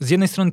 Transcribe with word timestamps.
z 0.00 0.10
jednej 0.10 0.28
strony 0.28 0.50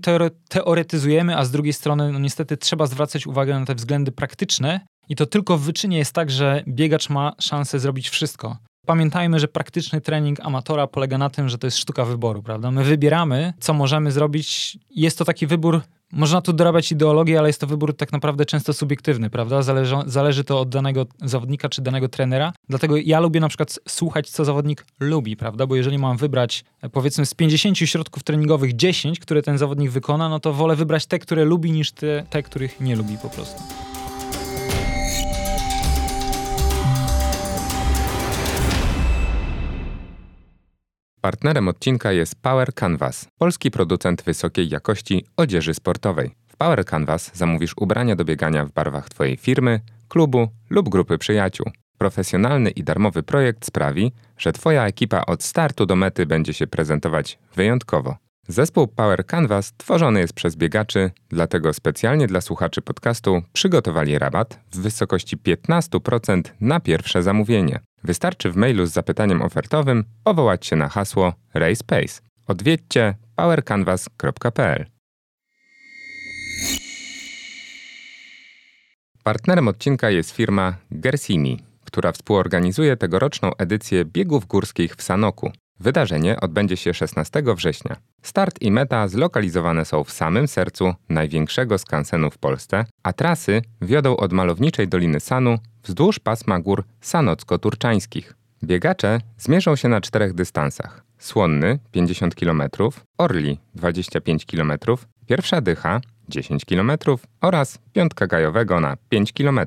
teoretyzujemy, 0.49 1.37
a 1.37 1.45
z 1.45 1.51
drugiej 1.51 1.73
strony 1.73 2.11
no 2.11 2.19
niestety 2.19 2.57
trzeba 2.57 2.85
zwracać 2.85 3.27
uwagę 3.27 3.59
na 3.59 3.65
te 3.65 3.75
względy 3.75 4.11
praktyczne 4.11 4.79
i 5.09 5.15
to 5.15 5.25
tylko 5.25 5.57
w 5.57 5.61
wyczynie 5.61 5.97
jest 5.97 6.13
tak, 6.13 6.31
że 6.31 6.63
biegacz 6.67 7.09
ma 7.09 7.33
szansę 7.39 7.79
zrobić 7.79 8.09
wszystko. 8.09 8.57
Pamiętajmy, 8.85 9.39
że 9.39 9.47
praktyczny 9.47 10.01
trening 10.01 10.39
amatora 10.39 10.87
polega 10.87 11.17
na 11.17 11.29
tym, 11.29 11.49
że 11.49 11.57
to 11.57 11.67
jest 11.67 11.77
sztuka 11.77 12.05
wyboru, 12.05 12.43
prawda? 12.43 12.71
My 12.71 12.83
wybieramy, 12.83 13.53
co 13.59 13.73
możemy 13.73 14.11
zrobić. 14.11 14.77
Jest 14.89 15.17
to 15.17 15.25
taki 15.25 15.47
wybór 15.47 15.81
można 16.11 16.41
tu 16.41 16.53
dorabiać 16.53 16.91
ideologię, 16.91 17.39
ale 17.39 17.49
jest 17.49 17.61
to 17.61 17.67
wybór 17.67 17.95
tak 17.95 18.11
naprawdę 18.11 18.45
często 18.45 18.73
subiektywny, 18.73 19.29
prawda? 19.29 19.61
Zależy, 19.61 19.95
zależy 20.05 20.43
to 20.43 20.59
od 20.59 20.69
danego 20.69 21.05
zawodnika 21.23 21.69
czy 21.69 21.81
danego 21.81 22.09
trenera. 22.09 22.53
Dlatego 22.69 22.97
ja 22.97 23.19
lubię 23.19 23.39
na 23.39 23.47
przykład 23.47 23.79
słuchać, 23.87 24.29
co 24.29 24.45
zawodnik 24.45 24.85
lubi, 24.99 25.37
prawda? 25.37 25.67
Bo 25.67 25.75
jeżeli 25.75 25.97
mam 25.97 26.17
wybrać, 26.17 26.65
e, 26.81 26.89
powiedzmy, 26.89 27.25
z 27.25 27.33
50 27.33 27.77
środków 27.77 28.23
treningowych 28.23 28.75
10, 28.75 29.19
które 29.19 29.41
ten 29.41 29.57
zawodnik 29.57 29.91
wykona, 29.91 30.29
no 30.29 30.39
to 30.39 30.53
wolę 30.53 30.75
wybrać 30.75 31.05
te, 31.05 31.19
które 31.19 31.45
lubi, 31.45 31.71
niż 31.71 31.91
te, 31.91 32.25
te 32.29 32.43
których 32.43 32.81
nie 32.81 32.95
lubi 32.95 33.17
po 33.17 33.29
prostu. 33.29 33.86
Partnerem 41.27 41.67
odcinka 41.67 42.11
jest 42.11 42.35
Power 42.41 42.73
Canvas, 42.73 43.27
polski 43.37 43.71
producent 43.71 44.21
wysokiej 44.21 44.69
jakości 44.69 45.25
odzieży 45.37 45.73
sportowej. 45.73 46.31
W 46.47 46.57
Power 46.57 46.85
Canvas 46.85 47.31
zamówisz 47.33 47.73
ubrania 47.77 48.15
do 48.15 48.25
biegania 48.25 48.65
w 48.65 48.71
barwach 48.71 49.09
Twojej 49.09 49.37
firmy, 49.37 49.79
klubu 50.07 50.47
lub 50.69 50.89
grupy 50.89 51.17
przyjaciół. 51.17 51.71
Profesjonalny 51.97 52.69
i 52.69 52.83
darmowy 52.83 53.23
projekt 53.23 53.65
sprawi, 53.65 54.11
że 54.37 54.53
Twoja 54.53 54.85
ekipa 54.87 55.21
od 55.25 55.43
startu 55.43 55.85
do 55.85 55.95
mety 55.95 56.25
będzie 56.25 56.53
się 56.53 56.67
prezentować 56.67 57.39
wyjątkowo. 57.55 58.15
Zespół 58.47 58.87
Power 58.87 59.25
Canvas 59.25 59.73
tworzony 59.77 60.19
jest 60.19 60.33
przez 60.33 60.55
biegaczy, 60.55 61.11
dlatego 61.29 61.73
specjalnie 61.73 62.27
dla 62.27 62.41
słuchaczy 62.41 62.81
podcastu 62.81 63.41
przygotowali 63.53 64.19
rabat 64.19 64.59
w 64.71 64.79
wysokości 64.79 65.37
15% 65.37 66.41
na 66.61 66.79
pierwsze 66.79 67.23
zamówienie. 67.23 67.79
Wystarczy 68.03 68.51
w 68.51 68.55
mailu 68.55 68.85
z 68.85 68.91
zapytaniem 68.91 69.41
ofertowym 69.41 70.03
powołać 70.23 70.65
się 70.65 70.75
na 70.75 70.89
hasło 70.89 71.33
RaySpace. 71.53 72.21
Odwiedźcie 72.47 73.15
powercanvas.pl. 73.35 74.85
Partnerem 79.23 79.67
odcinka 79.67 80.09
jest 80.09 80.31
firma 80.31 80.77
Gersimi, 80.91 81.63
która 81.85 82.11
współorganizuje 82.11 82.97
tegoroczną 82.97 83.51
edycję 83.57 84.05
biegów 84.05 84.45
górskich 84.45 84.95
w 84.95 85.03
Sanoku. 85.03 85.51
Wydarzenie 85.79 86.39
odbędzie 86.39 86.77
się 86.77 86.93
16 86.93 87.43
września. 87.55 87.95
Start 88.21 88.61
i 88.61 88.71
meta 88.71 89.07
zlokalizowane 89.07 89.85
są 89.85 90.03
w 90.03 90.11
samym 90.11 90.47
sercu 90.47 90.93
największego 91.09 91.77
skansenu 91.77 92.31
w 92.31 92.37
Polsce, 92.37 92.85
a 93.03 93.13
trasy 93.13 93.61
wiodą 93.81 94.17
od 94.17 94.33
malowniczej 94.33 94.87
Doliny 94.87 95.19
Sanu 95.19 95.57
wzdłuż 95.83 96.19
pasma 96.19 96.59
gór 96.59 96.83
sanocko-turczańskich. 97.01 98.33
Biegacze 98.63 99.21
zmierzą 99.37 99.75
się 99.75 99.89
na 99.89 100.01
czterech 100.01 100.33
dystansach. 100.33 101.03
Słonny 101.17 101.79
50 101.91 102.35
km, 102.35 102.63
Orli 103.17 103.59
25 103.75 104.45
km, 104.45 104.73
Pierwsza 105.27 105.61
Dycha 105.61 106.01
10 106.29 106.65
km 106.65 106.91
oraz 107.41 107.79
Piątka 107.93 108.27
Gajowego 108.27 108.79
na 108.79 108.97
5 109.09 109.33
km. 109.33 109.59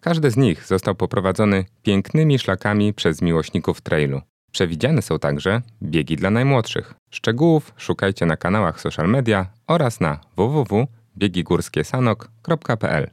Każdy 0.00 0.30
z 0.30 0.36
nich 0.36 0.66
został 0.66 0.94
poprowadzony 0.94 1.64
pięknymi 1.82 2.38
szlakami 2.38 2.94
przez 2.94 3.22
miłośników 3.22 3.80
trailu. 3.80 4.20
Przewidziane 4.52 5.02
są 5.02 5.18
także 5.18 5.62
biegi 5.82 6.16
dla 6.16 6.30
najmłodszych. 6.30 6.94
Szczegółów 7.10 7.72
szukajcie 7.76 8.26
na 8.26 8.36
kanałach 8.36 8.80
social 8.80 9.08
media 9.08 9.46
oraz 9.66 10.00
na 10.00 10.20
www.biegigórskiesanok.pl. 10.36 13.10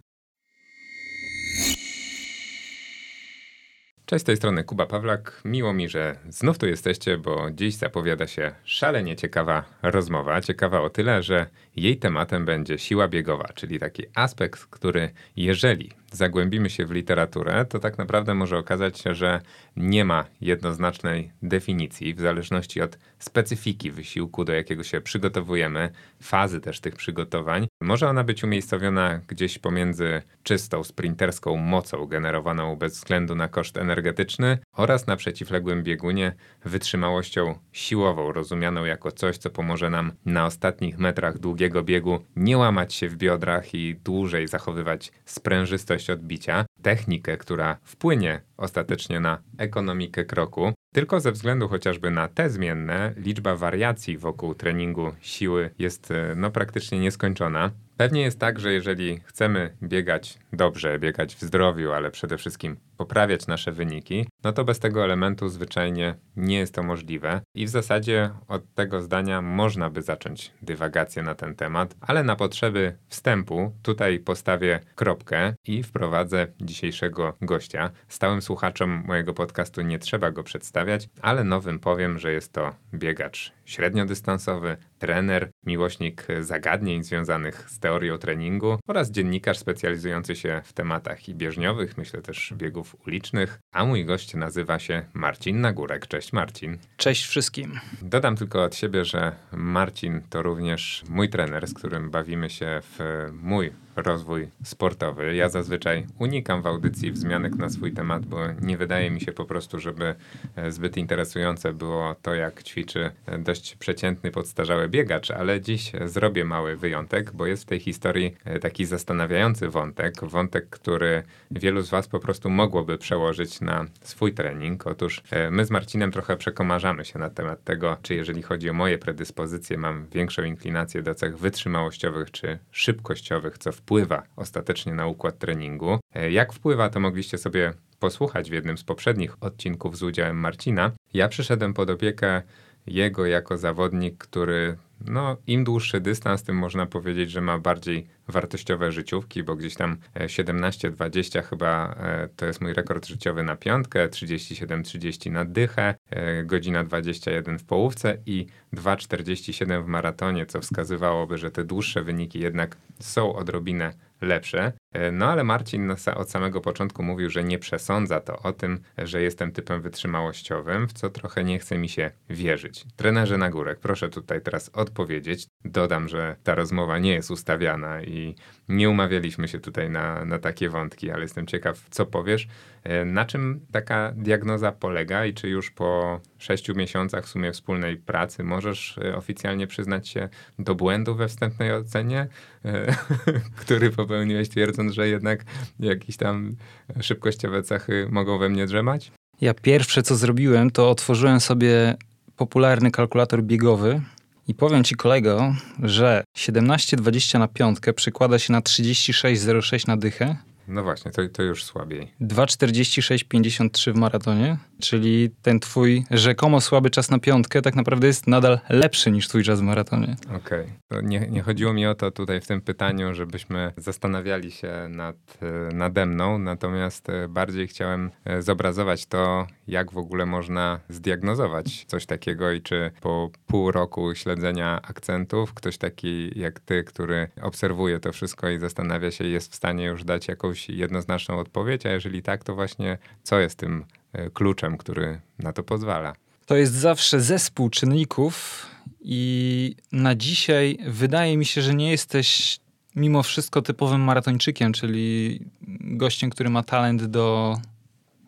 Cześć, 4.06 4.22
z 4.22 4.26
tej 4.26 4.38
strony 4.38 4.64
Kuba 4.64 4.86
Pawlak. 4.86 5.42
Miło 5.46 5.74
mi, 5.74 5.90
że 5.90 6.16
znów 6.30 6.58
tu 6.58 6.68
jesteście, 6.68 7.18
bo 7.18 7.52
dziś 7.52 7.76
zapowiada 7.76 8.28
się 8.28 8.56
szalenie 8.64 9.16
ciekawa 9.16 9.64
rozmowa. 9.82 10.42
Ciekawa 10.42 10.82
o 10.82 10.90
tyle, 10.90 11.24
że 11.24 11.48
jej 11.76 11.98
tematem 11.98 12.46
będzie 12.46 12.80
siła 12.80 13.08
biegowa, 13.08 13.50
czyli 13.56 13.80
taki 13.80 14.04
aspekt, 14.16 14.66
który 14.66 15.10
jeżeli 15.36 15.92
zagłębimy 16.16 16.70
się 16.70 16.86
w 16.86 16.92
literaturę, 16.92 17.66
to 17.66 17.80
tak 17.80 17.98
naprawdę 17.98 18.34
może 18.34 18.58
okazać 18.58 19.00
się, 19.00 19.16
że 19.16 19.42
nie 19.76 20.06
ma 20.06 20.26
jednoznacznej 20.42 21.32
definicji 21.42 22.14
w 22.14 22.20
zależności 22.20 22.82
od 22.82 22.98
specyfiki 23.20 23.92
wysiłku, 23.92 24.46
do 24.46 24.54
jakiego 24.54 24.84
się 24.84 25.02
przygotowujemy, 25.02 25.90
fazy 26.22 26.62
też 26.62 26.80
tych 26.80 26.96
przygotowań. 26.96 27.68
Może 27.82 28.10
ona 28.10 28.24
być 28.24 28.44
umiejscowiona 28.44 29.22
gdzieś 29.28 29.60
pomiędzy 29.60 30.22
czystą 30.44 30.84
sprinterską 30.84 31.56
mocą 31.56 32.06
generowaną 32.06 32.76
bez 32.76 32.94
względu 32.94 33.36
na 33.36 33.48
koszt 33.48 33.78
energetyczny 33.78 34.58
oraz 34.74 35.08
na 35.08 35.16
przeciwległym 35.16 35.84
biegunie 35.84 36.36
wytrzymałością 36.66 37.60
siłową, 37.72 38.32
rozumianą 38.32 38.86
jako 38.86 39.12
coś, 39.12 39.38
co 39.38 39.50
pomoże 39.50 39.90
nam 39.90 40.12
na 40.26 40.46
ostatnich 40.46 40.98
metrach 40.98 41.38
długiego 41.40 41.84
biegu 41.84 42.20
nie 42.36 42.58
łamać 42.58 42.94
się 42.94 43.10
w 43.10 43.16
biodrach 43.16 43.74
i 43.74 43.96
dłużej 43.96 44.48
zachowywać 44.48 45.12
sprężystość 45.26 46.05
odbicia, 46.14 46.66
technikę, 46.82 47.38
która 47.38 47.78
wpłynie 47.84 48.42
ostatecznie 48.58 49.20
na 49.20 49.38
ekonomikę 49.58 50.26
kroku, 50.26 50.74
tylko 50.94 51.20
ze 51.20 51.32
względu 51.32 51.68
chociażby 51.68 52.12
na 52.12 52.28
te 52.28 52.50
zmienne, 52.50 53.14
liczba 53.18 53.56
wariacji 53.56 54.18
wokół 54.18 54.56
treningu 54.56 55.12
siły 55.22 55.70
jest 55.80 56.12
e, 56.12 56.34
no, 56.36 56.52
praktycznie 56.52 57.00
nieskończona. 57.00 57.72
Pewnie 57.98 58.22
jest 58.22 58.40
tak, 58.40 58.60
że 58.60 58.74
jeżeli 58.74 59.20
chcemy 59.26 59.76
biegać 59.84 60.40
dobrze, 60.54 61.00
biegać 61.00 61.36
w 61.36 61.42
zdrowiu, 61.42 61.92
ale 61.92 62.12
przede 62.12 62.38
wszystkim 62.38 62.78
poprawiać 62.98 63.48
nasze 63.48 63.72
wyniki, 63.72 64.28
no 64.44 64.54
to 64.54 64.64
bez 64.64 64.80
tego 64.80 65.04
elementu 65.04 65.50
zwyczajnie 65.50 66.16
nie 66.36 66.58
jest 66.58 66.74
to 66.74 66.84
możliwe. 66.84 67.42
I 67.56 67.66
w 67.66 67.70
zasadzie 67.70 68.30
od 68.48 68.74
tego 68.74 69.02
zdania 69.02 69.42
można 69.42 69.90
by 69.90 70.02
zacząć 70.02 70.52
dywagację 70.62 71.24
na 71.24 71.36
ten 71.36 71.56
temat, 71.56 71.96
ale 72.02 72.24
na 72.24 72.36
potrzeby 72.36 72.98
wstępu 73.08 73.72
tutaj 73.84 74.20
postawię 74.20 74.80
kropkę 74.96 75.54
i 75.68 75.84
wprowadzę 75.84 76.48
dzisiejszego 76.62 77.34
gościa. 77.42 77.92
Stałym 78.08 78.42
słuchaczom 78.42 79.04
mojego 79.08 79.34
podcastu 79.34 79.82
nie 79.82 80.00
trzeba 80.00 80.32
go 80.32 80.44
przedstawiać, 80.44 81.10
ale 81.22 81.44
nowym 81.44 81.80
powiem, 81.80 82.20
że 82.20 82.32
jest 82.32 82.54
to 82.54 82.76
biegacz 82.94 83.54
średniodystansowy, 83.66 84.78
trener, 85.00 85.50
miłośnik 85.66 86.28
zagadnień 86.40 87.04
związanych 87.04 87.70
z 87.70 87.80
teorią 87.80 88.18
treningu 88.18 88.78
oraz 88.88 89.12
dziennikarz 89.12 89.58
specjalizujący 89.58 90.36
się 90.36 90.62
w 90.66 90.74
tematach 90.74 91.30
i 91.30 91.36
bieżniowych, 91.36 91.98
myślę 91.98 92.22
też 92.22 92.54
biegów 92.58 92.85
ulicznych, 93.08 93.60
a 93.72 93.86
mój 93.86 94.06
gość 94.06 94.34
nazywa 94.34 94.80
się 94.80 95.06
Marcin 95.14 95.62
Nagórek. 95.62 96.08
Cześć 96.08 96.34
Marcin. 96.34 96.78
Cześć 96.98 97.26
wszystkim. 97.26 97.80
Dodam 98.02 98.36
tylko 98.36 98.64
od 98.64 98.76
siebie, 98.76 99.06
że 99.06 99.36
Marcin 99.52 100.22
to 100.30 100.44
również 100.44 101.04
mój 101.10 101.30
trener, 101.30 101.68
z 101.68 101.74
którym 101.74 102.12
bawimy 102.12 102.50
się 102.50 102.82
w 102.82 103.28
mój 103.34 103.72
rozwój 103.96 104.48
sportowy. 104.64 105.36
Ja 105.36 105.50
zazwyczaj 105.50 106.06
unikam 106.20 106.62
w 106.62 106.68
audycji 106.68 107.12
wzmianek 107.12 107.56
na 107.56 107.70
swój 107.70 107.94
temat, 107.94 108.26
bo 108.26 108.38
nie 108.62 108.78
wydaje 108.78 109.12
mi 109.12 109.22
się 109.22 109.32
po 109.32 109.46
prostu, 109.46 109.80
żeby 109.80 110.16
e, 110.56 110.72
zbyt 110.72 110.98
interesujące 110.98 111.74
było 111.74 112.16
to, 112.22 112.36
jak 112.36 112.64
ćwiczy 112.64 113.12
e, 113.26 113.38
dość 113.38 113.76
przeciętny, 113.76 114.32
podstarzały 114.32 114.90
biegacz, 114.90 115.32
ale 115.32 115.62
dziś 115.62 115.92
zrobię 116.06 116.46
mały 116.46 116.76
wyjątek, 116.76 117.32
bo 117.32 117.46
jest 117.46 117.64
w 117.64 117.66
tej 117.66 117.80
historii 117.80 118.36
e, 118.46 118.60
taki 118.60 118.86
zastanawiający 118.86 119.70
wątek, 119.70 120.26
wątek, 120.26 120.70
który 120.70 121.24
wielu 121.52 121.82
z 121.82 121.90
Was 121.90 122.08
po 122.08 122.20
prostu 122.20 122.50
mogłoby 122.50 122.98
przełożyć 122.98 123.62
na 123.62 123.86
swój 124.02 124.34
trening. 124.34 124.88
Otóż 124.88 125.24
my 125.52 125.66
z 125.66 125.72
Marcinem 125.72 126.12
trochę 126.12 126.38
przekomarzamy 126.38 127.06
się 127.06 127.20
na 127.20 127.30
temat 127.30 127.64
tego, 127.64 127.98
czy 128.02 128.16
jeżeli 128.16 128.42
chodzi 128.42 128.70
o 128.70 128.74
moje 128.74 128.98
predyspozycje, 128.98 129.78
mam 129.78 130.08
większą 130.08 130.44
inklinację 130.44 131.02
do 131.02 131.16
cech 131.16 131.38
wytrzymałościowych 131.38 132.32
czy 132.32 132.60
szybkościowych, 132.72 133.58
co 133.58 133.72
w 133.72 133.82
wpływa 133.86 134.24
ostatecznie 134.36 134.94
na 134.94 135.08
układ 135.08 135.38
treningu. 135.38 136.00
E, 136.14 136.32
jak 136.32 136.54
wpływa, 136.54 136.90
to 136.90 137.00
mogliście 137.00 137.38
sobie 137.38 137.74
posłuchać 138.00 138.50
w 138.50 138.54
jednym 138.54 138.78
z 138.78 138.84
poprzednich 138.84 139.44
odcinków 139.44 139.98
z 139.98 140.04
udziałem 140.04 140.38
Marcina. 140.38 140.92
Ja 141.14 141.28
przyszedłem 141.28 141.74
pod 141.74 141.90
opiekę 141.90 142.42
jego 142.88 143.26
jako 143.26 143.58
zawodnik, 143.58 144.18
który 144.18 144.78
no, 145.08 145.38
im 145.48 145.64
dłuższy 145.64 146.02
dystans, 146.02 146.44
tym 146.44 146.56
można 146.56 146.86
powiedzieć, 146.86 147.32
że 147.32 147.42
ma 147.42 147.60
bardziej 147.60 148.08
wartościowe 148.28 148.92
życiówki, 148.92 149.44
bo 149.44 149.56
gdzieś 149.56 149.76
tam 149.76 149.98
17-20 150.16 151.40
e, 151.40 151.42
chyba 151.42 151.96
e, 152.00 152.30
to 152.36 152.46
jest 152.46 152.62
mój 152.62 152.74
rekord 152.74 153.08
życiowy 153.08 153.44
na 153.44 153.56
piątkę, 153.56 154.08
37-30 154.08 155.32
na 155.32 155.46
dychę, 155.46 155.96
godzina 156.44 156.84
21 156.84 157.60
w 157.60 157.64
połówce 157.64 158.18
i 158.26 158.48
2,47 158.76 159.84
w 159.84 159.88
maratonie, 159.88 160.46
co 160.46 160.62
wskazywałoby, 160.62 161.38
że 161.38 161.52
te 161.52 161.64
dłuższe 161.64 162.04
wyniki 162.04 162.40
jednak 162.40 162.78
są 163.00 163.36
odrobinę 163.36 163.94
lepsze. 164.22 164.74
E, 164.94 165.12
no 165.12 165.26
ale 165.26 165.44
Marcin 165.44 165.96
od 166.16 166.30
samego 166.30 166.62
początku 166.62 167.04
mówił, 167.04 167.30
że 167.30 167.44
nie 167.44 167.60
przesądza 167.60 168.20
to 168.20 168.40
o 168.40 168.54
tym, 168.54 168.80
że 168.98 169.22
jestem 169.22 169.52
typem 169.52 169.82
wytrzymałościowym, 169.82 170.88
w 170.88 170.94
co 170.94 171.10
trochę 171.10 171.44
nie 171.44 171.60
chce 171.60 171.78
mi 171.78 171.90
się 171.90 172.12
wierzyć. 172.30 172.86
Trenerze 172.96 173.38
na 173.38 173.50
górek, 173.50 173.80
proszę 173.80 174.10
tutaj 174.10 174.42
teraz 174.42 174.70
odpowiedzieć. 174.74 175.48
Dodam, 175.66 176.08
że 176.08 176.36
ta 176.44 176.56
rozmowa 176.56 177.00
nie 177.00 177.14
jest 177.14 177.32
ustawiana 177.32 178.02
i 178.02 178.36
nie 178.70 178.90
umawialiśmy 178.90 179.48
się 179.48 179.60
tutaj 179.60 179.90
na, 179.90 180.26
na 180.26 180.40
takie 180.40 180.70
wątki, 180.70 181.12
ale 181.12 181.22
jestem 181.22 181.48
ciekaw, 181.48 181.86
co 181.90 182.06
powiesz. 182.06 182.48
E, 182.84 183.06
na 183.06 183.26
czym 183.26 183.66
taka 183.72 184.14
diagnoza 184.16 184.72
polega 184.72 185.26
i 185.26 185.34
czy 185.34 185.50
już 185.50 185.72
po 185.72 186.20
sześciu 186.38 186.76
miesiącach 186.76 187.26
w 187.26 187.30
sumie 187.30 187.52
wspólnej 187.52 187.98
pracy 187.98 188.44
możesz 188.44 188.98
e, 188.98 189.16
oficjalnie 189.16 189.68
przyznać 189.68 190.08
się 190.08 190.30
do 190.60 190.76
błędu 190.76 191.16
we 191.16 191.28
wstępnej 191.28 191.74
ocenie, 191.74 192.28
e, 192.66 192.96
który 193.62 193.92
popełniłeś 193.92 194.50
twierdząc, 194.50 194.94
że 194.94 195.08
jednak 195.08 195.44
jakieś 195.80 196.18
tam 196.18 196.56
szybkościowe 197.02 197.64
cechy 197.64 198.08
mogą 198.12 198.38
we 198.38 198.50
mnie 198.50 198.66
drzemać? 198.66 199.12
Ja 199.42 199.54
pierwsze 199.54 200.04
co 200.04 200.16
zrobiłem, 200.16 200.72
to 200.72 200.90
otworzyłem 200.90 201.40
sobie 201.40 201.96
popularny 202.36 202.92
kalkulator 202.92 203.44
biegowy 203.44 204.02
i 204.48 204.54
powiem 204.54 204.84
ci 204.84 204.96
kolego, 204.96 205.56
że 205.84 206.24
17,20 206.38 207.40
na 207.40 207.48
piątkę 207.48 207.94
przykłada 207.94 208.40
się 208.40 208.54
na 208.54 208.62
36,06 208.62 209.88
na 209.88 209.98
dychę, 209.98 210.38
no 210.68 210.84
właśnie, 210.84 211.12
to, 211.12 211.22
to 211.34 211.44
już 211.44 211.64
słabiej. 211.64 212.14
2,46,53 212.22 213.94
w 213.94 213.96
maratonie, 213.96 214.58
czyli 214.82 215.30
ten 215.42 215.60
twój 215.60 216.04
rzekomo 216.12 216.62
słaby 216.62 216.90
czas 216.90 217.10
na 217.10 217.20
piątkę 217.20 217.62
tak 217.62 217.76
naprawdę 217.76 218.08
jest 218.08 218.28
nadal 218.28 218.60
lepszy 218.70 219.12
niż 219.12 219.28
twój 219.28 219.44
czas 219.44 219.60
w 219.60 219.64
maratonie. 219.64 220.16
Okej. 220.36 220.68
Okay. 220.90 221.04
Nie, 221.04 221.20
nie 221.20 221.42
chodziło 221.42 221.74
mi 221.74 221.88
o 221.88 221.96
to 221.96 222.12
tutaj 222.12 222.42
w 222.42 222.48
tym 222.48 222.62
pytaniu, 222.62 223.14
żebyśmy 223.14 223.74
zastanawiali 223.78 224.52
się 224.52 224.88
nad, 224.90 225.16
e, 225.42 225.76
nade 225.76 226.06
mną, 226.06 226.40
natomiast 226.40 227.10
e, 227.10 227.28
bardziej 227.28 227.68
chciałem 227.68 228.12
e, 228.26 228.42
zobrazować 228.42 229.06
to, 229.06 229.48
jak 229.68 229.92
w 229.92 229.98
ogóle 229.98 230.26
można 230.26 230.80
zdiagnozować 230.90 231.86
coś 231.86 232.06
takiego 232.06 232.52
i 232.52 232.62
czy 232.62 232.92
po 233.02 233.30
pół 233.48 233.72
roku 233.72 234.16
śledzenia 234.16 234.82
akcentów 234.82 235.54
ktoś 235.54 235.78
taki 235.78 236.40
jak 236.40 236.60
ty, 236.60 236.84
który 236.84 237.28
obserwuje 237.42 238.00
to 238.00 238.12
wszystko 238.12 238.50
i 238.50 238.60
zastanawia 238.60 239.12
się, 239.12 239.24
jest 239.28 239.52
w 239.52 239.56
stanie 239.56 239.86
już 239.86 240.04
dać 240.04 240.28
jakąś 240.28 240.55
jednoznaczną 240.70 241.40
odpowiedź, 241.40 241.86
a 241.86 241.92
jeżeli 241.92 242.22
tak, 242.22 242.44
to 242.44 242.56
właśnie 242.56 242.98
co 243.24 243.40
jest 243.40 243.58
tym 243.58 243.86
e, 244.14 244.30
kluczem, 244.30 244.78
który 244.78 245.22
na 245.40 245.54
to 245.54 245.64
pozwala? 245.64 246.16
To 246.46 246.56
jest 246.56 246.74
zawsze 246.74 247.22
zespół 247.22 247.70
czynników 247.70 248.66
i 249.02 249.76
na 249.92 250.16
dzisiaj 250.16 250.78
wydaje 250.88 251.38
mi 251.38 251.46
się, 251.46 251.62
że 251.62 251.74
nie 251.74 251.92
jesteś 251.92 252.60
mimo 252.96 253.24
wszystko 253.24 253.62
typowym 253.62 254.02
maratończykiem, 254.02 254.74
czyli 254.74 255.40
gościem, 255.82 256.30
który 256.30 256.50
ma 256.50 256.64
talent 256.64 257.06
do 257.06 257.58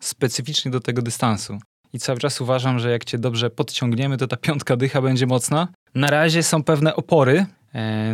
specyficznie 0.00 0.70
do 0.70 0.80
tego 0.80 1.02
dystansu. 1.02 1.58
I 1.92 1.98
cały 1.98 2.18
czas 2.18 2.40
uważam, 2.40 2.78
że 2.78 2.90
jak 2.90 3.04
cię 3.04 3.18
dobrze 3.18 3.50
podciągniemy, 3.50 4.16
to 4.16 4.26
ta 4.26 4.36
piątka 4.36 4.76
dycha 4.76 5.02
będzie 5.02 5.26
mocna. 5.26 5.68
Na 5.94 6.10
razie 6.10 6.42
są 6.42 6.62
pewne 6.62 6.96
opory, 6.96 7.46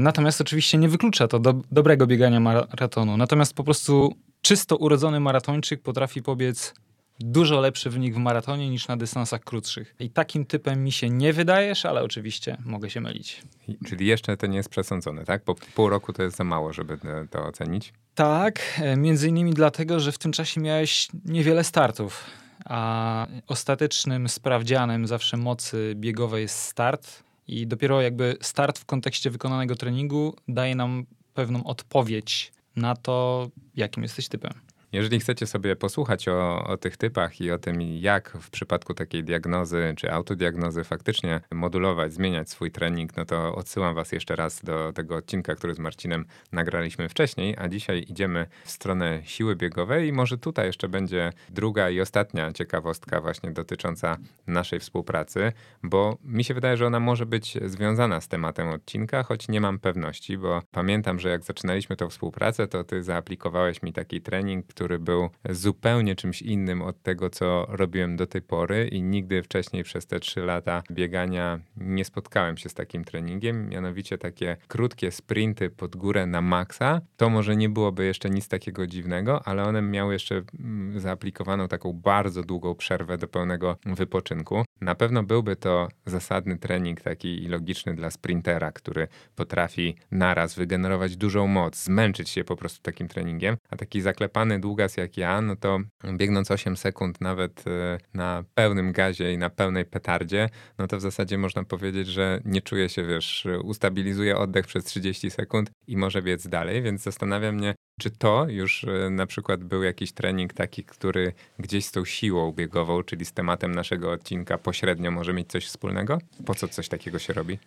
natomiast 0.01 0.41
oczywiście 0.41 0.79
nie 0.79 0.89
wyklucza 0.89 1.29
to 1.29 1.39
do, 1.39 1.55
dobrego 1.71 2.07
biegania 2.07 2.41
maratonu. 2.41 3.17
Natomiast 3.17 3.55
po 3.55 3.65
prostu 3.65 4.15
czysto 4.43 4.77
urodzony 4.77 5.21
maratończyk 5.21 5.83
potrafi 5.83 6.23
pobiec 6.23 6.75
dużo 7.21 7.61
lepszy 7.61 7.91
wynik 7.91 8.15
w 8.15 8.19
maratonie 8.19 8.71
niż 8.71 8.89
na 8.89 8.97
dystansach 8.97 9.41
krótszych. 9.41 9.95
I 10.01 10.11
takim 10.11 10.47
typem 10.47 10.85
mi 10.85 10.93
się 10.93 11.11
nie 11.11 11.33
wydajesz, 11.33 11.87
ale 11.87 12.03
oczywiście 12.03 12.57
mogę 12.65 12.91
się 12.91 13.01
mylić. 13.01 13.43
Czyli 13.87 14.07
jeszcze 14.07 14.37
to 14.37 14.47
nie 14.47 14.57
jest 14.57 14.69
przesądzone, 14.69 15.25
tak? 15.25 15.45
Po 15.45 15.55
pół 15.55 15.89
roku 15.89 16.13
to 16.13 16.23
jest 16.23 16.37
za 16.37 16.45
mało, 16.45 16.73
żeby 16.73 16.99
to 17.31 17.47
ocenić? 17.47 17.93
Tak, 18.15 18.61
e, 18.83 18.97
między 18.97 19.29
innymi 19.29 19.55
dlatego, 19.55 20.01
że 20.01 20.13
w 20.13 20.19
tym 20.19 20.33
czasie 20.33 20.61
miałeś 20.61 21.09
niewiele 21.25 21.65
startów, 21.65 22.25
a 22.65 23.27
ostatecznym 23.47 24.29
sprawdzianem 24.29 25.07
zawsze 25.07 25.37
mocy 25.37 25.93
biegowej 25.97 26.43
jest 26.43 26.59
start 26.59 27.23
i 27.49 27.67
dopiero 27.67 28.03
jakby 28.03 28.37
start 28.41 28.79
w 28.79 28.85
kontekście 28.85 29.31
wykonanego 29.31 29.77
treningu 29.77 30.37
daje 30.49 30.75
nam 30.75 31.07
pewną 31.35 31.65
odpowiedź 31.65 32.53
na 32.77 32.97
to, 32.97 33.49
jakim 33.75 34.03
jesteś 34.03 34.29
typem. 34.29 34.53
Jeżeli 34.95 35.21
chcecie 35.21 35.47
sobie 35.47 35.77
posłuchać 35.77 36.29
o, 36.29 36.65
o, 36.65 36.77
tych 36.77 36.97
typach 36.97 37.41
i 37.41 37.51
o 37.51 37.59
tym, 37.59 37.83
jak 37.83 38.31
w 38.31 38.51
przypadku 38.51 38.95
takiej 38.95 39.25
diagnozy 39.25 39.95
czy 39.97 40.13
autodiagnozy 40.13 40.85
faktycznie 40.85 41.41
modulować, 41.53 42.13
zmieniać 42.13 42.51
swój 42.51 42.71
trening, 42.71 43.17
no 43.17 43.25
to 43.25 43.55
odsyłam 43.55 43.95
Was 43.95 44.13
jeszcze 44.13 44.37
raz 44.37 44.65
do 44.65 44.93
tego 44.93 45.17
odcinka, 45.17 45.55
który 45.55 45.75
z 45.75 45.79
Marcinem 45.79 46.25
nagraliśmy 46.53 47.09
wcześniej, 47.09 47.55
a 47.59 47.69
dzisiaj 47.69 48.05
idziemy 48.09 48.47
w 48.65 48.71
stronę 48.71 49.21
siły 49.25 49.57
biegowej 49.57 50.09
i 50.09 50.13
może 50.13 50.39
tutaj 50.39 50.67
jeszcze 50.67 50.89
będzie 50.89 51.33
druga 51.49 51.91
i 51.91 52.01
ostatnia 52.01 52.53
ciekawostka 52.53 53.21
właśnie 53.21 53.51
dotycząca 53.51 54.17
naszej 54.47 54.81
współpracy, 54.81 55.53
bo 55.83 56.19
mi 56.25 56.45
się 56.45 56.55
wydaje, 56.55 56.77
że 56.77 56.87
ona 56.87 57.01
może 57.01 57.27
być 57.27 57.59
związana 57.65 58.21
z 58.21 58.29
tematem 58.29 58.69
odcinka, 58.69 59.23
choć 59.23 59.49
nie 59.49 59.61
mam 59.61 59.79
pewności, 59.79 60.39
bo 60.39 60.63
pamiętam, 60.71 61.21
że 61.21 61.29
jak 61.29 61.45
zaczynaliśmy 61.45 61.97
tą 61.97 62.09
współpracę, 62.09 62.69
to 62.69 62.85
Ty 62.85 63.03
zaaplikowałeś 63.03 63.83
mi 63.83 63.93
taki 63.93 64.21
trening, 64.21 64.67
który 64.67 64.84
który 64.85 64.99
był 64.99 65.31
zupełnie 65.51 66.17
czymś 66.17 66.43
innym 66.43 66.83
od 66.83 67.03
tego, 67.03 67.31
co 67.31 67.67
robiłem 67.69 68.17
do 68.17 68.27
tej 68.27 68.43
pory 68.43 68.89
i 68.89 69.03
nigdy 69.03 69.43
wcześniej 69.43 69.85
przez 69.85 70.07
te 70.07 70.21
trzy 70.21 70.41
lata 70.41 70.83
biegania 70.91 71.61
nie 71.77 72.05
spotkałem 72.05 72.57
się 72.57 72.69
z 72.69 72.75
takim 72.75 73.05
treningiem, 73.05 73.69
mianowicie 73.69 74.19
takie 74.19 74.57
krótkie 74.69 75.11
sprinty 75.11 75.71
pod 75.71 75.97
górę 75.97 76.27
na 76.27 76.41
maksa. 76.41 77.01
To 77.17 77.31
może 77.31 77.57
nie 77.57 77.69
byłoby 77.69 78.05
jeszcze 78.05 78.31
nic 78.31 78.49
takiego 78.49 78.87
dziwnego, 78.87 79.49
ale 79.49 79.65
one 79.65 79.83
miały 79.83 80.13
jeszcze 80.13 80.43
mm, 80.61 81.01
zaaplikowaną 81.01 81.69
taką 81.69 81.93
bardzo 81.93 82.43
długą 82.43 82.75
przerwę 82.75 83.19
do 83.19 83.29
pełnego 83.29 83.77
wypoczynku. 83.87 84.65
Na 84.81 84.95
pewno 84.95 85.23
byłby 85.23 85.57
to 85.57 85.89
zasadny 86.07 86.59
trening 86.59 87.01
taki 87.01 87.49
logiczny 87.49 87.95
dla 87.95 88.11
sprintera, 88.11 88.73
który 88.73 89.09
potrafi 89.37 89.97
naraz 90.11 90.55
wygenerować 90.55 91.17
dużą 91.17 91.47
moc, 91.47 91.85
zmęczyć 91.85 92.31
się 92.31 92.45
po 92.45 92.57
prostu 92.57 92.83
takim 92.83 93.09
treningiem, 93.09 93.57
a 93.71 93.77
taki 93.77 94.01
zaklepany 94.01 94.61
długa 94.61 94.74
długas 94.75 94.97
jak 94.97 95.17
ja, 95.17 95.41
no 95.41 95.57
to 95.57 95.79
biegnąc 96.17 96.51
8 96.51 96.77
sekund 96.77 97.21
nawet 97.21 97.65
e, 97.67 97.99
na 98.15 98.45
pełnym 98.55 98.93
gazie 98.93 99.33
i 99.33 99.39
na 99.39 99.51
pełnej 99.51 99.85
petardzie, 99.85 100.49
no 100.79 100.87
to 100.87 100.97
w 100.97 101.01
zasadzie 101.01 101.39
można 101.39 101.65
powiedzieć, 101.65 102.09
że 102.09 102.41
nie 102.45 102.63
czuje 102.63 102.89
się, 102.89 103.07
wiesz, 103.07 103.47
ustabilizuje 103.65 104.37
oddech 104.37 104.67
przez 104.67 104.85
30 104.85 105.31
sekund 105.31 105.71
i 105.87 105.97
może 105.97 106.23
biec 106.23 106.49
dalej, 106.49 106.83
więc 106.83 107.03
zastanawia 107.03 107.53
mnie, 107.53 107.75
czy 108.01 108.11
to 108.11 108.47
już 108.49 108.85
e, 108.85 109.11
na 109.11 109.27
przykład 109.27 109.65
był 109.65 109.83
jakiś 109.83 110.13
trening 110.13 110.53
taki, 110.53 110.85
który 110.85 111.33
gdzieś 111.59 111.85
z 111.85 111.93
tą 111.93 112.05
siłą 112.05 112.53
biegową, 112.53 113.03
czyli 113.03 113.25
z 113.25 113.33
tematem 113.33 113.75
naszego 113.75 114.13
odcinka 114.13 114.59
pośrednio 114.59 115.11
może 115.11 115.33
mieć 115.33 115.49
coś 115.49 115.67
wspólnego? 115.67 116.19
Po 116.47 116.55
co 116.55 116.69
coś 116.69 116.89
takiego 116.89 117.19
się 117.19 117.33
robi? 117.33 117.59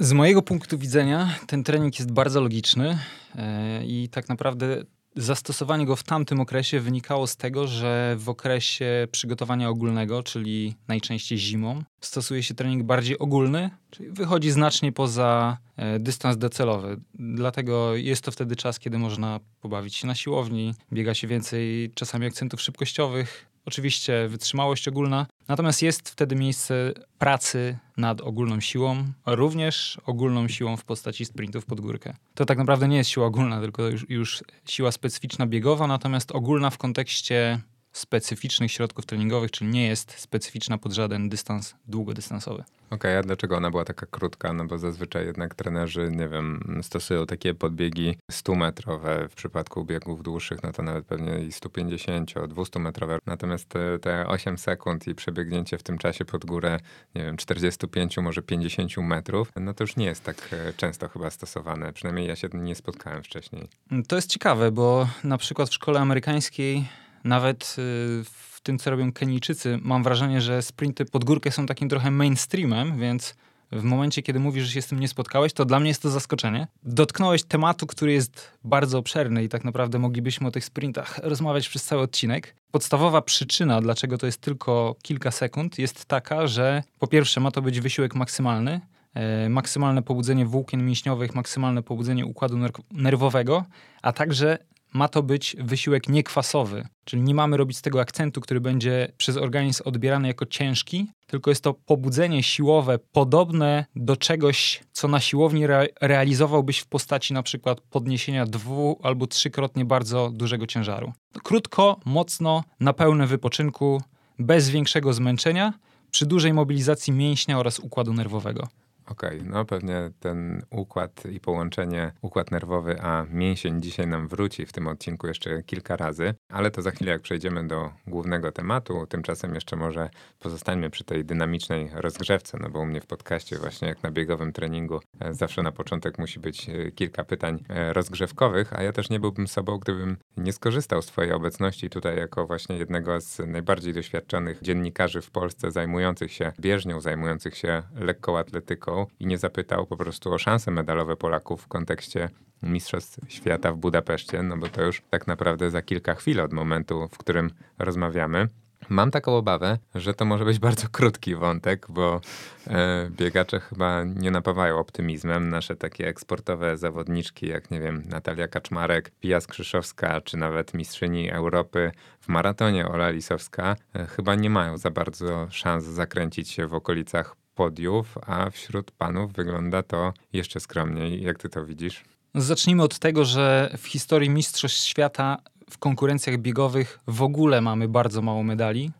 Z 0.00 0.12
mojego 0.12 0.42
punktu 0.42 0.78
widzenia 0.78 1.38
ten 1.46 1.64
trening 1.64 1.98
jest 1.98 2.12
bardzo 2.12 2.40
logiczny 2.40 2.98
e, 3.34 3.84
i 3.84 4.08
tak 4.08 4.28
naprawdę 4.28 4.84
Zastosowanie 5.16 5.86
go 5.86 5.96
w 5.96 6.02
tamtym 6.02 6.40
okresie 6.40 6.80
wynikało 6.80 7.26
z 7.26 7.36
tego, 7.36 7.66
że 7.66 8.16
w 8.18 8.28
okresie 8.28 9.08
przygotowania 9.12 9.68
ogólnego, 9.68 10.22
czyli 10.22 10.74
najczęściej 10.88 11.38
zimą, 11.38 11.82
stosuje 12.00 12.42
się 12.42 12.54
trening 12.54 12.82
bardziej 12.82 13.18
ogólny, 13.18 13.70
czyli 13.90 14.10
wychodzi 14.10 14.50
znacznie 14.50 14.92
poza 14.92 15.58
e, 15.76 15.98
dystans 15.98 16.38
docelowy. 16.38 17.00
Dlatego 17.14 17.96
jest 17.96 18.24
to 18.24 18.30
wtedy 18.30 18.56
czas, 18.56 18.78
kiedy 18.78 18.98
można 18.98 19.40
pobawić 19.60 19.94
się 19.94 20.06
na 20.06 20.14
siłowni, 20.14 20.74
biega 20.92 21.14
się 21.14 21.26
więcej 21.28 21.90
czasami 21.94 22.26
akcentów 22.26 22.60
szybkościowych, 22.60 23.55
oczywiście 23.66 24.28
wytrzymałość 24.28 24.88
ogólna, 24.88 25.26
natomiast 25.48 25.82
jest 25.82 26.08
wtedy 26.08 26.36
miejsce 26.36 26.92
pracy 27.18 27.78
nad 27.96 28.20
ogólną 28.20 28.60
siłą, 28.60 29.04
również 29.26 30.00
ogólną 30.06 30.48
siłą 30.48 30.76
w 30.76 30.84
postaci 30.84 31.24
sprintów 31.24 31.66
pod 31.66 31.80
górkę. 31.80 32.14
To 32.34 32.44
tak 32.44 32.58
naprawdę 32.58 32.88
nie 32.88 32.96
jest 32.96 33.10
siła 33.10 33.26
ogólna, 33.26 33.60
tylko 33.60 33.82
już, 33.82 34.10
już 34.10 34.44
siła 34.68 34.92
specyficzna 34.92 35.46
biegowa, 35.46 35.86
natomiast 35.86 36.32
ogólna 36.32 36.70
w 36.70 36.78
kontekście 36.78 37.60
specyficznych 37.96 38.72
środków 38.72 39.06
treningowych, 39.06 39.50
czyli 39.50 39.70
nie 39.70 39.86
jest 39.86 40.18
specyficzna 40.18 40.78
pod 40.78 40.92
żaden 40.92 41.28
dystans 41.28 41.74
długodystansowy. 41.88 42.64
Okej, 42.86 42.96
okay, 42.96 43.18
a 43.18 43.22
dlaczego 43.22 43.56
ona 43.56 43.70
była 43.70 43.84
taka 43.84 44.06
krótka? 44.06 44.52
No 44.52 44.64
bo 44.64 44.78
zazwyczaj 44.78 45.26
jednak 45.26 45.54
trenerzy, 45.54 46.10
nie 46.10 46.28
wiem, 46.28 46.78
stosują 46.82 47.26
takie 47.26 47.54
podbiegi 47.54 48.18
100-metrowe 48.32 49.28
w 49.28 49.34
przypadku 49.34 49.84
biegów 49.84 50.22
dłuższych, 50.22 50.62
no 50.62 50.72
to 50.72 50.82
nawet 50.82 51.06
pewnie 51.06 51.38
i 51.38 51.52
150, 51.52 52.34
200-metrowe. 52.34 53.18
Natomiast 53.26 53.68
te, 53.68 53.98
te 53.98 54.26
8 54.26 54.58
sekund 54.58 55.08
i 55.08 55.14
przebiegnięcie 55.14 55.78
w 55.78 55.82
tym 55.82 55.98
czasie 55.98 56.24
pod 56.24 56.44
górę, 56.44 56.78
nie 57.14 57.24
wiem, 57.24 57.36
45, 57.36 58.16
może 58.16 58.42
50 58.42 58.96
metrów, 58.96 59.52
no 59.56 59.74
to 59.74 59.84
już 59.84 59.96
nie 59.96 60.06
jest 60.06 60.24
tak 60.24 60.48
e, 60.52 60.72
często 60.72 61.08
chyba 61.08 61.30
stosowane. 61.30 61.92
Przynajmniej 61.92 62.28
ja 62.28 62.36
się 62.36 62.48
nie 62.54 62.74
spotkałem 62.74 63.22
wcześniej. 63.22 63.68
To 64.08 64.16
jest 64.16 64.30
ciekawe, 64.30 64.72
bo 64.72 65.08
na 65.24 65.38
przykład 65.38 65.68
w 65.68 65.74
szkole 65.74 66.00
amerykańskiej 66.00 66.84
nawet 67.26 67.76
y, 67.78 68.24
w 68.24 68.60
tym, 68.62 68.78
co 68.78 68.90
robią 68.90 69.12
Kenijczycy, 69.12 69.78
mam 69.82 70.02
wrażenie, 70.02 70.40
że 70.40 70.62
sprinty 70.62 71.04
pod 71.04 71.24
górkę 71.24 71.50
są 71.50 71.66
takim 71.66 71.88
trochę 71.88 72.10
mainstreamem, 72.10 72.98
więc 72.98 73.34
w 73.72 73.82
momencie, 73.82 74.22
kiedy 74.22 74.40
mówisz, 74.40 74.64
że 74.64 74.72
się 74.72 74.82
z 74.82 74.86
tym 74.86 75.00
nie 75.00 75.08
spotkałeś, 75.08 75.52
to 75.52 75.64
dla 75.64 75.80
mnie 75.80 75.88
jest 75.88 76.02
to 76.02 76.10
zaskoczenie. 76.10 76.66
Dotknąłeś 76.82 77.44
tematu, 77.44 77.86
który 77.86 78.12
jest 78.12 78.50
bardzo 78.64 78.98
obszerny 78.98 79.44
i 79.44 79.48
tak 79.48 79.64
naprawdę 79.64 79.98
moglibyśmy 79.98 80.48
o 80.48 80.50
tych 80.50 80.64
sprintach 80.64 81.20
rozmawiać 81.22 81.68
przez 81.68 81.84
cały 81.84 82.02
odcinek. 82.02 82.54
Podstawowa 82.70 83.22
przyczyna, 83.22 83.80
dlaczego 83.80 84.18
to 84.18 84.26
jest 84.26 84.40
tylko 84.40 84.96
kilka 85.02 85.30
sekund, 85.30 85.78
jest 85.78 86.04
taka, 86.04 86.46
że 86.46 86.82
po 86.98 87.06
pierwsze 87.06 87.40
ma 87.40 87.50
to 87.50 87.62
być 87.62 87.80
wysiłek 87.80 88.14
maksymalny, 88.14 88.80
e, 89.14 89.48
maksymalne 89.48 90.02
pobudzenie 90.02 90.46
włókien 90.46 90.86
mięśniowych, 90.86 91.34
maksymalne 91.34 91.82
pobudzenie 91.82 92.26
układu 92.26 92.58
nerwowego, 92.90 93.64
a 94.02 94.12
także 94.12 94.58
ma 94.96 95.08
to 95.08 95.22
być 95.22 95.56
wysiłek 95.58 96.08
niekwasowy, 96.08 96.86
czyli 97.04 97.22
nie 97.22 97.34
mamy 97.34 97.56
robić 97.56 97.76
z 97.78 97.82
tego 97.82 98.00
akcentu, 98.00 98.40
który 98.40 98.60
będzie 98.60 99.12
przez 99.16 99.36
organizm 99.36 99.82
odbierany 99.84 100.28
jako 100.28 100.46
ciężki, 100.46 101.06
tylko 101.26 101.50
jest 101.50 101.64
to 101.64 101.74
pobudzenie 101.74 102.42
siłowe 102.42 102.98
podobne 102.98 103.84
do 103.96 104.16
czegoś, 104.16 104.80
co 104.92 105.08
na 105.08 105.20
siłowni 105.20 105.64
re 105.64 105.86
realizowałbyś 106.00 106.78
w 106.78 106.86
postaci 106.86 107.34
na 107.34 107.42
przykład 107.42 107.80
podniesienia 107.80 108.46
dwu 108.46 109.00
albo 109.02 109.26
trzykrotnie 109.26 109.84
bardzo 109.84 110.30
dużego 110.30 110.66
ciężaru. 110.66 111.12
Krótko, 111.42 112.00
mocno, 112.04 112.64
na 112.80 112.92
pełnym 112.92 113.26
wypoczynku, 113.26 114.02
bez 114.38 114.70
większego 114.70 115.12
zmęczenia, 115.12 115.72
przy 116.10 116.26
dużej 116.26 116.52
mobilizacji 116.52 117.12
mięśnia 117.12 117.58
oraz 117.58 117.78
układu 117.78 118.12
nerwowego. 118.12 118.68
Okej, 119.06 119.38
okay, 119.38 119.50
no 119.50 119.64
pewnie 119.64 120.10
ten 120.20 120.62
układ 120.70 121.26
i 121.26 121.40
połączenie 121.40 122.12
układ 122.22 122.50
nerwowy 122.50 123.00
a 123.02 123.26
mięsień 123.30 123.82
dzisiaj 123.82 124.06
nam 124.06 124.28
wróci 124.28 124.66
w 124.66 124.72
tym 124.72 124.88
odcinku 124.88 125.26
jeszcze 125.26 125.62
kilka 125.62 125.96
razy, 125.96 126.34
ale 126.48 126.70
to 126.70 126.82
za 126.82 126.90
chwilę 126.90 127.12
jak 127.12 127.22
przejdziemy 127.22 127.68
do 127.68 127.90
głównego 128.06 128.52
tematu. 128.52 129.06
Tymczasem 129.06 129.54
jeszcze 129.54 129.76
może 129.76 130.10
pozostańmy 130.38 130.90
przy 130.90 131.04
tej 131.04 131.24
dynamicznej 131.24 131.90
rozgrzewce, 131.94 132.58
no 132.60 132.70
bo 132.70 132.80
u 132.80 132.86
mnie 132.86 133.00
w 133.00 133.06
podcaście 133.06 133.58
właśnie 133.58 133.88
jak 133.88 134.02
na 134.02 134.10
biegowym 134.10 134.52
treningu 134.52 135.00
e, 135.20 135.34
zawsze 135.34 135.62
na 135.62 135.72
początek 135.72 136.18
musi 136.18 136.40
być 136.40 136.68
e, 136.68 136.90
kilka 136.90 137.24
pytań 137.24 137.64
e, 137.68 137.92
rozgrzewkowych, 137.92 138.72
a 138.72 138.82
ja 138.82 138.92
też 138.92 139.10
nie 139.10 139.20
byłbym 139.20 139.48
sobą, 139.48 139.78
gdybym 139.78 140.16
nie 140.36 140.52
skorzystał 140.52 141.02
z 141.02 141.06
twojej 141.06 141.32
obecności 141.32 141.90
tutaj 141.90 142.18
jako 142.18 142.46
właśnie 142.46 142.76
jednego 142.76 143.20
z 143.20 143.38
najbardziej 143.46 143.94
doświadczonych 143.94 144.62
dziennikarzy 144.62 145.20
w 145.20 145.30
Polsce 145.30 145.70
zajmujących 145.70 146.32
się 146.32 146.52
bieżnią, 146.60 147.00
zajmujących 147.00 147.56
się 147.56 147.82
lekką 147.94 148.38
atletyką 148.38 148.95
i 149.20 149.26
nie 149.26 149.38
zapytał 149.38 149.86
po 149.86 149.96
prostu 149.96 150.32
o 150.32 150.38
szanse 150.38 150.70
medalowe 150.70 151.16
Polaków 151.16 151.62
w 151.62 151.68
kontekście 151.68 152.28
Mistrzostw 152.62 153.18
Świata 153.28 153.72
w 153.72 153.76
Budapeszcie, 153.76 154.42
no 154.42 154.56
bo 154.56 154.68
to 154.68 154.82
już 154.82 155.02
tak 155.10 155.26
naprawdę 155.26 155.70
za 155.70 155.82
kilka 155.82 156.14
chwil 156.14 156.40
od 156.40 156.52
momentu, 156.52 157.08
w 157.12 157.18
którym 157.18 157.50
rozmawiamy. 157.78 158.48
Mam 158.88 159.10
taką 159.10 159.36
obawę, 159.36 159.78
że 159.94 160.14
to 160.14 160.24
może 160.24 160.44
być 160.44 160.58
bardzo 160.58 160.88
krótki 160.88 161.34
wątek, 161.34 161.86
bo 161.88 162.20
e, 162.66 163.10
biegacze 163.10 163.60
chyba 163.60 164.04
nie 164.04 164.30
napawają 164.30 164.78
optymizmem. 164.78 165.48
Nasze 165.48 165.76
takie 165.76 166.08
eksportowe 166.08 166.76
zawodniczki, 166.76 167.48
jak 167.48 167.70
nie 167.70 167.80
wiem, 167.80 168.02
Natalia 168.08 168.48
Kaczmarek, 168.48 169.10
Pia 169.20 169.40
Skrzyszowska, 169.40 170.20
czy 170.20 170.36
nawet 170.36 170.74
mistrzyni 170.74 171.30
Europy 171.30 171.92
w 172.20 172.28
maratonie 172.28 172.88
Ola 172.88 173.10
Lisowska, 173.10 173.76
e, 173.94 174.06
chyba 174.06 174.34
nie 174.34 174.50
mają 174.50 174.78
za 174.78 174.90
bardzo 174.90 175.46
szans 175.50 175.84
zakręcić 175.84 176.50
się 176.50 176.66
w 176.66 176.74
okolicach 176.74 177.36
podiów, 177.56 178.18
a 178.26 178.50
wśród 178.50 178.90
panów 178.90 179.32
wygląda 179.32 179.82
to 179.82 180.12
jeszcze 180.32 180.60
skromniej. 180.60 181.22
Jak 181.22 181.38
ty 181.38 181.48
to 181.48 181.64
widzisz? 181.64 182.04
Zacznijmy 182.34 182.82
od 182.82 182.98
tego, 182.98 183.24
że 183.24 183.74
w 183.78 183.86
historii 183.86 184.30
Mistrzostw 184.30 184.78
Świata 184.78 185.36
w 185.70 185.78
konkurencjach 185.78 186.38
biegowych 186.38 186.98
w 187.06 187.22
ogóle 187.22 187.60
mamy 187.60 187.88
bardzo 187.88 188.22
mało 188.22 188.42
medali. 188.42 188.90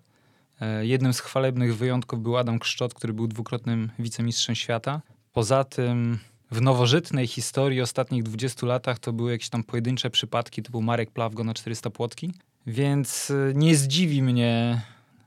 E, 0.60 0.86
jednym 0.86 1.14
z 1.14 1.20
chwalebnych 1.20 1.76
wyjątków 1.76 2.22
był 2.22 2.36
Adam 2.36 2.58
Kszczot, 2.58 2.94
który 2.94 3.12
był 3.12 3.26
dwukrotnym 3.26 3.90
wicemistrzem 3.98 4.54
świata. 4.54 5.00
Poza 5.32 5.64
tym 5.64 6.18
w 6.50 6.60
nowożytnej 6.60 7.26
historii 7.26 7.80
ostatnich 7.80 8.22
20 8.22 8.66
latach 8.66 8.98
to 8.98 9.12
były 9.12 9.30
jakieś 9.32 9.48
tam 9.48 9.64
pojedyncze 9.64 10.10
przypadki, 10.10 10.62
typu 10.62 10.82
Marek 10.82 11.10
Plawgo 11.10 11.44
na 11.44 11.54
400 11.54 11.90
płotki. 11.90 12.32
Więc 12.66 13.30
e, 13.30 13.52
nie 13.54 13.76
zdziwi 13.76 14.22
mnie 14.22 14.82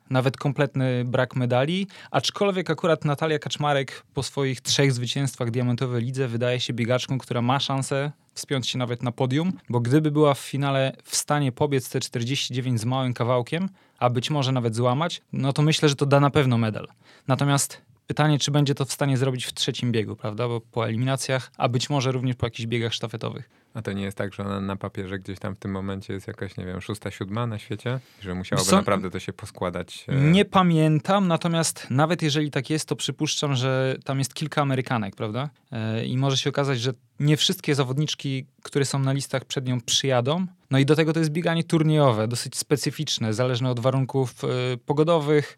nawet 0.09 0.37
kompletny 0.37 1.05
brak 1.05 1.35
medali, 1.35 1.87
aczkolwiek 2.11 2.69
akurat 2.69 3.05
Natalia 3.05 3.39
Kaczmarek 3.39 4.03
po 4.13 4.23
swoich 4.23 4.61
trzech 4.61 4.91
zwycięstwach 4.93 5.51
Diamentowej 5.51 6.03
Lidze 6.03 6.27
wydaje 6.27 6.59
się 6.59 6.73
biegaczką, 6.73 7.17
która 7.17 7.41
ma 7.41 7.59
szansę 7.59 8.11
wspiąć 8.33 8.67
się 8.67 8.77
nawet 8.77 9.03
na 9.03 9.11
podium, 9.11 9.53
bo 9.69 9.79
gdyby 9.79 10.11
była 10.11 10.33
w 10.33 10.39
finale 10.39 10.95
w 11.03 11.15
stanie 11.15 11.51
pobiec 11.51 11.89
te 11.89 11.99
49 11.99 12.81
z 12.81 12.85
małym 12.85 13.13
kawałkiem, 13.13 13.69
a 13.97 14.09
być 14.09 14.29
może 14.29 14.51
nawet 14.51 14.75
złamać, 14.75 15.21
no 15.33 15.53
to 15.53 15.61
myślę, 15.61 15.89
że 15.89 15.95
to 15.95 16.05
da 16.05 16.19
na 16.19 16.29
pewno 16.29 16.57
medal. 16.57 16.87
Natomiast 17.27 17.81
Pytanie, 18.09 18.39
czy 18.39 18.51
będzie 18.51 18.75
to 18.75 18.85
w 18.85 18.91
stanie 18.91 19.17
zrobić 19.17 19.45
w 19.45 19.53
trzecim 19.53 19.91
biegu, 19.91 20.15
prawda? 20.15 20.47
Bo 20.47 20.61
po 20.61 20.87
eliminacjach, 20.87 21.51
a 21.57 21.69
być 21.69 21.89
może 21.89 22.11
również 22.11 22.35
po 22.35 22.45
jakichś 22.45 22.67
biegach 22.67 22.93
sztafetowych. 22.93 23.49
A 23.73 23.81
to 23.81 23.93
nie 23.93 24.03
jest 24.03 24.17
tak, 24.17 24.33
że 24.33 24.43
ona 24.43 24.61
na 24.61 24.75
papierze 24.75 25.19
gdzieś 25.19 25.39
tam 25.39 25.55
w 25.55 25.59
tym 25.59 25.71
momencie 25.71 26.13
jest 26.13 26.27
jakaś, 26.27 26.57
nie 26.57 26.65
wiem, 26.65 26.81
szósta, 26.81 27.11
siódma 27.11 27.47
na 27.47 27.59
świecie? 27.59 27.99
Że 28.21 28.35
musiałoby 28.35 28.69
Co? 28.69 28.75
naprawdę 28.75 29.09
to 29.09 29.19
się 29.19 29.33
poskładać? 29.33 30.05
E... 30.07 30.15
Nie 30.15 30.45
pamiętam, 30.45 31.27
natomiast 31.27 31.87
nawet 31.89 32.21
jeżeli 32.21 32.51
tak 32.51 32.69
jest, 32.69 32.85
to 32.85 32.95
przypuszczam, 32.95 33.55
że 33.55 33.95
tam 34.05 34.19
jest 34.19 34.33
kilka 34.33 34.61
Amerykanek, 34.61 35.15
prawda? 35.15 35.49
E, 35.71 36.05
I 36.05 36.17
może 36.17 36.37
się 36.37 36.49
okazać, 36.49 36.79
że 36.79 36.93
nie 37.19 37.37
wszystkie 37.37 37.75
zawodniczki, 37.75 38.45
które 38.63 38.85
są 38.85 38.99
na 38.99 39.13
listach 39.13 39.45
przed 39.45 39.67
nią, 39.67 39.81
przyjadą. 39.81 40.45
No 40.71 40.79
i 40.79 40.85
do 40.85 40.95
tego 40.95 41.13
to 41.13 41.19
jest 41.19 41.31
bieganie 41.31 41.63
turniejowe, 41.63 42.27
dosyć 42.27 42.57
specyficzne, 42.57 43.33
zależne 43.33 43.69
od 43.69 43.79
warunków 43.79 44.43
e, 44.43 44.47
pogodowych, 44.77 45.57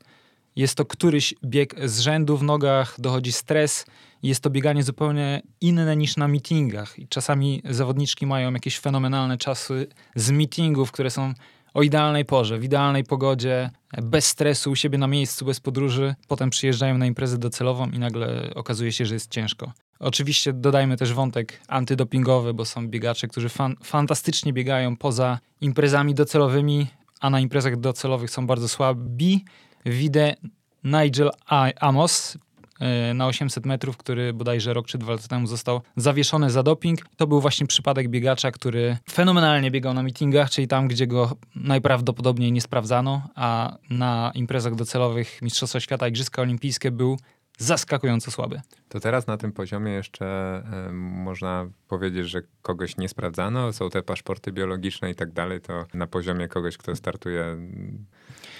jest 0.55 0.75
to 0.75 0.85
któryś 0.85 1.33
bieg 1.45 1.75
z 1.89 1.99
rzędu 1.99 2.37
w 2.37 2.43
nogach, 2.43 2.95
dochodzi 2.99 3.31
stres. 3.31 3.85
Jest 4.23 4.43
to 4.43 4.49
bieganie 4.49 4.83
zupełnie 4.83 5.41
inne 5.61 5.97
niż 5.97 6.17
na 6.17 6.27
meetingach. 6.27 6.99
I 6.99 7.07
czasami 7.07 7.61
zawodniczki 7.69 8.27
mają 8.27 8.53
jakieś 8.53 8.79
fenomenalne 8.79 9.37
czasy 9.37 9.87
z 10.15 10.31
meetingów, 10.31 10.91
które 10.91 11.09
są 11.09 11.33
o 11.73 11.81
idealnej 11.81 12.25
porze, 12.25 12.59
w 12.59 12.63
idealnej 12.63 13.03
pogodzie, 13.03 13.69
bez 14.01 14.25
stresu, 14.25 14.71
u 14.71 14.75
siebie 14.75 14.97
na 14.97 15.07
miejscu, 15.07 15.45
bez 15.45 15.59
podróży. 15.59 16.15
Potem 16.27 16.49
przyjeżdżają 16.49 16.97
na 16.97 17.05
imprezę 17.05 17.37
docelową 17.37 17.89
i 17.89 17.99
nagle 17.99 18.51
okazuje 18.55 18.91
się, 18.91 19.05
że 19.05 19.13
jest 19.13 19.31
ciężko. 19.31 19.71
Oczywiście 19.99 20.53
dodajmy 20.53 20.97
też 20.97 21.13
wątek 21.13 21.61
antydopingowy, 21.67 22.53
bo 22.53 22.65
są 22.65 22.87
biegacze, 22.87 23.27
którzy 23.27 23.49
fan 23.49 23.75
fantastycznie 23.83 24.53
biegają 24.53 24.97
poza 24.97 25.39
imprezami 25.61 26.13
docelowymi, 26.13 26.87
a 27.19 27.29
na 27.29 27.39
imprezach 27.39 27.79
docelowych 27.79 28.31
są 28.31 28.47
bardzo 28.47 28.67
słabi 28.67 29.45
widzę 29.85 30.35
Nigel 30.83 31.31
Amos 31.79 32.37
e, 32.79 33.13
na 33.13 33.27
800 33.27 33.65
metrów, 33.65 33.97
który 33.97 34.33
bodajże 34.33 34.73
rok 34.73 34.87
czy 34.87 34.97
dwa 34.97 35.11
lata 35.11 35.27
temu 35.27 35.47
został 35.47 35.81
zawieszony 35.95 36.49
za 36.49 36.63
doping. 36.63 36.99
To 37.17 37.27
był 37.27 37.41
właśnie 37.41 37.67
przypadek 37.67 38.09
biegacza, 38.09 38.51
który 38.51 38.97
fenomenalnie 39.11 39.71
biegał 39.71 39.93
na 39.93 40.03
meetingach, 40.03 40.49
czyli 40.49 40.67
tam, 40.67 40.87
gdzie 40.87 41.07
go 41.07 41.35
najprawdopodobniej 41.55 42.51
nie 42.51 42.61
sprawdzano, 42.61 43.21
a 43.35 43.77
na 43.89 44.31
imprezach 44.35 44.75
docelowych 44.75 45.41
Mistrzostwa 45.41 45.79
Świata 45.79 46.07
Igrzyska 46.07 46.41
Olimpijskie 46.41 46.91
był 46.91 47.17
zaskakująco 47.57 48.31
słaby. 48.31 48.61
To 48.89 48.99
teraz 48.99 49.27
na 49.27 49.37
tym 49.37 49.51
poziomie 49.51 49.91
jeszcze 49.91 50.57
y, 50.89 50.93
można 50.93 51.69
powiedzieć, 51.87 52.29
że 52.29 52.41
kogoś 52.61 52.97
nie 52.97 53.09
sprawdzano, 53.09 53.73
są 53.73 53.89
te 53.89 54.03
paszporty 54.03 54.51
biologiczne 54.51 55.11
i 55.11 55.15
tak 55.15 55.31
dalej, 55.31 55.61
to 55.61 55.85
na 55.93 56.07
poziomie 56.07 56.47
kogoś, 56.47 56.77
kto 56.77 56.95
startuje 56.95 57.57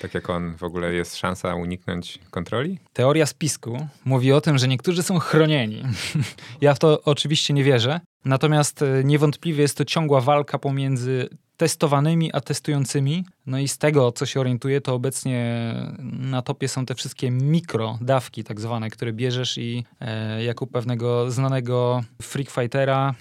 tak 0.01 0.13
jak 0.13 0.29
on, 0.29 0.55
w 0.57 0.63
ogóle 0.63 0.93
jest 0.93 1.15
szansa 1.15 1.55
uniknąć 1.55 2.19
kontroli? 2.31 2.79
Teoria 2.93 3.25
spisku 3.25 3.87
mówi 4.05 4.31
o 4.31 4.41
tym, 4.41 4.57
że 4.57 4.67
niektórzy 4.67 5.03
są 5.03 5.19
chronieni. 5.19 5.83
ja 6.61 6.73
w 6.73 6.79
to 6.79 7.01
oczywiście 7.03 7.53
nie 7.53 7.63
wierzę. 7.63 7.99
Natomiast 8.25 8.81
e, 8.81 9.03
niewątpliwie 9.03 9.61
jest 9.61 9.77
to 9.77 9.85
ciągła 9.85 10.21
walka 10.21 10.59
pomiędzy 10.59 11.29
testowanymi 11.61 12.33
a 12.33 12.41
testującymi. 12.41 13.25
No 13.45 13.59
i 13.59 13.67
z 13.67 13.77
tego, 13.77 14.11
co 14.11 14.25
się 14.25 14.39
orientuję, 14.39 14.81
to 14.81 14.93
obecnie 14.93 15.73
na 16.03 16.41
topie 16.41 16.67
są 16.67 16.85
te 16.85 16.95
wszystkie 16.95 17.31
mikrodawki, 17.31 18.43
tak 18.43 18.59
zwane, 18.59 18.89
które 18.89 19.13
bierzesz 19.13 19.57
i 19.57 19.85
e, 19.99 20.43
jak 20.43 20.61
u 20.61 20.67
pewnego 20.67 21.31
znanego 21.31 22.03
freakfightera 22.21 23.15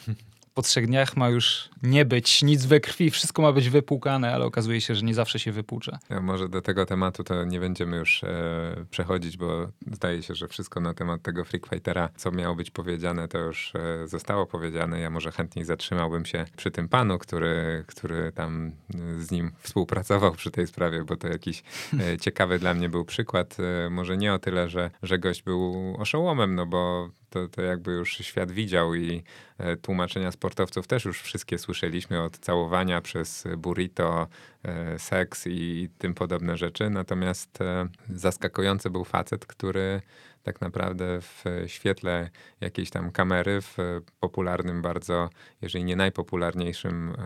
po 0.61 0.65
trzech 0.65 0.87
dniach 0.87 1.17
ma 1.17 1.29
już 1.29 1.71
nie 1.83 2.05
być 2.05 2.43
nic 2.43 2.65
we 2.67 2.81
krwi, 2.81 3.11
wszystko 3.11 3.43
ma 3.43 3.53
być 3.53 3.71
wypłukane, 3.71 4.35
ale 4.35 4.45
okazuje 4.45 4.81
się, 4.81 4.95
że 4.95 5.03
nie 5.03 5.15
zawsze 5.15 5.39
się 5.39 5.53
wypłucza. 5.53 5.99
Ja 6.11 6.21
może 6.21 6.49
do 6.49 6.63
tego 6.63 6.87
tematu 6.87 7.25
to 7.25 7.45
nie 7.45 7.61
będziemy 7.61 7.97
już 7.97 8.25
e, 8.25 8.85
przechodzić, 8.91 9.37
bo 9.37 9.69
zdaje 9.93 10.23
się, 10.23 10.35
że 10.35 10.49
wszystko 10.49 10.81
na 10.81 10.95
temat 10.95 11.23
tego 11.23 11.45
Freak 11.45 11.67
Fightera, 11.67 12.09
co 12.17 12.31
miało 12.31 12.55
być 12.55 12.71
powiedziane, 12.71 13.29
to 13.29 13.39
już 13.39 13.73
e, 13.75 14.09
zostało 14.09 14.47
powiedziane. 14.47 15.01
Ja 15.01 15.11
może 15.11 15.33
chętniej 15.33 15.65
zatrzymałbym 15.65 16.27
się 16.27 16.45
przy 16.57 16.71
tym 16.71 16.89
panu, 16.89 17.19
który, 17.19 17.85
który 17.87 18.33
tam 18.33 18.73
z 19.19 19.31
nim 19.31 19.53
współpracował 19.59 20.33
przy 20.33 20.51
tej 20.51 20.67
sprawie, 20.67 21.05
bo 21.05 21.17
to 21.17 21.29
jakiś 21.29 21.63
e, 22.01 22.19
ciekawy 22.19 22.59
dla 22.59 22.75
mnie 22.75 22.89
był 22.89 23.05
przykład. 23.05 23.57
E, 23.87 23.91
może 23.91 24.17
nie 24.17 24.35
o 24.35 24.39
tyle, 24.39 24.69
że, 24.69 24.91
że 25.03 25.19
gość 25.19 25.43
był 25.43 25.95
oszołomem, 25.99 26.55
no 26.55 26.67
bo 26.67 27.11
to, 27.31 27.49
to 27.49 27.63
jakby 27.63 27.93
już 27.93 28.13
świat 28.13 28.53
widział 28.53 28.95
i 28.95 29.23
e, 29.59 29.77
tłumaczenia 29.77 30.33
sportowców 30.33 30.87
też 30.87 31.05
już 31.05 31.23
wszystkie 31.23 31.59
słyszeliśmy 31.59 32.23
od 32.23 32.39
całowania 32.39 33.01
przez 33.01 33.45
burrito, 33.59 34.27
e, 34.63 34.99
seks 34.99 35.47
i 35.47 35.89
tym 35.99 36.15
podobne 36.15 36.57
rzeczy. 36.57 36.91
Natomiast 36.91 37.61
e, 37.61 37.89
zaskakujący 38.11 38.91
był 38.91 39.05
facet, 39.05 39.47
który 39.47 40.03
tak 40.43 40.61
naprawdę 40.61 41.21
w 41.21 41.45
świetle 41.67 42.31
jakiejś 42.61 42.91
tam 42.91 43.11
kamery, 43.11 43.61
w 43.61 43.77
popularnym 44.21 44.83
bardzo, 44.83 45.31
jeżeli 45.63 45.85
nie 45.85 45.97
najpopularniejszym 45.97 47.17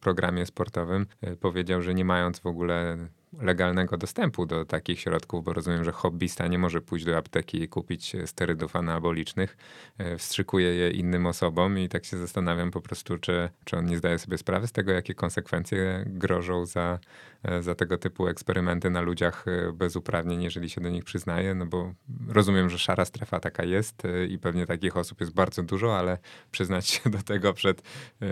programie 0.00 0.46
sportowym, 0.46 1.06
powiedział, 1.40 1.82
że 1.82 1.94
nie 1.94 2.04
mając 2.04 2.40
w 2.40 2.46
ogóle 2.46 2.96
legalnego 3.40 3.96
dostępu 3.96 4.46
do 4.46 4.64
takich 4.64 5.00
środków, 5.00 5.44
bo 5.44 5.52
rozumiem, 5.52 5.84
że 5.84 5.92
hobbysta 5.92 6.46
nie 6.46 6.58
może 6.58 6.80
pójść 6.80 7.04
do 7.04 7.16
apteki 7.16 7.62
i 7.62 7.68
kupić 7.68 8.16
sterydów 8.26 8.76
anabolicznych, 8.76 9.56
e, 9.98 10.18
wstrzykuje 10.18 10.74
je 10.74 10.90
innym 10.90 11.26
osobom 11.26 11.78
i 11.78 11.88
tak 11.88 12.04
się 12.04 12.16
zastanawiam 12.16 12.70
po 12.70 12.80
prostu, 12.80 13.18
czy, 13.18 13.48
czy 13.64 13.76
on 13.76 13.86
nie 13.86 13.98
zdaje 13.98 14.18
sobie 14.18 14.38
sprawy 14.38 14.66
z 14.66 14.72
tego, 14.72 14.92
jakie 14.92 15.14
konsekwencje 15.14 16.04
grożą 16.06 16.66
za, 16.66 16.98
za 17.60 17.74
tego 17.74 17.98
typu 17.98 18.28
eksperymenty 18.28 18.90
na 18.90 19.00
ludziach 19.00 19.44
e, 19.48 19.72
bez 19.72 19.96
uprawnień, 19.96 20.42
jeżeli 20.42 20.70
się 20.70 20.80
do 20.80 20.90
nich 20.90 21.04
przyznaje, 21.04 21.54
no 21.54 21.66
bo 21.66 21.94
rozumiem, 22.28 22.70
że 22.70 22.78
szara 22.78 23.04
strefa 23.04 23.40
taka 23.40 23.64
jest 23.64 24.02
i 24.28 24.38
pewnie 24.38 24.66
takich 24.66 24.96
osób 24.96 25.20
jest 25.20 25.34
bardzo 25.34 25.62
dużo, 25.62 25.98
ale 25.98 26.18
przyznać 26.50 26.88
się 26.88 27.10
do 27.10 27.22
tego 27.22 27.52
przed 27.52 27.82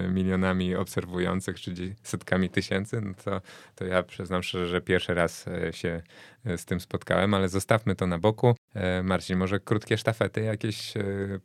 milionami 0.09 0.75
obserwujących, 0.75 1.61
czy 1.61 1.95
setkami 2.02 2.50
tysięcy, 2.50 3.00
no 3.00 3.14
to, 3.25 3.40
to 3.75 3.85
ja 3.85 4.02
przyznam 4.02 4.42
szczerze, 4.42 4.66
że 4.66 4.81
pierwszy 4.81 5.14
raz 5.14 5.49
e, 5.49 5.73
się 5.73 6.02
e, 6.45 6.59
z 6.59 6.64
tym 6.64 6.81
spotkałem, 6.81 7.35
ale 7.35 7.49
zostawmy 7.49 7.95
to 7.97 8.07
na 8.07 8.19
boku. 8.19 8.54
E, 8.75 9.02
Marcin, 9.02 9.38
może 9.38 9.61
krótkie 9.61 9.99
sztafety 9.99 10.41
jakieś 10.41 10.93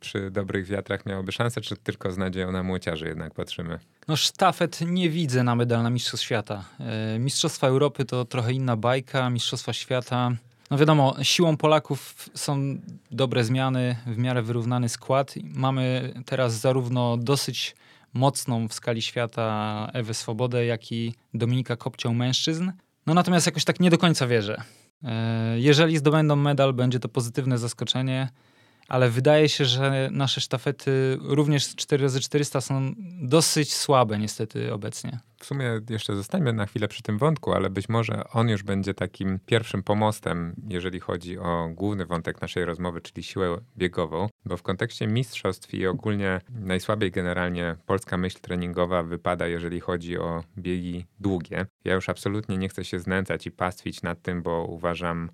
przy 0.00 0.30
dobrych 0.30 0.66
wiatrach 0.66 1.06
miałoby 1.06 1.32
szansę, 1.32 1.60
czy 1.60 1.76
tylko 1.76 2.12
z 2.12 2.18
nadzieją 2.18 2.52
na 2.52 2.62
młociarzy 2.62 3.08
jednak 3.08 3.34
patrzymy? 3.34 3.78
No 4.08 4.16
sztafet 4.16 4.80
nie 4.80 5.10
widzę 5.10 5.42
na 5.42 5.54
medal 5.54 5.82
na 5.82 5.90
Mistrzostw 5.90 6.26
Świata. 6.26 6.64
Mistrzostwa 7.18 7.66
Europy 7.66 8.04
to 8.04 8.24
trochę 8.24 8.52
inna 8.52 8.76
bajka, 8.76 9.30
Mistrzostwa 9.30 9.72
Świata... 9.72 10.30
No 10.70 10.78
wiadomo, 10.78 11.16
siłą 11.22 11.56
Polaków 11.56 12.28
są 12.34 12.78
dobre 13.10 13.44
zmiany, 13.44 13.96
w 14.06 14.18
miarę 14.18 14.42
wyrównany 14.42 14.88
skład. 14.88 15.34
Mamy 15.44 16.14
teraz 16.26 16.54
zarówno 16.54 17.16
dosyć 17.16 17.76
mocną 18.12 18.68
w 18.68 18.74
skali 18.74 19.02
świata 19.02 19.88
Ewę 19.92 20.14
Swobodę, 20.14 20.66
jak 20.66 20.92
i 20.92 21.14
Dominika 21.34 21.76
Kopcią 21.76 22.14
mężczyzn. 22.14 22.72
No 23.06 23.14
natomiast 23.14 23.46
jakoś 23.46 23.64
tak 23.64 23.80
nie 23.80 23.90
do 23.90 23.98
końca 23.98 24.26
wierzę. 24.26 24.62
E, 25.02 25.58
jeżeli 25.58 25.98
zdobędą 25.98 26.36
medal, 26.36 26.72
będzie 26.72 27.00
to 27.00 27.08
pozytywne 27.08 27.58
zaskoczenie 27.58 28.28
ale 28.88 29.10
wydaje 29.10 29.48
się, 29.48 29.64
że 29.64 30.08
nasze 30.12 30.40
sztafety 30.40 31.18
również 31.20 31.68
4x400 31.68 32.60
są 32.60 32.94
dosyć 33.22 33.74
słabe 33.74 34.18
niestety 34.18 34.72
obecnie. 34.72 35.18
W 35.40 35.44
sumie 35.44 35.80
jeszcze 35.90 36.16
zostańmy 36.16 36.52
na 36.52 36.66
chwilę 36.66 36.88
przy 36.88 37.02
tym 37.02 37.18
wątku, 37.18 37.52
ale 37.52 37.70
być 37.70 37.88
może 37.88 38.24
on 38.32 38.48
już 38.48 38.62
będzie 38.62 38.94
takim 38.94 39.38
pierwszym 39.46 39.82
pomostem, 39.82 40.54
jeżeli 40.68 41.00
chodzi 41.00 41.38
o 41.38 41.68
główny 41.74 42.06
wątek 42.06 42.40
naszej 42.40 42.64
rozmowy, 42.64 43.00
czyli 43.00 43.22
siłę 43.22 43.58
biegową, 43.76 44.28
bo 44.44 44.56
w 44.56 44.62
kontekście 44.62 45.06
mistrzostw 45.06 45.74
i 45.74 45.86
ogólnie 45.86 46.40
najsłabiej 46.50 47.10
generalnie 47.10 47.76
polska 47.86 48.16
myśl 48.16 48.38
treningowa 48.40 49.02
wypada, 49.02 49.46
jeżeli 49.46 49.80
chodzi 49.80 50.18
o 50.18 50.44
biegi 50.58 51.06
długie. 51.20 51.66
Ja 51.84 51.94
już 51.94 52.08
absolutnie 52.08 52.58
nie 52.58 52.68
chcę 52.68 52.84
się 52.84 53.00
znęcać 53.00 53.46
i 53.46 53.50
pastwić 53.50 54.02
nad 54.02 54.22
tym, 54.22 54.42
bo 54.42 54.64
uważam, 54.64 55.30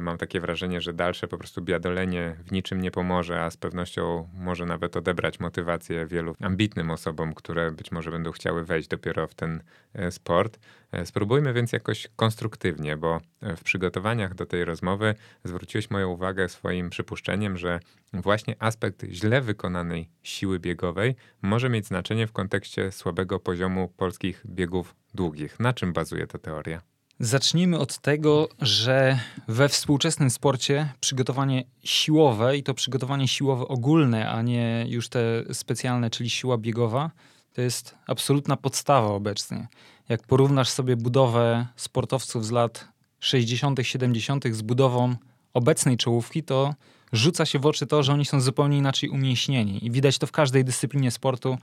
mam 0.00 0.18
takie 0.18 0.40
wrażenie, 0.40 0.80
że 0.80 0.92
dalsze 0.92 1.28
po 1.28 1.38
prostu 1.38 1.62
biadolenie 1.62 2.36
w 2.44 2.52
niczym 2.52 2.80
nie 2.80 2.90
pomoże, 2.90 3.42
a 3.42 3.50
z 3.50 3.56
pewnością 3.56 4.28
może 4.34 4.66
nawet 4.66 4.96
odebrać 4.96 5.40
motywację 5.40 6.06
wielu 6.06 6.36
ambitnym 6.40 6.90
osobom, 6.90 7.34
które 7.34 7.70
być 7.70 7.92
może 7.92 8.10
będą 8.10 8.32
chciały 8.32 8.64
wejść 8.64 8.88
dopiero 8.88 9.26
w 9.26 9.34
ten 9.34 9.62
e, 9.94 10.10
sport. 10.10 10.58
E, 10.92 11.06
spróbujmy 11.06 11.52
więc 11.52 11.72
jakoś 11.72 12.08
konstruktywnie, 12.16 12.96
bo 12.96 13.20
w 13.42 13.62
przygotowaniach 13.62 14.34
do 14.34 14.46
tej 14.46 14.64
rozmowy 14.64 15.14
zwróciłeś 15.44 15.90
moją 15.90 16.08
uwagę 16.08 16.48
swoim 16.48 16.90
przypuszczeniem, 16.90 17.56
że 17.56 17.80
właśnie 18.12 18.56
aspekt 18.58 19.04
źle 19.10 19.40
wykonanej 19.40 20.08
siły 20.22 20.58
biegowej 20.58 21.16
może 21.42 21.68
mieć 21.68 21.86
znaczenie 21.86 22.26
w 22.26 22.32
kontekście 22.32 22.92
słabego 22.92 23.40
poziomu 23.40 23.88
polskich 23.96 24.42
biegów 24.46 24.94
długich. 25.14 25.60
Na 25.60 25.72
czym 25.72 25.92
bazuje 25.92 26.26
ta 26.26 26.38
teoria? 26.38 26.95
Zacznijmy 27.20 27.78
od 27.78 27.98
tego, 27.98 28.48
że 28.60 29.18
we 29.48 29.68
współczesnym 29.68 30.30
sporcie 30.30 30.92
przygotowanie 31.00 31.64
siłowe 31.84 32.56
i 32.56 32.62
to 32.62 32.74
przygotowanie 32.74 33.28
siłowe 33.28 33.68
ogólne, 33.68 34.30
a 34.30 34.42
nie 34.42 34.86
już 34.88 35.08
te 35.08 35.20
specjalne, 35.52 36.10
czyli 36.10 36.30
siła 36.30 36.58
biegowa, 36.58 37.10
to 37.52 37.60
jest 37.60 37.94
absolutna 38.06 38.56
podstawa 38.56 39.08
obecnie. 39.08 39.68
Jak 40.08 40.22
porównasz 40.22 40.68
sobie 40.68 40.96
budowę 40.96 41.66
sportowców 41.76 42.46
z 42.46 42.50
lat 42.50 42.88
60., 43.20 43.78
70. 43.82 44.44
z 44.54 44.62
budową 44.62 45.16
obecnej 45.54 45.96
czołówki, 45.96 46.42
to 46.42 46.74
rzuca 47.12 47.46
się 47.46 47.58
w 47.58 47.66
oczy 47.66 47.86
to, 47.86 48.02
że 48.02 48.12
oni 48.12 48.24
są 48.24 48.40
zupełnie 48.40 48.78
inaczej 48.78 49.08
umięśnieni. 49.10 49.86
I 49.86 49.90
widać 49.90 50.18
to 50.18 50.26
w 50.26 50.32
każdej 50.32 50.64
dyscyplinie 50.64 51.10
sportu, 51.10 51.58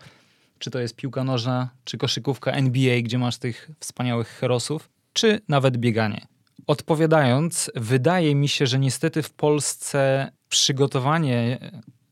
czy 0.59 0.71
to 0.71 0.79
jest 0.79 0.95
piłka 0.95 1.23
nożna, 1.23 1.69
czy 1.83 1.97
koszykówka 1.97 2.51
NBA, 2.51 3.01
gdzie 3.01 3.17
masz 3.17 3.37
tych 3.37 3.71
wspaniałych 3.79 4.27
herosów 4.27 4.92
czy 5.13 5.41
nawet 5.47 5.77
bieganie. 5.77 6.27
Odpowiadając, 6.67 7.71
wydaje 7.75 8.35
mi 8.35 8.47
się, 8.47 8.67
że 8.67 8.79
niestety 8.79 9.23
w 9.23 9.33
Polsce 9.33 10.31
przygotowanie 10.49 11.59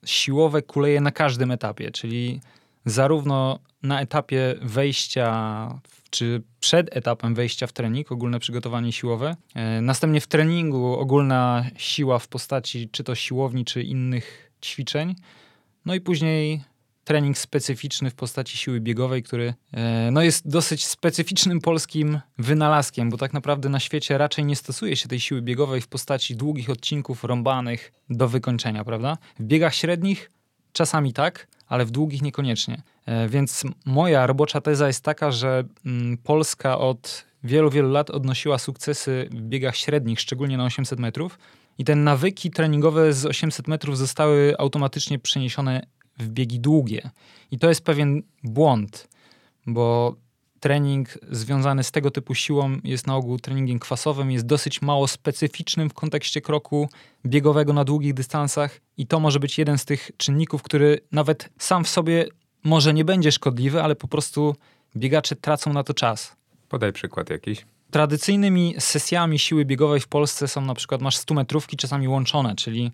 siłowe 0.05 0.61
kuleje 0.61 1.01
na 1.01 1.11
każdym 1.11 1.51
etapie, 1.51 1.91
czyli 1.91 2.41
zarówno 2.85 3.59
na 3.83 4.01
etapie 4.01 4.55
wejścia, 4.61 5.79
czy 6.09 6.43
przed 6.59 6.97
etapem 6.97 7.35
wejścia 7.35 7.67
w 7.67 7.73
trening, 7.73 8.11
ogólne 8.11 8.39
przygotowanie 8.39 8.91
siłowe, 8.91 9.35
e, 9.55 9.81
następnie 9.81 10.21
w 10.21 10.27
treningu 10.27 10.99
ogólna 10.99 11.65
siła 11.77 12.19
w 12.19 12.27
postaci 12.27 12.89
czy 12.89 13.03
to 13.03 13.15
siłowni, 13.15 13.65
czy 13.65 13.83
innych 13.83 14.51
ćwiczeń, 14.61 15.15
no 15.85 15.95
i 15.95 16.01
później 16.01 16.61
trening 17.03 17.37
specyficzny 17.37 18.09
w 18.09 18.15
postaci 18.15 18.57
siły 18.57 18.79
biegowej, 18.79 19.23
który 19.23 19.53
e, 19.73 20.09
no, 20.11 20.21
jest 20.21 20.47
dosyć 20.47 20.85
specyficznym 20.85 21.61
polskim 21.61 22.19
wynalazkiem, 22.37 23.09
bo 23.09 23.17
tak 23.17 23.33
naprawdę 23.33 23.69
na 23.69 23.79
świecie 23.79 24.17
raczej 24.17 24.45
nie 24.45 24.55
stosuje 24.55 24.95
się 24.95 25.07
tej 25.07 25.19
siły 25.19 25.41
biegowej 25.41 25.81
w 25.81 25.87
postaci 25.87 26.35
długich 26.35 26.69
odcinków 26.69 27.23
rąbanych 27.23 27.91
do 28.09 28.27
wykończenia, 28.27 28.83
prawda? 28.83 29.17
W 29.39 29.43
biegach 29.43 29.75
średnich 29.75 30.31
czasami 30.73 31.13
tak, 31.13 31.47
ale 31.67 31.85
w 31.85 31.91
długich 31.91 32.21
niekoniecznie. 32.21 32.81
E, 33.05 33.29
więc 33.29 33.63
moja 33.85 34.27
robocza 34.27 34.61
teza 34.61 34.87
jest 34.87 35.03
taka, 35.03 35.31
że 35.31 35.63
mm, 35.85 36.17
Polska 36.17 36.77
od 36.77 37.25
wielu, 37.43 37.69
wielu 37.69 37.91
lat 37.91 38.09
odnosiła 38.09 38.57
sukcesy 38.57 39.29
w 39.31 39.41
biegach 39.41 39.75
średnich, 39.75 40.19
szczególnie 40.19 40.57
na 40.57 40.65
800 40.65 40.99
metrów. 40.99 41.39
I 41.77 41.83
te 41.83 41.95
nawyki 41.95 42.51
treningowe 42.51 43.13
z 43.13 43.25
800 43.25 43.67
metrów 43.67 43.97
zostały 43.97 44.55
automatycznie 44.57 45.19
przeniesione 45.19 45.81
w 46.19 46.27
biegi 46.27 46.59
długie. 46.59 47.09
I 47.51 47.59
to 47.59 47.69
jest 47.69 47.83
pewien 47.83 48.23
błąd, 48.43 49.07
bo 49.67 50.15
trening 50.59 51.09
związany 51.31 51.83
z 51.83 51.91
tego 51.91 52.11
typu 52.11 52.35
siłą 52.35 52.77
jest 52.83 53.07
na 53.07 53.15
ogół 53.15 53.39
treningiem 53.39 53.79
kwasowym, 53.79 54.31
jest 54.31 54.45
dosyć 54.45 54.81
mało 54.81 55.07
specyficznym 55.07 55.89
w 55.89 55.93
kontekście 55.93 56.41
kroku 56.41 56.89
biegowego 57.25 57.73
na 57.73 57.83
długich 57.83 58.13
dystansach 58.13 58.81
i 58.97 59.07
to 59.07 59.19
może 59.19 59.39
być 59.39 59.57
jeden 59.57 59.77
z 59.77 59.85
tych 59.85 60.11
czynników, 60.17 60.63
który 60.63 60.99
nawet 61.11 61.49
sam 61.59 61.83
w 61.83 61.89
sobie 61.89 62.25
może 62.63 62.93
nie 62.93 63.05
będzie 63.05 63.31
szkodliwy, 63.31 63.83
ale 63.83 63.95
po 63.95 64.07
prostu 64.07 64.55
biegacze 64.95 65.35
tracą 65.35 65.73
na 65.73 65.83
to 65.83 65.93
czas. 65.93 66.35
Podaj 66.69 66.93
przykład 66.93 67.29
jakiś. 67.29 67.65
Tradycyjnymi 67.91 68.75
sesjami 68.79 69.39
siły 69.39 69.65
biegowej 69.65 69.99
w 69.99 70.07
Polsce 70.07 70.47
są 70.47 70.61
na 70.61 70.73
przykład 70.73 71.01
masz 71.01 71.17
100 71.17 71.33
metrówki 71.33 71.77
czasami 71.77 72.07
łączone, 72.07 72.55
czyli 72.55 72.91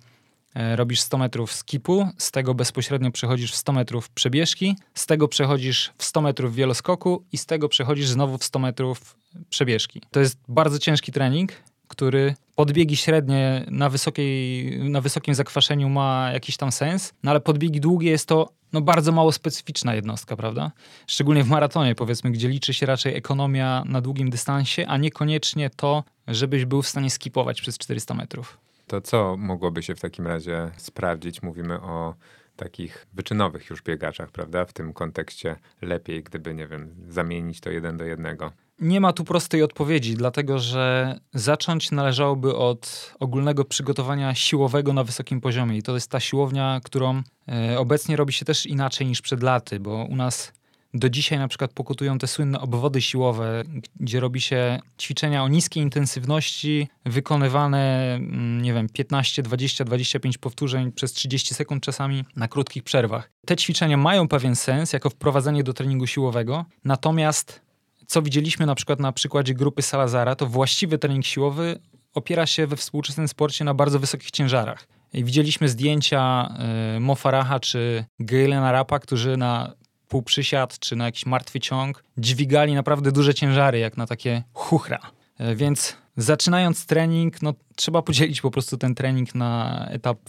robisz 0.76 1.00
100 1.00 1.18
metrów 1.18 1.54
skipu, 1.54 2.08
z 2.18 2.32
tego 2.32 2.54
bezpośrednio 2.54 3.12
przechodzisz 3.12 3.52
w 3.52 3.56
100 3.56 3.74
metrów 3.74 4.10
przebieżki, 4.10 4.76
z 4.94 5.06
tego 5.06 5.28
przechodzisz 5.28 5.92
w 5.98 6.04
100 6.04 6.22
metrów 6.22 6.56
wieloskoku 6.56 7.24
i 7.32 7.38
z 7.38 7.46
tego 7.46 7.70
przechodzisz 7.70 8.08
znowu 8.08 8.38
w 8.38 8.44
100 8.44 8.60
metrów 8.60 9.18
przebieżki. 9.50 10.02
To 10.12 10.20
jest 10.20 10.38
bardzo 10.48 10.80
ciężki 10.80 11.12
trening, 11.12 11.52
który 11.88 12.36
podbiegi 12.56 12.98
średnie 12.98 13.66
na, 13.72 13.90
wysokiej, 13.90 14.80
na 14.90 15.02
wysokim 15.02 15.36
zakwaszeniu 15.36 15.90
ma 15.90 16.30
jakiś 16.34 16.58
tam 16.58 16.72
sens, 16.72 17.14
no 17.24 17.32
ale 17.32 17.40
podbiegi 17.40 17.80
długie 17.80 18.12
jest 18.12 18.28
to 18.28 18.50
no, 18.74 18.82
bardzo 18.82 19.12
mało 19.12 19.32
specyficzna 19.32 19.96
jednostka, 19.96 20.36
prawda? 20.36 20.72
Szczególnie 21.08 21.44
w 21.44 21.50
maratonie, 21.50 21.96
powiedzmy, 21.96 22.32
gdzie 22.32 22.50
liczy 22.50 22.74
się 22.74 22.86
raczej 22.86 23.16
ekonomia 23.16 23.84
na 23.86 24.02
długim 24.02 24.30
dystansie, 24.30 24.88
a 24.88 24.98
niekoniecznie 24.98 25.70
to, 25.70 26.04
żebyś 26.28 26.66
był 26.66 26.82
w 26.82 26.88
stanie 26.88 27.10
skipować 27.10 27.62
przez 27.62 27.78
400 27.78 28.14
metrów. 28.14 28.58
To 28.88 29.02
co 29.02 29.36
mogłoby 29.38 29.84
się 29.84 29.96
w 29.96 30.00
takim 30.00 30.28
razie 30.28 30.72
sprawdzić? 30.78 31.42
Mówimy 31.42 31.82
o 31.82 32.16
takich 32.56 33.08
wyczynowych 33.14 33.70
już 33.70 33.82
biegaczach, 33.82 34.32
prawda? 34.32 34.66
W 34.66 34.74
tym 34.74 34.94
kontekście 34.94 35.56
lepiej, 35.82 36.24
gdyby, 36.24 36.54
nie 36.54 36.68
wiem, 36.68 36.96
zamienić 37.08 37.60
to 37.60 37.70
jeden 37.70 37.98
do 37.98 38.06
jednego. 38.06 38.52
Nie 38.80 39.02
ma 39.02 39.14
tu 39.14 39.24
prostej 39.24 39.64
odpowiedzi, 39.64 40.16
dlatego 40.16 40.60
że 40.60 41.16
zacząć 41.34 41.92
należałoby 41.92 42.56
od 42.56 43.14
ogólnego 43.20 43.66
przygotowania 43.66 44.36
siłowego 44.36 44.94
na 44.94 45.04
wysokim 45.04 45.42
poziomie. 45.42 45.78
I 45.78 45.84
to 45.84 45.94
jest 45.94 46.12
ta 46.12 46.20
siłownia, 46.20 46.80
którą 46.84 47.22
e, 47.48 47.80
obecnie 47.80 48.16
robi 48.16 48.34
się 48.34 48.46
też 48.46 48.66
inaczej 48.66 49.08
niż 49.08 49.22
przed 49.22 49.44
laty, 49.44 49.80
bo 49.80 50.06
u 50.10 50.16
nas 50.16 50.54
do 51.00 51.10
dzisiaj 51.10 51.40
na 51.40 51.48
przykład 51.48 51.74
pokutują 51.74 52.18
te 52.18 52.28
słynne 52.28 52.60
obwody 52.60 53.02
siłowe, 53.02 53.64
gdzie 54.00 54.20
robi 54.20 54.42
się 54.42 54.80
ćwiczenia 55.02 55.44
o 55.44 55.48
niskiej 55.48 55.84
intensywności, 55.84 56.88
wykonywane, 57.06 58.14
mm, 58.16 58.62
nie 58.62 58.74
wiem, 58.74 58.90
15, 58.90 59.44
20, 59.44 59.86
25 59.86 60.38
powtórzeń 60.38 60.92
przez 60.92 61.14
30 61.14 61.54
sekund 61.54 61.84
czasami 61.84 62.26
na 62.36 62.48
krótkich 62.48 62.84
przerwach. 62.84 63.32
Te 63.46 63.56
ćwiczenia 63.56 63.98
mają 63.98 64.28
pewien 64.28 64.56
sens 64.56 64.94
jako 64.94 65.10
wprowadzenie 65.10 65.64
do 65.64 65.74
treningu 65.74 66.08
siłowego, 66.08 66.66
natomiast 66.86 67.62
co 68.08 68.22
widzieliśmy 68.22 68.66
na 68.66 68.76
przykład 68.76 69.00
na 69.00 69.12
przykładzie 69.12 69.54
grupy 69.54 69.82
Salazara, 69.82 70.36
to 70.36 70.48
właściwy 70.48 70.98
trening 70.98 71.26
siłowy 71.26 71.80
opiera 72.14 72.46
się 72.46 72.68
we 72.68 72.76
współczesnym 72.76 73.28
sporcie 73.28 73.66
na 73.66 73.74
bardzo 73.74 74.00
wysokich 74.00 74.32
ciężarach. 74.32 74.88
Widzieliśmy 75.14 75.70
zdjęcia 75.70 76.50
y, 76.98 77.00
Mofaraha 77.00 77.60
czy 77.60 78.06
Gailena 78.20 78.72
Rapa, 78.72 79.00
którzy 79.00 79.38
na 79.38 79.74
półprzysiad 80.08 80.80
czy 80.80 80.96
na 80.96 81.06
jakiś 81.06 81.26
martwy 81.26 81.60
ciąg 81.60 82.04
dźwigali 82.18 82.76
naprawdę 82.76 83.12
duże 83.12 83.34
ciężary, 83.34 83.80
jak 83.80 83.98
na 83.98 84.08
takie 84.08 84.44
chuchra. 84.54 85.00
E, 85.38 85.56
więc 85.56 85.98
zaczynając 86.18 86.86
trening, 86.86 87.42
no, 87.42 87.54
trzeba 87.76 88.02
podzielić 88.02 88.42
po 88.42 88.52
prostu 88.52 88.78
ten 88.78 88.96
trening 88.96 89.36
na 89.36 89.86
etap 89.90 90.20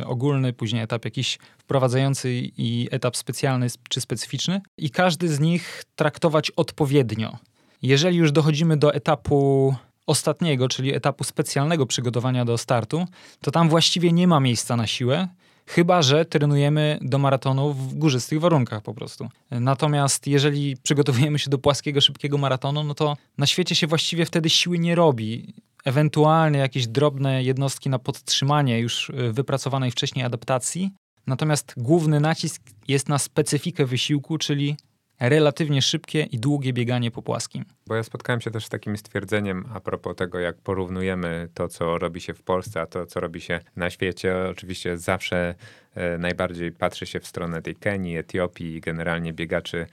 y, 0.00 0.06
ogólny, 0.06 0.52
później 0.52 0.82
etap 0.82 1.04
jakiś 1.04 1.38
wprowadzający 1.58 2.32
i 2.34 2.88
etap 2.90 3.16
specjalny 3.16 3.66
czy 3.88 4.00
specyficzny 4.00 4.60
i 4.78 4.90
każdy 4.90 5.28
z 5.28 5.40
nich 5.40 5.84
traktować 5.96 6.50
odpowiednio. 6.50 7.38
Jeżeli 7.82 8.16
już 8.16 8.32
dochodzimy 8.32 8.76
do 8.76 8.94
etapu 8.94 9.74
ostatniego, 10.06 10.68
czyli 10.68 10.94
etapu 10.94 11.24
specjalnego 11.24 11.86
przygotowania 11.86 12.44
do 12.44 12.58
startu, 12.58 13.06
to 13.40 13.50
tam 13.50 13.68
właściwie 13.68 14.12
nie 14.12 14.28
ma 14.28 14.40
miejsca 14.40 14.76
na 14.76 14.86
siłę, 14.86 15.28
chyba 15.66 16.02
że 16.02 16.24
trenujemy 16.24 16.98
do 17.02 17.18
maratonu 17.18 17.72
w 17.72 17.94
górzystych 17.94 18.40
warunkach 18.40 18.82
po 18.82 18.94
prostu. 18.94 19.28
Natomiast 19.50 20.26
jeżeli 20.26 20.76
przygotowujemy 20.82 21.38
się 21.38 21.50
do 21.50 21.58
płaskiego, 21.58 22.00
szybkiego 22.00 22.38
maratonu, 22.38 22.84
no 22.84 22.94
to 22.94 23.16
na 23.38 23.46
świecie 23.46 23.74
się 23.74 23.86
właściwie 23.86 24.26
wtedy 24.26 24.50
siły 24.50 24.78
nie 24.78 24.94
robi. 24.94 25.54
Ewentualnie 25.84 26.58
jakieś 26.58 26.86
drobne 26.86 27.42
jednostki 27.42 27.90
na 27.90 27.98
podtrzymanie 27.98 28.80
już 28.80 29.10
y, 29.10 29.32
wypracowanej 29.32 29.90
wcześniej 29.90 30.24
adaptacji. 30.24 30.90
Natomiast 31.26 31.74
główny 31.76 32.20
nacisk 32.20 32.62
jest 32.88 33.08
na 33.08 33.18
specyfikę 33.18 33.86
wysiłku, 33.86 34.38
czyli 34.38 34.76
relatywnie 35.20 35.82
szybkie 35.82 36.22
i 36.22 36.38
długie 36.38 36.72
bieganie 36.72 37.10
po 37.10 37.22
płaskim. 37.22 37.64
Bo 37.86 37.94
ja 37.94 38.02
spotkałem 38.02 38.40
się 38.40 38.50
też 38.50 38.66
z 38.66 38.68
takim 38.68 38.96
stwierdzeniem 38.96 39.64
a 39.74 39.80
propos 39.80 40.16
tego, 40.16 40.38
jak 40.38 40.56
porównujemy 40.56 41.48
to, 41.54 41.68
co 41.68 41.98
robi 41.98 42.20
się 42.20 42.34
w 42.34 42.42
Polsce, 42.42 42.80
a 42.80 42.86
to, 42.86 43.06
co 43.06 43.20
robi 43.20 43.40
się 43.40 43.60
na 43.76 43.90
świecie. 43.90 44.34
Oczywiście 44.50 44.98
zawsze 44.98 45.54
e, 45.94 46.18
najbardziej 46.18 46.72
patrzy 46.72 47.06
się 47.06 47.20
w 47.20 47.26
stronę 47.26 47.62
tej 47.62 47.76
Kenii, 47.76 48.16
Etiopii 48.16 48.76
i 48.76 48.80
generalnie 48.80 49.32
biegaczy 49.32 49.86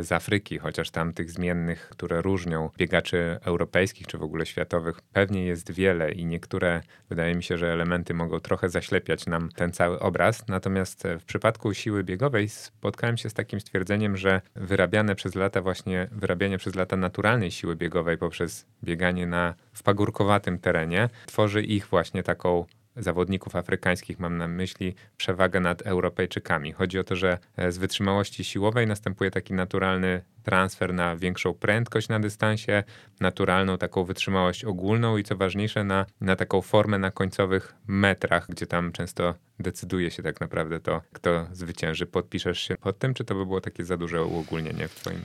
z 0.00 0.12
Afryki, 0.12 0.58
chociaż 0.58 0.90
tam 0.90 1.12
tych 1.12 1.30
zmiennych, 1.30 1.88
które 1.88 2.22
różnią 2.22 2.70
biegaczy 2.78 3.38
europejskich 3.42 4.06
czy 4.06 4.18
w 4.18 4.22
ogóle 4.22 4.46
światowych, 4.46 5.00
pewnie 5.12 5.44
jest 5.44 5.72
wiele 5.72 6.12
i 6.12 6.26
niektóre, 6.26 6.80
wydaje 7.08 7.34
mi 7.34 7.42
się, 7.42 7.58
że 7.58 7.72
elementy 7.72 8.14
mogą 8.14 8.40
trochę 8.40 8.68
zaślepiać 8.68 9.26
nam 9.26 9.48
ten 9.56 9.72
cały 9.72 9.98
obraz. 9.98 10.48
Natomiast 10.48 11.02
w 11.20 11.24
przypadku 11.24 11.74
siły 11.74 12.04
biegowej 12.04 12.48
spotkałem 12.48 13.16
się 13.16 13.30
z 13.30 13.34
takim 13.34 13.60
stwierdzeniem, 13.60 14.16
że 14.16 14.40
wyrabiane 14.54 15.14
przez 15.14 15.34
lata 15.34 15.62
właśnie, 15.62 16.08
wyrabianie 16.12 16.58
przez 16.58 16.74
lata 16.74 16.96
naturalnej 16.96 17.50
siły 17.50 17.76
biegowej 17.76 18.18
poprzez 18.18 18.66
bieganie 18.84 19.26
na 19.26 19.54
w 19.72 19.82
pagórkowatym 19.82 20.58
terenie 20.58 21.08
tworzy 21.26 21.62
ich 21.62 21.86
właśnie 21.86 22.22
taką 22.22 22.64
zawodników 22.96 23.56
afrykańskich, 23.56 24.18
mam 24.18 24.38
na 24.38 24.48
myśli 24.48 24.94
przewagę 25.16 25.60
nad 25.60 25.82
Europejczykami. 25.82 26.72
Chodzi 26.72 26.98
o 26.98 27.04
to, 27.04 27.16
że 27.16 27.38
e, 27.56 27.72
z 27.72 27.78
wytrzymałości 27.78 28.44
siłowej 28.44 28.86
następuje 28.86 29.30
taki 29.30 29.54
naturalny 29.54 30.22
transfer 30.42 30.94
na 30.94 31.16
większą 31.16 31.54
prędkość 31.54 32.08
na 32.08 32.20
dystansie, 32.20 32.84
naturalną 33.20 33.78
taką 33.78 34.04
wytrzymałość 34.04 34.64
ogólną 34.64 35.16
i 35.16 35.24
co 35.24 35.36
ważniejsze 35.36 35.84
na, 35.84 36.06
na 36.20 36.36
taką 36.36 36.62
formę 36.62 36.98
na 36.98 37.10
końcowych 37.10 37.74
metrach, 37.86 38.46
gdzie 38.48 38.66
tam 38.66 38.92
często 38.92 39.34
decyduje 39.58 40.10
się 40.10 40.22
tak 40.22 40.40
naprawdę 40.40 40.80
to, 40.80 41.00
kto 41.12 41.46
zwycięży. 41.52 42.06
Podpiszesz 42.06 42.60
się 42.60 42.76
pod 42.76 42.98
tym, 42.98 43.14
czy 43.14 43.24
to 43.24 43.34
by 43.34 43.46
było 43.46 43.60
takie 43.60 43.84
za 43.84 43.96
duże 43.96 44.24
uogólnienie 44.24 44.88
w 44.88 44.94
twoim 44.94 45.20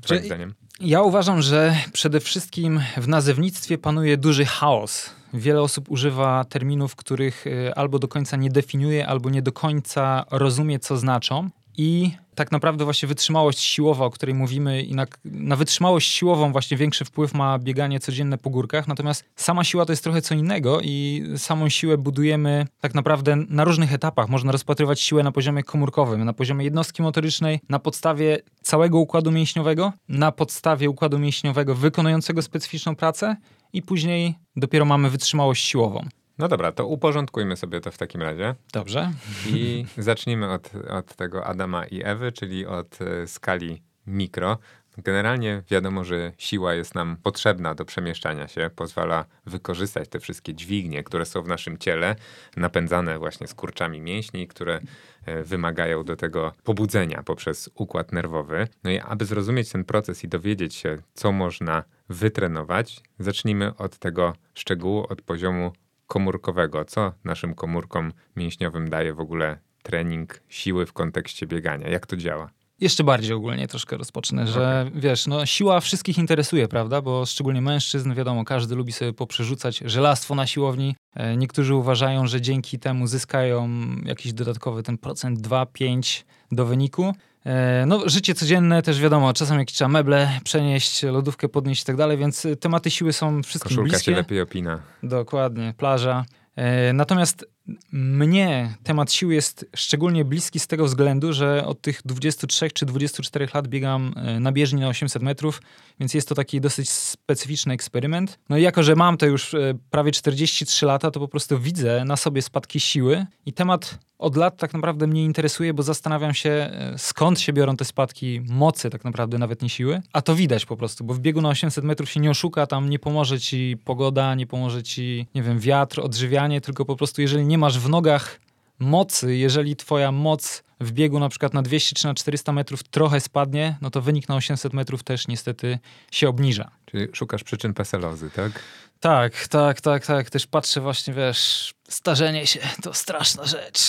Twoim 0.00 0.24
zdaniem? 0.24 0.54
Ja 0.80 1.02
uważam, 1.02 1.42
że 1.42 1.76
przede 1.92 2.20
wszystkim 2.20 2.80
w 2.96 3.08
nazewnictwie 3.08 3.78
panuje 3.78 4.16
duży 4.16 4.44
chaos 4.44 5.10
Wiele 5.34 5.62
osób 5.62 5.90
używa 5.90 6.44
terminów, 6.44 6.96
których 6.96 7.46
y, 7.46 7.74
albo 7.74 7.98
do 7.98 8.08
końca 8.08 8.36
nie 8.36 8.50
definiuje, 8.50 9.06
albo 9.06 9.30
nie 9.30 9.42
do 9.42 9.52
końca 9.52 10.24
rozumie, 10.30 10.78
co 10.78 10.96
znaczą. 10.96 11.50
I 11.76 12.10
tak 12.34 12.52
naprawdę 12.52 12.84
właśnie 12.84 13.08
wytrzymałość 13.08 13.60
siłowa, 13.60 14.04
o 14.04 14.10
której 14.10 14.34
mówimy, 14.34 14.82
i 14.82 14.94
na, 14.94 15.06
na, 15.24 15.56
wytrzymałość 15.56 16.10
siłową 16.10 16.52
właśnie 16.52 16.76
większy 16.76 17.04
wpływ 17.04 17.34
ma 17.34 17.58
bieganie 17.58 18.00
codzienne 18.00 18.38
po 18.38 18.50
górkach, 18.50 18.88
natomiast 18.88 19.24
sama 19.36 19.64
siła 19.64 19.86
to 19.86 19.92
jest 19.92 20.02
trochę 20.02 20.22
co 20.22 20.34
innego 20.34 20.80
i 20.82 21.24
samą 21.36 21.68
siłę 21.68 21.98
budujemy 21.98 22.66
tak 22.80 22.94
naprawdę 22.94 23.36
na 23.36 23.64
różnych 23.64 23.92
etapach. 23.92 24.28
Można 24.28 24.52
rozpatrywać 24.52 25.00
siłę 25.00 25.22
na 25.22 25.32
poziomie 25.32 25.62
komórkowym, 25.62 26.24
na 26.24 26.32
poziomie 26.32 26.64
jednostki 26.64 27.02
motorycznej, 27.02 27.60
na 27.68 27.78
podstawie 27.78 28.38
całego 28.62 28.98
układu 28.98 29.30
mięśniowego, 29.30 29.92
na 30.08 30.32
podstawie 30.32 30.90
układu 30.90 31.18
mięśniowego 31.18 31.74
wykonującego 31.74 32.42
specyficzną 32.42 32.96
pracę 32.96 33.36
i 33.72 33.82
później 33.82 34.34
dopiero 34.56 34.84
mamy 34.84 35.10
wytrzymałość 35.10 35.64
siłową. 35.64 36.08
No 36.38 36.48
dobra, 36.48 36.72
to 36.72 36.86
uporządkujmy 36.86 37.56
sobie 37.56 37.80
to 37.80 37.90
w 37.90 37.98
takim 37.98 38.22
razie. 38.22 38.54
Dobrze. 38.72 39.12
I 39.46 39.84
zacznijmy 39.98 40.52
od, 40.52 40.70
od 40.90 41.14
tego 41.16 41.46
Adama 41.46 41.86
i 41.86 42.02
Ewy, 42.04 42.32
czyli 42.32 42.66
od 42.66 42.98
e, 43.02 43.26
skali 43.26 43.82
mikro. 44.06 44.58
Generalnie 45.04 45.62
wiadomo, 45.70 46.04
że 46.04 46.32
siła 46.38 46.74
jest 46.74 46.94
nam 46.94 47.16
potrzebna 47.22 47.74
do 47.74 47.84
przemieszczania 47.84 48.48
się, 48.48 48.70
pozwala 48.76 49.24
wykorzystać 49.46 50.08
te 50.08 50.20
wszystkie 50.20 50.54
dźwignie, 50.54 51.04
które 51.04 51.24
są 51.24 51.42
w 51.42 51.48
naszym 51.48 51.78
ciele, 51.78 52.16
napędzane 52.56 53.18
właśnie 53.18 53.46
skurczami 53.46 54.00
mięśni, 54.00 54.48
które 54.48 54.80
e, 55.24 55.42
wymagają 55.42 56.04
do 56.04 56.16
tego 56.16 56.52
pobudzenia 56.64 57.22
poprzez 57.22 57.70
układ 57.74 58.12
nerwowy. 58.12 58.68
No 58.84 58.90
i 58.90 58.98
aby 58.98 59.24
zrozumieć 59.24 59.72
ten 59.72 59.84
proces 59.84 60.24
i 60.24 60.28
dowiedzieć 60.28 60.74
się, 60.74 60.98
co 61.14 61.32
można 61.32 61.84
wytrenować, 62.08 63.00
zacznijmy 63.18 63.76
od 63.76 63.98
tego 63.98 64.34
szczegółu, 64.54 65.06
od 65.08 65.22
poziomu 65.22 65.72
komórkowego. 66.06 66.84
Co 66.84 67.12
naszym 67.24 67.54
komórkom 67.54 68.12
mięśniowym 68.36 68.90
daje 68.90 69.14
w 69.14 69.20
ogóle 69.20 69.58
trening 69.82 70.40
siły 70.48 70.86
w 70.86 70.92
kontekście 70.92 71.46
biegania? 71.46 71.88
Jak 71.88 72.06
to 72.06 72.16
działa? 72.16 72.59
Jeszcze 72.80 73.04
bardziej 73.04 73.32
ogólnie 73.32 73.68
troszkę 73.68 73.96
rozpocznę, 73.96 74.46
że 74.46 74.86
okay. 74.88 75.00
wiesz, 75.00 75.26
no 75.26 75.46
siła 75.46 75.80
wszystkich 75.80 76.18
interesuje, 76.18 76.68
prawda? 76.68 77.02
Bo 77.02 77.26
szczególnie 77.26 77.60
mężczyzn, 77.60 78.14
wiadomo, 78.14 78.44
każdy 78.44 78.74
lubi 78.74 78.92
sobie 78.92 79.12
poprzerzucać 79.12 79.82
żelastwo 79.84 80.34
na 80.34 80.46
siłowni. 80.46 80.96
E, 81.14 81.36
niektórzy 81.36 81.74
uważają, 81.74 82.26
że 82.26 82.40
dzięki 82.40 82.78
temu 82.78 83.06
zyskają 83.06 83.68
jakiś 84.04 84.32
dodatkowy 84.32 84.82
ten 84.82 84.98
procent 84.98 85.40
2-5 85.40 86.24
do 86.52 86.66
wyniku. 86.66 87.14
E, 87.46 87.84
no, 87.86 88.08
życie 88.08 88.34
codzienne 88.34 88.82
też 88.82 89.00
wiadomo, 89.00 89.32
czasem 89.32 89.58
jakieś 89.58 89.76
trzeba 89.76 89.88
meble 89.88 90.40
przenieść, 90.44 91.02
lodówkę 91.02 91.48
podnieść 91.48 91.82
i 91.82 91.84
tak 91.84 91.96
dalej, 91.96 92.18
więc 92.18 92.46
tematy 92.60 92.90
siły 92.90 93.12
są 93.12 93.42
wszystkim 93.42 93.68
Koszulka 93.68 93.90
bliskie. 93.90 94.12
się 94.12 94.16
lepiej 94.16 94.40
opina. 94.40 94.80
Dokładnie, 95.02 95.74
plaża. 95.76 96.24
E, 96.56 96.92
natomiast 96.92 97.46
mnie 97.92 98.74
temat 98.82 99.12
sił 99.12 99.30
jest 99.30 99.66
szczególnie 99.76 100.24
bliski 100.24 100.60
z 100.60 100.66
tego 100.66 100.84
względu, 100.84 101.32
że 101.32 101.66
od 101.66 101.80
tych 101.80 102.00
23 102.04 102.70
czy 102.70 102.86
24 102.86 103.48
lat 103.54 103.68
biegam 103.68 104.14
e, 104.16 104.40
na 104.40 104.52
bieżni 104.52 104.80
na 104.80 104.88
800 104.88 105.22
metrów, 105.22 105.62
więc 106.00 106.14
jest 106.14 106.28
to 106.28 106.34
taki 106.34 106.60
dosyć 106.60 106.90
specyficzny 106.90 107.74
eksperyment. 107.74 108.38
No 108.48 108.58
i 108.58 108.62
jako, 108.62 108.82
że 108.82 108.96
mam 108.96 109.16
to 109.16 109.26
już 109.26 109.54
e, 109.54 109.74
prawie 109.90 110.12
43 110.12 110.86
lata, 110.86 111.10
to 111.10 111.20
po 111.20 111.28
prostu 111.28 111.58
widzę 111.58 112.04
na 112.04 112.16
sobie 112.16 112.42
spadki 112.42 112.80
siły 112.80 113.26
i 113.46 113.52
temat 113.52 113.98
od 114.20 114.36
lat 114.36 114.56
tak 114.56 114.74
naprawdę 114.74 115.06
mnie 115.06 115.24
interesuje, 115.24 115.74
bo 115.74 115.82
zastanawiam 115.82 116.34
się, 116.34 116.50
e, 116.50 116.94
skąd 116.96 117.40
się 117.40 117.52
biorą 117.52 117.76
te 117.76 117.84
spadki 117.84 118.40
mocy, 118.48 118.90
tak 118.90 119.04
naprawdę 119.04 119.38
nawet 119.38 119.62
nie 119.62 119.68
siły. 119.68 120.02
A 120.12 120.22
to 120.22 120.34
widać 120.34 120.66
po 120.66 120.76
prostu, 120.76 121.04
bo 121.04 121.14
w 121.14 121.20
biegu 121.20 121.40
na 121.40 121.48
800 121.48 121.84
metrów 121.84 122.10
się 122.10 122.20
nie 122.20 122.30
oszuka, 122.30 122.66
tam 122.66 122.90
nie 122.90 122.98
pomoże 122.98 123.40
ci 123.40 123.76
pogoda, 123.84 124.34
nie 124.34 124.46
pomoże 124.46 124.82
ci, 124.82 125.26
nie 125.34 125.42
wiem, 125.42 125.58
wiatr, 125.58 126.00
odżywianie, 126.00 126.60
tylko 126.60 126.84
po 126.84 126.96
prostu 126.96 127.22
jeżeli 127.22 127.46
nie 127.46 127.58
masz 127.60 127.78
w 127.78 127.88
nogach 127.88 128.40
mocy, 128.78 129.36
jeżeli 129.36 129.76
twoja 129.76 130.12
moc 130.12 130.62
w 130.80 130.92
biegu 130.92 131.20
na 131.20 131.28
przykład 131.28 131.54
na 131.54 131.62
200 131.62 131.94
czy 131.94 132.06
na 132.06 132.14
400 132.14 132.52
metrów 132.52 132.82
trochę 132.82 133.20
spadnie, 133.20 133.78
no 133.80 133.90
to 133.90 134.00
wynik 134.00 134.28
na 134.28 134.36
800 134.36 134.72
metrów 134.72 135.02
też 135.02 135.28
niestety 135.28 135.78
się 136.10 136.28
obniża. 136.28 136.70
Czyli 136.86 137.08
szukasz 137.12 137.44
przyczyn 137.44 137.74
peselozy, 137.74 138.30
tak? 138.30 138.52
Tak, 139.00 139.48
tak, 139.48 139.80
tak, 139.80 140.06
tak. 140.06 140.30
Też 140.30 140.46
patrzę 140.46 140.80
właśnie, 140.80 141.14
wiesz, 141.14 141.74
starzenie 141.88 142.46
się 142.46 142.60
to 142.82 142.94
straszna 142.94 143.46
rzecz. 143.46 143.80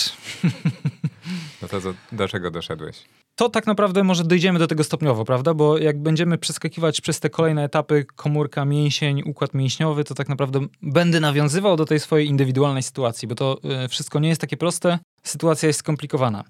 No 1.62 1.68
to 1.68 1.80
do, 1.80 1.94
do 2.12 2.28
czego 2.28 2.50
doszedłeś? 2.50 2.96
To 3.36 3.48
tak 3.48 3.66
naprawdę 3.66 4.04
może 4.04 4.24
dojdziemy 4.24 4.58
do 4.58 4.66
tego 4.66 4.84
stopniowo, 4.84 5.24
prawda? 5.24 5.54
Bo 5.54 5.78
jak 5.78 6.02
będziemy 6.02 6.38
przeskakiwać 6.38 7.00
przez 7.00 7.20
te 7.20 7.30
kolejne 7.30 7.64
etapy, 7.64 8.06
komórka, 8.16 8.64
mięsień, 8.64 9.22
układ 9.26 9.54
mięśniowy, 9.54 10.04
to 10.04 10.14
tak 10.14 10.28
naprawdę 10.28 10.60
będę 10.82 11.20
nawiązywał 11.20 11.76
do 11.76 11.84
tej 11.84 12.00
swojej 12.00 12.28
indywidualnej 12.28 12.82
sytuacji, 12.82 13.28
bo 13.28 13.34
to 13.34 13.58
y, 13.84 13.88
wszystko 13.88 14.18
nie 14.18 14.28
jest 14.28 14.40
takie 14.40 14.56
proste, 14.56 14.98
sytuacja 15.22 15.66
jest 15.66 15.78
skomplikowana. 15.78 16.44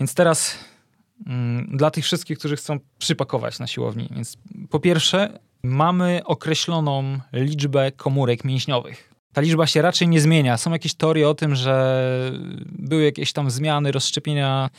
Więc 0.00 0.14
teraz 0.14 0.58
mm, 1.26 1.76
dla 1.76 1.90
tych 1.90 2.04
wszystkich, 2.04 2.38
którzy 2.38 2.56
chcą 2.56 2.78
przypakować 2.98 3.58
na 3.58 3.66
siłowni, 3.66 4.08
więc 4.10 4.36
po 4.70 4.80
pierwsze 4.80 5.38
mamy 5.62 6.20
określoną 6.24 7.18
liczbę 7.32 7.92
komórek 7.92 8.44
mięśniowych. 8.44 9.09
Ta 9.32 9.40
liczba 9.40 9.66
się 9.66 9.82
raczej 9.82 10.08
nie 10.08 10.20
zmienia. 10.20 10.56
Są 10.56 10.72
jakieś 10.72 10.94
teorie 10.94 11.28
o 11.28 11.34
tym, 11.34 11.54
że 11.54 12.02
były 12.66 13.04
jakieś 13.04 13.32
tam 13.32 13.50
zmiany, 13.50 13.92
rozszczepienia 13.92 14.70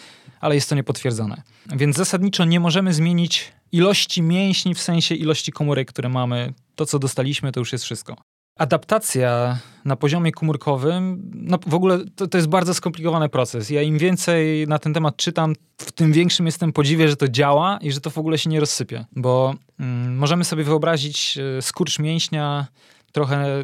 ale 0.41 0.55
jest 0.55 0.69
to 0.69 0.75
niepotwierdzone. 0.75 1.41
Więc 1.75 1.95
zasadniczo 1.95 2.45
nie 2.45 2.59
możemy 2.59 2.93
zmienić 2.93 3.51
ilości 3.71 4.21
mięśni 4.21 4.75
w 4.75 4.81
sensie 4.81 5.15
ilości 5.15 5.51
komórek, 5.51 5.89
które 5.89 6.09
mamy. 6.09 6.53
To, 6.75 6.85
co 6.85 6.99
dostaliśmy, 6.99 7.51
to 7.51 7.59
już 7.59 7.71
jest 7.71 7.85
wszystko. 7.85 8.15
Adaptacja 8.59 9.59
na 9.85 9.95
poziomie 9.95 10.31
komórkowym, 10.31 11.31
no 11.33 11.59
w 11.67 11.73
ogóle 11.73 11.99
to, 12.15 12.27
to 12.27 12.37
jest 12.37 12.47
bardzo 12.47 12.73
skomplikowany 12.73 13.29
proces. 13.29 13.69
Ja 13.69 13.81
im 13.81 13.97
więcej 13.97 14.67
na 14.67 14.79
ten 14.79 14.93
temat 14.93 15.17
czytam, 15.17 15.53
w 15.77 15.91
tym 15.91 16.13
większym 16.13 16.45
jestem 16.45 16.73
podziwie, 16.73 17.07
że 17.07 17.15
to 17.15 17.27
działa 17.27 17.79
i 17.81 17.91
że 17.91 18.01
to 18.01 18.09
w 18.09 18.17
ogóle 18.17 18.37
się 18.37 18.49
nie 18.49 18.59
rozsypie. 18.59 19.05
Bo 19.15 19.55
mm, 19.79 20.17
możemy 20.17 20.43
sobie 20.43 20.63
wyobrazić 20.63 21.37
e, 21.57 21.61
skurcz 21.61 21.99
mięśnia 21.99 22.67
trochę 23.11 23.63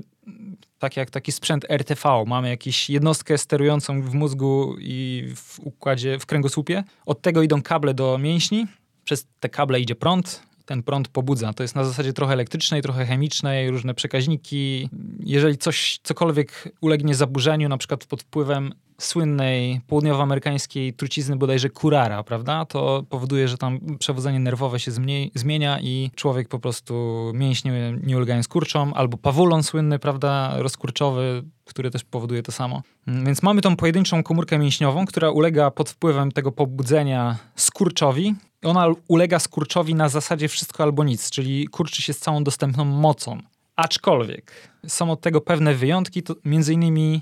tak 0.79 0.97
jak 0.97 1.09
taki 1.09 1.31
sprzęt 1.31 1.65
RTV. 1.69 2.23
Mamy 2.27 2.49
jakąś 2.49 2.89
jednostkę 2.89 3.37
sterującą 3.37 4.01
w 4.01 4.13
mózgu 4.13 4.75
i 4.79 5.27
w 5.35 5.59
układzie, 5.59 6.19
w 6.19 6.25
kręgosłupie. 6.25 6.83
Od 7.05 7.21
tego 7.21 7.41
idą 7.41 7.61
kable 7.61 7.93
do 7.93 8.17
mięśni. 8.17 8.67
Przez 9.03 9.27
te 9.39 9.49
kable 9.49 9.79
idzie 9.79 9.95
prąd, 9.95 10.43
ten 10.65 10.83
prąd 10.83 11.07
pobudza. 11.07 11.53
To 11.53 11.63
jest 11.63 11.75
na 11.75 11.83
zasadzie 11.83 12.13
trochę 12.13 12.33
elektrycznej, 12.33 12.81
trochę 12.81 13.05
chemicznej, 13.05 13.71
różne 13.71 13.93
przekaźniki. 13.93 14.89
Jeżeli 15.19 15.57
coś, 15.57 15.99
cokolwiek 16.03 16.73
ulegnie 16.81 17.15
zaburzeniu, 17.15 17.69
na 17.69 17.77
przykład 17.77 18.05
pod 18.05 18.21
wpływem 18.21 18.73
słynnej 19.01 19.81
południowoamerykańskiej 19.87 20.93
trucizny 20.93 21.35
bodajże 21.35 21.69
kurara, 21.69 22.23
prawda? 22.23 22.65
To 22.65 23.03
powoduje, 23.09 23.47
że 23.47 23.57
tam 23.57 23.79
przewodzenie 23.99 24.39
nerwowe 24.39 24.79
się 24.79 24.91
zmienia 25.35 25.79
i 25.79 26.11
człowiek 26.15 26.47
po 26.47 26.59
prostu 26.59 27.31
mięśnie 27.33 27.97
nie 28.03 28.17
ulegają 28.17 28.43
skurczom, 28.43 28.93
albo 28.95 29.17
pawulon 29.17 29.63
słynny, 29.63 29.99
prawda, 29.99 30.53
rozkurczowy, 30.57 31.43
który 31.65 31.91
też 31.91 32.03
powoduje 32.03 32.43
to 32.43 32.51
samo. 32.51 32.81
Mm, 33.07 33.25
więc 33.25 33.43
mamy 33.43 33.61
tą 33.61 33.75
pojedynczą 33.75 34.23
komórkę 34.23 34.59
mięśniową, 34.59 35.05
która 35.05 35.29
ulega 35.29 35.71
pod 35.71 35.89
wpływem 35.89 36.31
tego 36.31 36.51
pobudzenia 36.51 37.37
skurczowi. 37.55 38.35
Ona 38.63 38.87
ulega 39.07 39.39
skurczowi 39.39 39.95
na 39.95 40.09
zasadzie 40.09 40.47
wszystko 40.47 40.83
albo 40.83 41.03
nic, 41.03 41.29
czyli 41.29 41.67
kurczy 41.67 42.01
się 42.01 42.13
z 42.13 42.19
całą 42.19 42.43
dostępną 42.43 42.85
mocą. 42.85 43.37
Aczkolwiek 43.75 44.51
są 44.87 45.11
od 45.11 45.21
tego 45.21 45.41
pewne 45.41 45.75
wyjątki, 45.75 46.23
to 46.23 46.35
między 46.45 46.73
innymi 46.73 47.21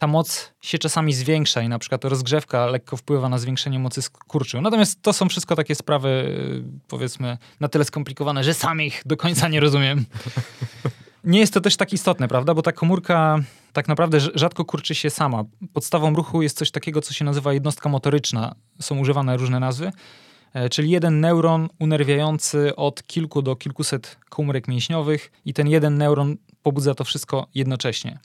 ta 0.00 0.06
moc 0.06 0.52
się 0.60 0.78
czasami 0.78 1.12
zwiększa 1.12 1.62
i 1.62 1.68
na 1.68 1.78
przykład 1.78 2.04
rozgrzewka 2.04 2.66
lekko 2.66 2.96
wpływa 2.96 3.28
na 3.28 3.38
zwiększenie 3.38 3.78
mocy 3.78 4.02
skurczu. 4.02 4.60
Natomiast 4.60 5.02
to 5.02 5.12
są 5.12 5.28
wszystko 5.28 5.56
takie 5.56 5.74
sprawy, 5.74 6.08
y, 6.08 6.88
powiedzmy, 6.88 7.38
na 7.60 7.68
tyle 7.68 7.84
skomplikowane, 7.84 8.44
że 8.44 8.54
sam 8.54 8.82
ich 8.82 9.02
do 9.06 9.16
końca 9.16 9.48
nie 9.48 9.60
rozumiem. 9.60 10.04
Nie 11.24 11.40
jest 11.40 11.54
to 11.54 11.60
też 11.60 11.76
tak 11.76 11.92
istotne, 11.92 12.28
prawda? 12.28 12.54
Bo 12.54 12.62
ta 12.62 12.72
komórka 12.72 13.38
tak 13.72 13.88
naprawdę 13.88 14.20
rzadko 14.20 14.64
kurczy 14.64 14.94
się 14.94 15.10
sama. 15.10 15.44
Podstawą 15.72 16.14
ruchu 16.14 16.42
jest 16.42 16.58
coś 16.58 16.70
takiego, 16.70 17.00
co 17.00 17.14
się 17.14 17.24
nazywa 17.24 17.52
jednostka 17.52 17.88
motoryczna. 17.88 18.54
Są 18.80 18.98
używane 18.98 19.36
różne 19.36 19.60
nazwy. 19.60 19.92
E, 20.54 20.68
czyli 20.68 20.90
jeden 20.90 21.20
neuron 21.20 21.68
unerwiający 21.78 22.76
od 22.76 23.06
kilku 23.06 23.42
do 23.42 23.56
kilkuset 23.56 24.16
komórek 24.28 24.68
mięśniowych 24.68 25.32
i 25.44 25.54
ten 25.54 25.68
jeden 25.68 25.98
neuron 25.98 26.36
pobudza 26.62 26.94
to 26.94 27.04
wszystko 27.04 27.46
jednocześnie. 27.54 28.18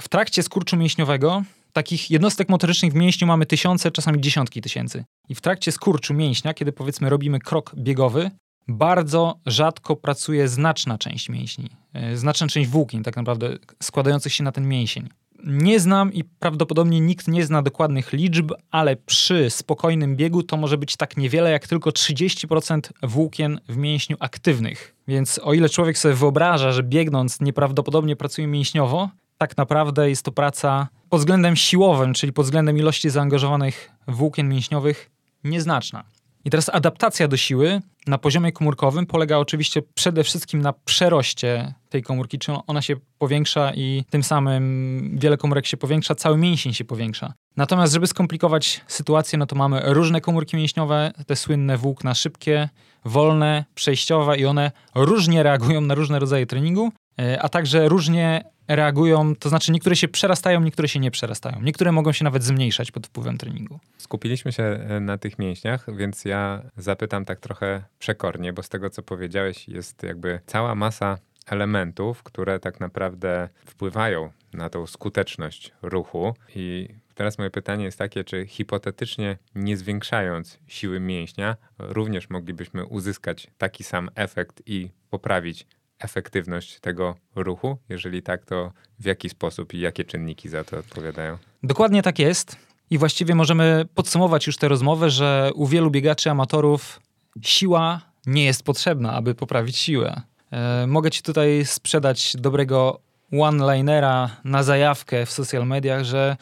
W 0.00 0.08
trakcie 0.08 0.42
skurczu 0.42 0.76
mięśniowego 0.76 1.42
takich 1.72 2.10
jednostek 2.10 2.48
motorycznych 2.48 2.92
w 2.92 2.96
mięśniu 2.96 3.26
mamy 3.26 3.46
tysiące, 3.46 3.90
czasami 3.90 4.20
dziesiątki 4.20 4.60
tysięcy. 4.60 5.04
I 5.28 5.34
w 5.34 5.40
trakcie 5.40 5.72
skurczu 5.72 6.14
mięśnia, 6.14 6.54
kiedy 6.54 6.72
powiedzmy 6.72 7.10
robimy 7.10 7.38
krok 7.38 7.74
biegowy, 7.76 8.30
bardzo 8.68 9.38
rzadko 9.46 9.96
pracuje 9.96 10.48
znaczna 10.48 10.98
część 10.98 11.28
mięśni, 11.28 11.70
e, 11.92 12.16
znaczna 12.16 12.46
część 12.46 12.70
włókien 12.70 13.02
tak 13.02 13.16
naprawdę 13.16 13.56
składających 13.82 14.32
się 14.32 14.44
na 14.44 14.52
ten 14.52 14.68
mięsień. 14.68 15.08
Nie 15.44 15.80
znam 15.80 16.12
i 16.12 16.24
prawdopodobnie 16.24 17.00
nikt 17.00 17.28
nie 17.28 17.46
zna 17.46 17.62
dokładnych 17.62 18.12
liczb, 18.12 18.52
ale 18.70 18.96
przy 18.96 19.50
spokojnym 19.50 20.16
biegu 20.16 20.42
to 20.42 20.56
może 20.56 20.78
być 20.78 20.96
tak 20.96 21.16
niewiele 21.16 21.50
jak 21.50 21.66
tylko 21.66 21.90
30% 21.90 22.80
włókien 23.02 23.60
w 23.68 23.76
mięśniu 23.76 24.16
aktywnych. 24.20 24.94
Więc 25.08 25.40
o 25.42 25.52
ile 25.54 25.68
człowiek 25.68 25.98
sobie 25.98 26.14
wyobraża, 26.14 26.72
że 26.72 26.82
biegnąc 26.82 27.40
nieprawdopodobnie 27.40 28.16
pracuje 28.16 28.46
mięśniowo, 28.46 29.10
tak 29.38 29.56
naprawdę 29.56 30.10
jest 30.10 30.22
to 30.22 30.32
praca 30.32 30.88
pod 31.08 31.20
względem 31.20 31.56
siłowym, 31.56 32.14
czyli 32.14 32.32
pod 32.32 32.44
względem 32.44 32.78
ilości 32.78 33.10
zaangażowanych 33.10 33.90
włókien 34.08 34.48
mięśniowych, 34.48 35.10
nieznaczna. 35.44 36.04
I 36.44 36.50
teraz 36.50 36.70
adaptacja 36.72 37.28
do 37.28 37.36
siły 37.36 37.80
na 38.06 38.18
poziomie 38.18 38.52
komórkowym 38.52 39.06
polega 39.06 39.36
oczywiście 39.36 39.82
przede 39.94 40.24
wszystkim 40.24 40.62
na 40.62 40.72
przeroście 40.72 41.74
tej 41.88 42.02
komórki, 42.02 42.38
czy 42.38 42.52
ona 42.66 42.82
się 42.82 42.96
powiększa 43.18 43.72
i 43.74 44.04
tym 44.10 44.22
samym 44.22 45.16
wiele 45.18 45.36
komórek 45.36 45.66
się 45.66 45.76
powiększa, 45.76 46.14
cały 46.14 46.36
mięsień 46.36 46.74
się 46.74 46.84
powiększa. 46.84 47.34
Natomiast, 47.56 47.92
żeby 47.92 48.06
skomplikować 48.06 48.80
sytuację, 48.86 49.38
no 49.38 49.46
to 49.46 49.56
mamy 49.56 49.82
różne 49.84 50.20
komórki 50.20 50.56
mięśniowe, 50.56 51.12
te 51.26 51.36
słynne 51.36 51.76
włókna 51.76 52.14
szybkie, 52.14 52.68
wolne, 53.04 53.64
przejściowe 53.74 54.36
i 54.36 54.46
one 54.46 54.72
różnie 54.94 55.42
reagują 55.42 55.80
na 55.80 55.94
różne 55.94 56.18
rodzaje 56.18 56.46
treningu, 56.46 56.92
a 57.38 57.48
także 57.48 57.88
różnie 57.88 58.44
reagują, 58.68 59.36
to 59.36 59.48
znaczy 59.48 59.72
niektóre 59.72 59.96
się 59.96 60.08
przerastają, 60.08 60.60
niektóre 60.60 60.88
się 60.88 61.00
nie 61.00 61.10
przerastają. 61.10 61.62
Niektóre 61.62 61.92
mogą 61.92 62.12
się 62.12 62.24
nawet 62.24 62.42
zmniejszać 62.42 62.90
pod 62.90 63.06
wpływem 63.06 63.38
treningu. 63.38 63.80
Skupiliśmy 63.98 64.52
się 64.52 64.62
e, 64.62 65.00
na 65.00 65.18
tych 65.18 65.38
mięśniach, 65.38 65.96
więc 65.96 66.24
ja 66.24 66.62
zapytam 66.76 67.24
tak 67.24 67.40
trochę 67.40 67.82
przekornie, 67.98 68.52
bo 68.52 68.62
z 68.62 68.68
tego 68.68 68.90
co 68.90 69.02
powiedziałeś 69.02 69.68
jest 69.68 70.02
jakby 70.02 70.40
cała 70.46 70.74
masa 70.74 71.18
elementów, 71.46 72.22
które 72.22 72.60
tak 72.60 72.80
naprawdę 72.80 73.48
wpływają 73.66 74.30
na 74.52 74.68
tą 74.68 74.86
skuteczność 74.86 75.72
ruchu 75.82 76.34
i 76.54 76.88
Teraz 77.18 77.38
moje 77.38 77.50
pytanie 77.50 77.84
jest 77.84 77.98
takie, 77.98 78.24
czy 78.24 78.46
hipotetycznie 78.46 79.38
nie 79.54 79.76
zwiększając 79.76 80.58
siły 80.66 81.00
mięśnia, 81.00 81.56
również 81.78 82.30
moglibyśmy 82.30 82.86
uzyskać 82.86 83.50
taki 83.58 83.84
sam 83.84 84.10
efekt 84.14 84.62
i 84.66 84.90
poprawić 85.10 85.66
efektywność 85.98 86.80
tego 86.80 87.14
ruchu? 87.34 87.78
Jeżeli 87.88 88.22
tak, 88.22 88.44
to 88.44 88.72
w 88.98 89.04
jaki 89.04 89.28
sposób 89.28 89.74
i 89.74 89.80
jakie 89.80 90.04
czynniki 90.04 90.48
za 90.48 90.64
to 90.64 90.78
odpowiadają? 90.78 91.38
Dokładnie 91.62 92.02
tak 92.02 92.18
jest. 92.18 92.56
I 92.90 92.98
właściwie 92.98 93.34
możemy 93.34 93.86
podsumować 93.94 94.46
już 94.46 94.56
tę 94.56 94.68
rozmowę, 94.68 95.10
że 95.10 95.50
u 95.54 95.66
wielu 95.66 95.90
biegaczy 95.90 96.30
amatorów 96.30 97.00
siła 97.42 98.00
nie 98.26 98.44
jest 98.44 98.62
potrzebna, 98.62 99.12
aby 99.12 99.34
poprawić 99.34 99.76
siłę. 99.76 100.22
E, 100.50 100.86
mogę 100.86 101.10
ci 101.10 101.22
tutaj 101.22 101.64
sprzedać 101.66 102.36
dobrego 102.36 103.00
one-linera 103.32 104.30
na 104.44 104.62
zajawkę 104.62 105.26
w 105.26 105.30
social 105.30 105.66
mediach, 105.66 106.04
że 106.04 106.36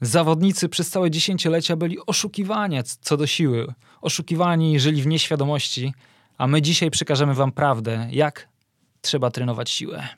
zawodnicy 0.00 0.68
przez 0.68 0.90
całe 0.90 1.10
dziesięciolecia 1.10 1.76
byli 1.76 1.98
oszukiwani 2.06 2.78
co 3.00 3.16
do 3.16 3.26
siły. 3.26 3.74
Oszukiwani, 4.00 4.80
żyli 4.80 5.02
w 5.02 5.06
nieświadomości, 5.06 5.94
a 6.38 6.46
my 6.46 6.62
dzisiaj 6.62 6.90
przekażemy 6.90 7.34
wam 7.34 7.52
prawdę, 7.52 8.08
jak 8.10 8.48
trzeba 9.08 9.30
trenować 9.30 9.70
siłę. 9.70 10.08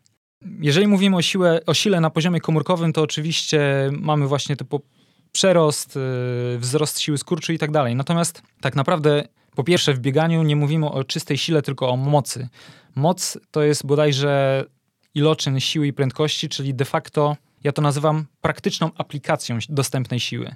Jeżeli 0.60 0.86
mówimy 0.86 1.16
o, 1.16 1.22
siłę, 1.22 1.60
o 1.66 1.74
sile 1.74 2.00
na 2.00 2.10
poziomie 2.10 2.40
komórkowym, 2.40 2.92
to 2.92 3.02
oczywiście 3.02 3.90
mamy 3.92 4.26
właśnie 4.26 4.56
typu 4.56 4.82
przerost, 5.32 5.96
yy, 5.96 6.58
wzrost 6.58 7.00
siły 7.00 7.18
skurczu 7.18 7.52
i 7.52 7.58
tak 7.58 7.70
dalej. 7.70 7.96
Natomiast 7.96 8.42
tak 8.60 8.76
naprawdę 8.76 9.24
po 9.54 9.64
pierwsze 9.64 9.94
w 9.94 9.98
bieganiu 9.98 10.42
nie 10.42 10.56
mówimy 10.56 10.90
o 10.90 11.04
czystej 11.04 11.38
sile, 11.38 11.62
tylko 11.62 11.90
o 11.90 11.96
mocy. 11.96 12.48
Moc 12.94 13.38
to 13.50 13.62
jest 13.62 13.86
bodajże 13.86 14.64
iloczyn 15.14 15.60
siły 15.60 15.86
i 15.86 15.92
prędkości, 15.92 16.48
czyli 16.48 16.74
de 16.74 16.84
facto 16.84 17.36
ja 17.64 17.72
to 17.72 17.82
nazywam 17.82 18.26
praktyczną 18.40 18.90
aplikacją 18.96 19.58
dostępnej 19.68 20.20
siły. 20.20 20.54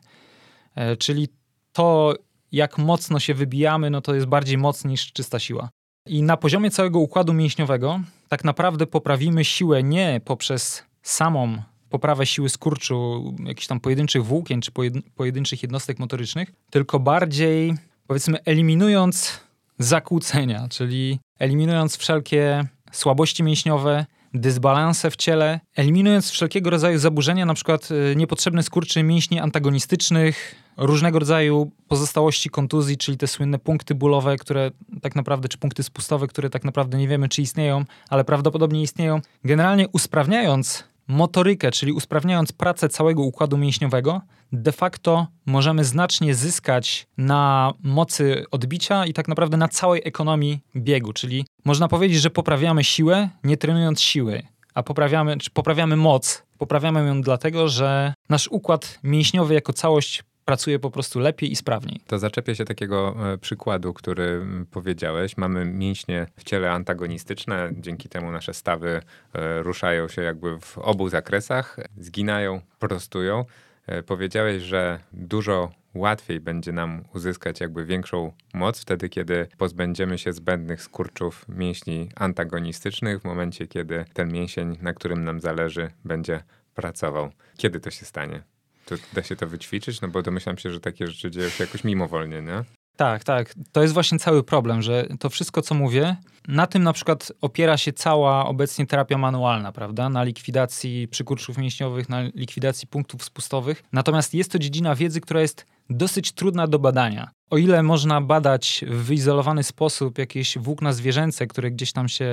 E, 0.75 0.97
czyli 0.97 1.29
to, 1.73 2.15
jak 2.53 2.79
mocno 2.79 3.21
się 3.21 3.35
wybijamy, 3.35 3.91
no 3.91 4.01
to 4.01 4.15
jest 4.15 4.27
bardziej 4.27 4.59
moc 4.59 4.85
niż 4.85 5.13
czysta 5.13 5.39
siła. 5.39 5.69
I 6.07 6.23
na 6.23 6.37
poziomie 6.37 6.71
całego 6.71 6.99
układu 6.99 7.33
mięśniowego 7.33 8.01
tak 8.29 8.45
naprawdę 8.45 8.87
poprawimy 8.87 9.45
siłę 9.45 9.83
nie 9.83 10.21
poprzez 10.25 10.85
samą 11.03 11.63
poprawę 11.91 12.27
siły 12.27 12.49
skurczu 12.49 13.35
jakichś 13.45 13.67
tam 13.67 13.81
pojedynczych 13.81 14.25
włókien 14.25 14.61
czy 14.61 14.73
pojedynczych 15.15 15.63
jednostek 15.63 15.99
motorycznych, 15.99 16.53
tylko 16.71 16.99
bardziej 17.01 17.75
powiedzmy 18.07 18.39
eliminując 18.45 19.41
zakłócenia, 19.79 20.69
czyli 20.69 21.21
eliminując 21.39 21.97
wszelkie 21.97 22.65
słabości 22.93 23.43
mięśniowe, 23.43 24.07
dysbalanse 24.35 25.11
w 25.11 25.17
ciele, 25.17 25.61
eliminując 25.77 26.31
wszelkiego 26.31 26.71
rodzaju 26.71 26.99
zaburzenia, 26.99 27.47
na 27.47 27.55
przykład 27.55 27.89
y, 27.91 28.17
niepotrzebne 28.17 28.63
skurcze 28.63 29.03
mięśni 29.03 29.41
antagonistycznych, 29.41 30.55
różnego 30.77 31.19
rodzaju 31.19 31.71
pozostałości 31.89 32.51
kontuzji, 32.51 32.97
czyli 32.97 33.19
te 33.19 33.27
słynne 33.27 33.59
punkty 33.59 33.95
bólowe, 33.95 34.37
które 34.37 34.71
tak 35.03 35.17
naprawdę, 35.17 35.49
czy 35.49 35.59
punkty 35.59 35.83
spustowe, 35.83 36.27
które 36.27 36.51
tak 36.51 36.65
naprawdę 36.65 36.99
nie 36.99 37.09
wiemy, 37.09 37.29
czy 37.29 37.43
istnieją, 37.43 37.85
ale 38.09 38.25
prawdopodobnie 38.25 38.83
istnieją. 38.83 39.21
Generalnie 39.45 39.89
usprawniając 39.89 40.85
motorykę, 41.09 41.71
czyli 41.71 41.93
usprawniając 41.93 42.53
pracę 42.53 42.89
całego 42.89 43.23
układu 43.23 43.57
mięśniowego, 43.57 44.21
de 44.53 44.73
facto 44.73 45.27
możemy 45.47 45.85
znacznie 45.85 46.35
zyskać 46.35 47.07
na 47.19 47.73
mocy 47.83 48.45
odbicia 48.51 49.07
i 49.07 49.13
tak 49.13 49.29
naprawdę 49.29 49.57
na 49.57 49.69
całej 49.69 50.03
ekonomii 50.05 50.61
biegu, 50.77 51.13
czyli 51.13 51.47
można 51.65 51.89
powiedzieć, 51.89 52.21
że 52.21 52.31
poprawiamy 52.31 52.85
siłę, 52.85 53.29
nie 53.45 53.57
trenując 53.57 54.01
siły, 54.01 54.43
a 54.75 54.83
poprawiamy, 54.83 55.39
czy 55.39 55.51
poprawiamy 55.51 55.97
moc. 55.97 56.43
Poprawiamy 56.59 57.07
ją 57.07 57.23
dlatego, 57.23 57.69
że 57.69 58.15
nasz 58.29 58.49
układ 58.49 58.99
mięśniowy 59.03 59.55
jako 59.55 59.73
całość 59.73 60.25
pracuje 60.45 60.79
po 60.79 60.91
prostu 60.91 61.21
lepiej 61.21 61.53
i 61.53 61.57
sprawniej. 61.57 62.01
To 62.07 62.19
zaczepię 62.19 62.55
się 62.55 62.65
takiego 62.65 63.17
e, 63.33 63.39
przykładu, 63.39 63.95
który 63.95 64.47
powiedziałeś. 64.71 65.37
Mamy 65.37 65.65
mięśnie 65.65 66.27
w 66.37 66.45
ciele 66.45 66.73
antagonistyczne, 66.73 67.71
dzięki 67.73 68.09
temu 68.09 68.33
nasze 68.33 68.55
stawy 68.55 69.03
e, 69.33 69.63
ruszają 69.63 70.09
się 70.09 70.23
jakby 70.23 70.61
w 70.61 70.79
obu 70.79 71.09
zakresach, 71.09 71.77
zginają, 71.99 72.61
prostują. 72.79 73.45
E, 73.87 74.03
powiedziałeś, 74.03 74.63
że 74.63 74.99
dużo 75.13 75.71
łatwiej 75.95 76.41
będzie 76.41 76.73
nam 76.73 77.05
uzyskać 77.15 77.61
jakby 77.61 77.85
większą 77.85 78.33
moc 78.55 78.81
wtedy, 78.81 79.09
kiedy 79.09 79.49
pozbędziemy 79.59 80.19
się 80.19 80.33
zbędnych 80.33 80.83
skurczów 80.83 81.45
mięśni 81.49 82.09
antagonistycznych, 82.17 83.21
w 83.21 83.25
momencie, 83.25 83.67
kiedy 83.67 84.05
ten 84.13 84.33
mięsień, 84.33 84.77
na 84.83 84.93
którym 84.93 85.25
nam 85.25 85.41
zależy, 85.41 85.91
będzie 86.05 86.43
pracował. 86.75 87.31
Kiedy 87.57 87.81
to 87.81 87.91
się 87.91 88.05
stanie? 88.05 88.43
To 88.87 88.95
da 89.13 89.23
się 89.23 89.37
to 89.37 89.47
wyćwiczyć? 89.47 90.01
No 90.01 90.09
bo 90.09 90.23
domyślam 90.23 90.59
się, 90.59 90.71
że 90.71 90.81
takie 90.81 91.07
rzeczy 91.07 91.31
dzieją 91.31 91.49
się 91.49 91.65
jakoś 91.65 91.85
mimowolnie, 91.85 92.43
nie? 92.43 92.65
Tak, 92.97 93.25
tak. 93.25 93.55
To 93.73 93.83
jest 93.83 93.95
właśnie 93.95 94.19
cały 94.19 94.43
problem, 94.45 94.83
że 94.83 95.07
to 95.21 95.31
wszystko, 95.31 95.63
co 95.63 95.75
mówię, 95.75 96.17
na 96.49 96.67
tym 96.67 96.83
na 96.83 96.93
przykład 96.93 97.33
opiera 97.41 97.77
się 97.77 97.93
cała 97.93 98.47
obecnie 98.47 98.87
terapia 98.87 99.19
manualna, 99.19 99.73
prawda? 99.73 100.09
Na 100.09 100.25
likwidacji 100.25 101.09
przykurczów 101.09 101.59
mięśniowych, 101.59 102.09
na 102.09 102.23
likwidacji 102.23 102.89
punktów 102.89 103.25
spustowych. 103.25 103.83
Natomiast 103.93 104.35
jest 104.35 104.53
to 104.53 104.59
dziedzina 104.59 104.95
wiedzy, 104.95 105.21
która 105.21 105.41
jest 105.41 105.67
dosyć 105.91 106.33
trudna 106.33 106.67
do 106.67 106.79
badania. 106.79 107.31
O 107.51 107.59
ile 107.59 107.83
można 107.83 108.21
badać 108.21 108.85
w 108.89 109.05
wyizolowany 109.05 109.63
sposób 109.63 110.19
jakieś 110.19 110.59
włókna 110.59 110.93
zwierzęce, 110.93 111.47
które 111.47 111.71
gdzieś 111.71 111.93
tam 111.93 112.09
się 112.09 112.27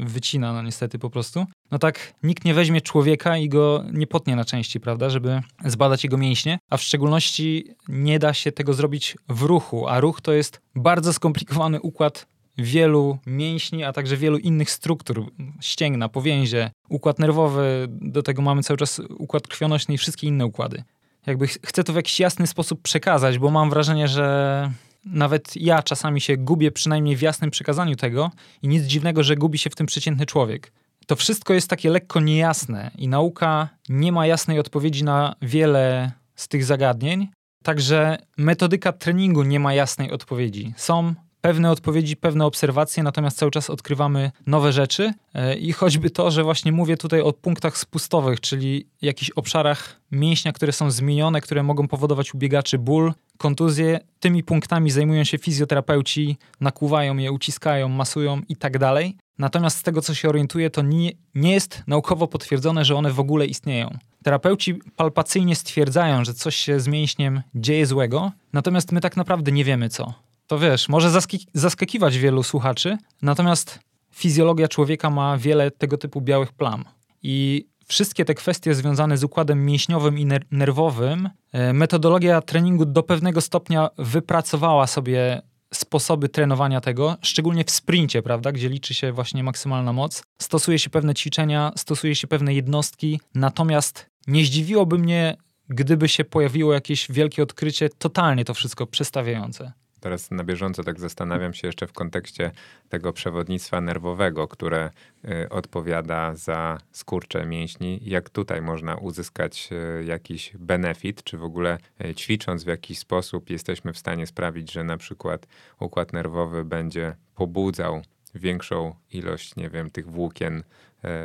wycina, 0.00 0.52
no 0.52 0.62
niestety 0.62 0.98
po 0.98 1.10
prostu, 1.10 1.46
no 1.70 1.78
tak 1.78 2.14
nikt 2.22 2.44
nie 2.44 2.54
weźmie 2.54 2.80
człowieka 2.80 3.36
i 3.36 3.48
go 3.48 3.84
nie 3.92 4.06
potnie 4.06 4.36
na 4.36 4.44
części, 4.44 4.80
prawda, 4.80 5.10
żeby 5.10 5.42
zbadać 5.64 6.04
jego 6.04 6.16
mięśnie, 6.16 6.58
a 6.70 6.76
w 6.76 6.82
szczególności 6.82 7.64
nie 7.88 8.18
da 8.18 8.34
się 8.34 8.52
tego 8.52 8.74
zrobić 8.74 9.16
w 9.28 9.42
ruchu, 9.42 9.88
a 9.88 10.00
ruch 10.00 10.20
to 10.20 10.32
jest 10.32 10.60
bardzo 10.74 11.12
skomplikowany 11.12 11.80
układ 11.80 12.26
wielu 12.58 13.18
mięśni, 13.26 13.84
a 13.84 13.92
także 13.92 14.16
wielu 14.16 14.38
innych 14.38 14.70
struktur, 14.70 15.26
ścięgna, 15.60 16.08
powięzie, 16.08 16.70
układ 16.88 17.18
nerwowy, 17.18 17.86
do 17.88 18.22
tego 18.22 18.42
mamy 18.42 18.62
cały 18.62 18.76
czas 18.76 19.00
układ 19.18 19.46
krwionośny 19.46 19.94
i 19.94 19.98
wszystkie 19.98 20.26
inne 20.26 20.46
układy 20.46 20.82
jakby 21.26 21.46
chcę 21.46 21.84
to 21.84 21.92
w 21.92 21.96
jakiś 21.96 22.20
jasny 22.20 22.46
sposób 22.46 22.82
przekazać, 22.82 23.38
bo 23.38 23.50
mam 23.50 23.70
wrażenie, 23.70 24.08
że 24.08 24.70
nawet 25.04 25.56
ja 25.56 25.82
czasami 25.82 26.20
się 26.20 26.36
gubię 26.36 26.70
przynajmniej 26.70 27.16
w 27.16 27.20
jasnym 27.20 27.50
przekazaniu 27.50 27.96
tego 27.96 28.30
i 28.62 28.68
nic 28.68 28.84
dziwnego, 28.84 29.22
że 29.22 29.36
gubi 29.36 29.58
się 29.58 29.70
w 29.70 29.74
tym 29.74 29.86
przeciętny 29.86 30.26
człowiek. 30.26 30.72
To 31.06 31.16
wszystko 31.16 31.54
jest 31.54 31.70
takie 31.70 31.90
lekko 31.90 32.20
niejasne 32.20 32.90
i 32.98 33.08
nauka 33.08 33.68
nie 33.88 34.12
ma 34.12 34.26
jasnej 34.26 34.58
odpowiedzi 34.58 35.04
na 35.04 35.34
wiele 35.42 36.12
z 36.34 36.48
tych 36.48 36.64
zagadnień. 36.64 37.28
Także 37.64 38.18
metodyka 38.36 38.92
treningu 38.92 39.42
nie 39.42 39.60
ma 39.60 39.74
jasnej 39.74 40.12
odpowiedzi. 40.12 40.74
Są 40.76 41.14
pewne 41.46 41.70
odpowiedzi, 41.70 42.16
pewne 42.16 42.46
obserwacje, 42.46 43.02
natomiast 43.02 43.38
cały 43.38 43.50
czas 43.50 43.70
odkrywamy 43.70 44.30
nowe 44.46 44.72
rzeczy 44.72 45.12
e, 45.34 45.56
i 45.56 45.72
choćby 45.72 46.10
to, 46.10 46.30
że 46.30 46.44
właśnie 46.44 46.72
mówię 46.72 46.96
tutaj 46.96 47.20
o 47.20 47.32
punktach 47.32 47.78
spustowych, 47.78 48.40
czyli 48.40 48.86
jakichś 49.02 49.30
obszarach 49.30 50.00
mięśnia, 50.12 50.52
które 50.52 50.72
są 50.72 50.90
zmienione, 50.90 51.40
które 51.40 51.62
mogą 51.62 51.88
powodować 51.88 52.34
u 52.34 52.38
biegaczy 52.38 52.78
ból, 52.78 53.12
kontuzje. 53.38 54.00
Tymi 54.20 54.42
punktami 54.42 54.90
zajmują 54.90 55.24
się 55.24 55.38
fizjoterapeuci, 55.38 56.36
nakłuwają 56.60 57.16
je, 57.16 57.32
uciskają, 57.32 57.88
masują 57.88 58.40
i 58.48 58.56
tak 58.56 58.78
dalej. 58.78 59.16
Natomiast 59.38 59.78
z 59.78 59.82
tego, 59.82 60.02
co 60.02 60.14
się 60.14 60.28
orientuję, 60.28 60.70
to 60.70 60.82
nie, 60.82 61.10
nie 61.34 61.52
jest 61.52 61.82
naukowo 61.86 62.26
potwierdzone, 62.26 62.84
że 62.84 62.96
one 62.96 63.12
w 63.12 63.20
ogóle 63.20 63.46
istnieją. 63.46 63.98
Terapeuci 64.22 64.74
palpacyjnie 64.96 65.56
stwierdzają, 65.56 66.24
że 66.24 66.34
coś 66.34 66.56
się 66.56 66.80
z 66.80 66.88
mięśniem 66.88 67.42
dzieje 67.54 67.86
złego, 67.86 68.32
natomiast 68.52 68.92
my 68.92 69.00
tak 69.00 69.16
naprawdę 69.16 69.52
nie 69.52 69.64
wiemy 69.64 69.88
co 69.88 70.25
to 70.46 70.58
wiesz, 70.58 70.88
może 70.88 71.10
zaskakiwać 71.54 72.18
wielu 72.18 72.42
słuchaczy, 72.42 72.98
natomiast 73.22 73.78
fizjologia 74.14 74.68
człowieka 74.68 75.10
ma 75.10 75.38
wiele 75.38 75.70
tego 75.70 75.98
typu 75.98 76.20
białych 76.20 76.52
plam. 76.52 76.84
I 77.22 77.66
wszystkie 77.86 78.24
te 78.24 78.34
kwestie 78.34 78.74
związane 78.74 79.16
z 79.16 79.24
układem 79.24 79.66
mięśniowym 79.66 80.18
i 80.18 80.24
ner 80.26 80.44
nerwowym, 80.50 81.30
e, 81.52 81.72
metodologia 81.72 82.40
treningu 82.40 82.86
do 82.86 83.02
pewnego 83.02 83.40
stopnia 83.40 83.90
wypracowała 83.98 84.86
sobie 84.86 85.42
sposoby 85.74 86.28
trenowania 86.28 86.80
tego, 86.80 87.16
szczególnie 87.22 87.64
w 87.64 87.70
sprincie, 87.70 88.22
prawda, 88.22 88.52
gdzie 88.52 88.68
liczy 88.68 88.94
się 88.94 89.12
właśnie 89.12 89.44
maksymalna 89.44 89.92
moc. 89.92 90.22
Stosuje 90.38 90.78
się 90.78 90.90
pewne 90.90 91.14
ćwiczenia, 91.14 91.72
stosuje 91.76 92.14
się 92.14 92.26
pewne 92.26 92.54
jednostki, 92.54 93.20
natomiast 93.34 94.06
nie 94.26 94.44
zdziwiłoby 94.44 94.98
mnie, 94.98 95.36
gdyby 95.68 96.08
się 96.08 96.24
pojawiło 96.24 96.72
jakieś 96.72 97.12
wielkie 97.12 97.42
odkrycie, 97.42 97.88
totalnie 97.88 98.44
to 98.44 98.54
wszystko 98.54 98.86
przestawiające 98.86 99.72
teraz 100.06 100.30
na 100.30 100.44
bieżąco 100.44 100.84
tak 100.84 101.00
zastanawiam 101.00 101.54
się 101.54 101.68
jeszcze 101.68 101.86
w 101.86 101.92
kontekście 101.92 102.50
tego 102.88 103.12
przewodnictwa 103.12 103.80
nerwowego, 103.80 104.48
które 104.48 104.90
y, 105.24 105.48
odpowiada 105.48 106.34
za 106.34 106.78
skurcze 106.92 107.46
mięśni. 107.46 108.00
Jak 108.02 108.30
tutaj 108.30 108.62
można 108.62 108.96
uzyskać 108.96 109.68
y, 110.00 110.04
jakiś 110.04 110.52
benefit, 110.58 111.22
czy 111.22 111.38
w 111.38 111.44
ogóle 111.44 111.78
y, 112.04 112.14
ćwicząc 112.14 112.64
w 112.64 112.66
jakiś 112.66 112.98
sposób 112.98 113.50
jesteśmy 113.50 113.92
w 113.92 113.98
stanie 113.98 114.26
sprawić, 114.26 114.72
że 114.72 114.84
na 114.84 114.96
przykład 114.96 115.46
układ 115.80 116.12
nerwowy 116.12 116.64
będzie 116.64 117.16
pobudzał 117.34 118.02
większą 118.34 118.94
ilość, 119.12 119.56
nie 119.56 119.70
wiem, 119.70 119.90
tych 119.90 120.10
włókien 120.10 120.62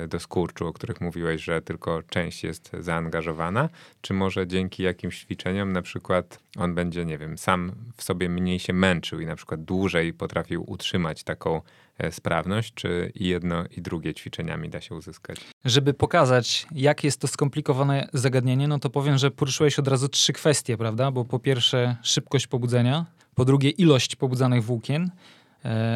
do 0.07 0.19
skurczu, 0.19 0.67
o 0.67 0.73
których 0.73 1.01
mówiłeś, 1.01 1.43
że 1.43 1.61
tylko 1.61 2.03
część 2.03 2.43
jest 2.43 2.71
zaangażowana, 2.79 3.69
czy 4.01 4.13
może 4.13 4.47
dzięki 4.47 4.83
jakimś 4.83 5.19
ćwiczeniom 5.19 5.71
na 5.71 5.81
przykład 5.81 6.39
on 6.57 6.75
będzie, 6.75 7.05
nie 7.05 7.17
wiem, 7.17 7.37
sam 7.37 7.71
w 7.97 8.03
sobie 8.03 8.29
mniej 8.29 8.59
się 8.59 8.73
męczył 8.73 9.19
i 9.19 9.25
na 9.25 9.35
przykład 9.35 9.63
dłużej 9.63 10.13
potrafił 10.13 10.71
utrzymać 10.71 11.23
taką 11.23 11.61
e, 11.97 12.11
sprawność, 12.11 12.73
czy 12.73 13.11
i 13.15 13.27
jedno 13.27 13.63
i 13.77 13.81
drugie 13.81 14.13
ćwiczeniami 14.13 14.69
da 14.69 14.81
się 14.81 14.95
uzyskać? 14.95 15.37
Żeby 15.65 15.93
pokazać, 15.93 16.67
jak 16.71 17.03
jest 17.03 17.21
to 17.21 17.27
skomplikowane 17.27 18.09
zagadnienie, 18.13 18.67
no 18.67 18.79
to 18.79 18.89
powiem, 18.89 19.17
że 19.17 19.31
poruszyłeś 19.31 19.79
od 19.79 19.87
razu 19.87 20.09
trzy 20.09 20.33
kwestie, 20.33 20.77
prawda? 20.77 21.11
Bo 21.11 21.25
po 21.25 21.39
pierwsze 21.39 21.95
szybkość 22.03 22.47
pobudzenia, 22.47 23.05
po 23.35 23.45
drugie 23.45 23.69
ilość 23.69 24.15
pobudzanych 24.15 24.63
włókien, 24.63 25.11
E, 25.11 25.40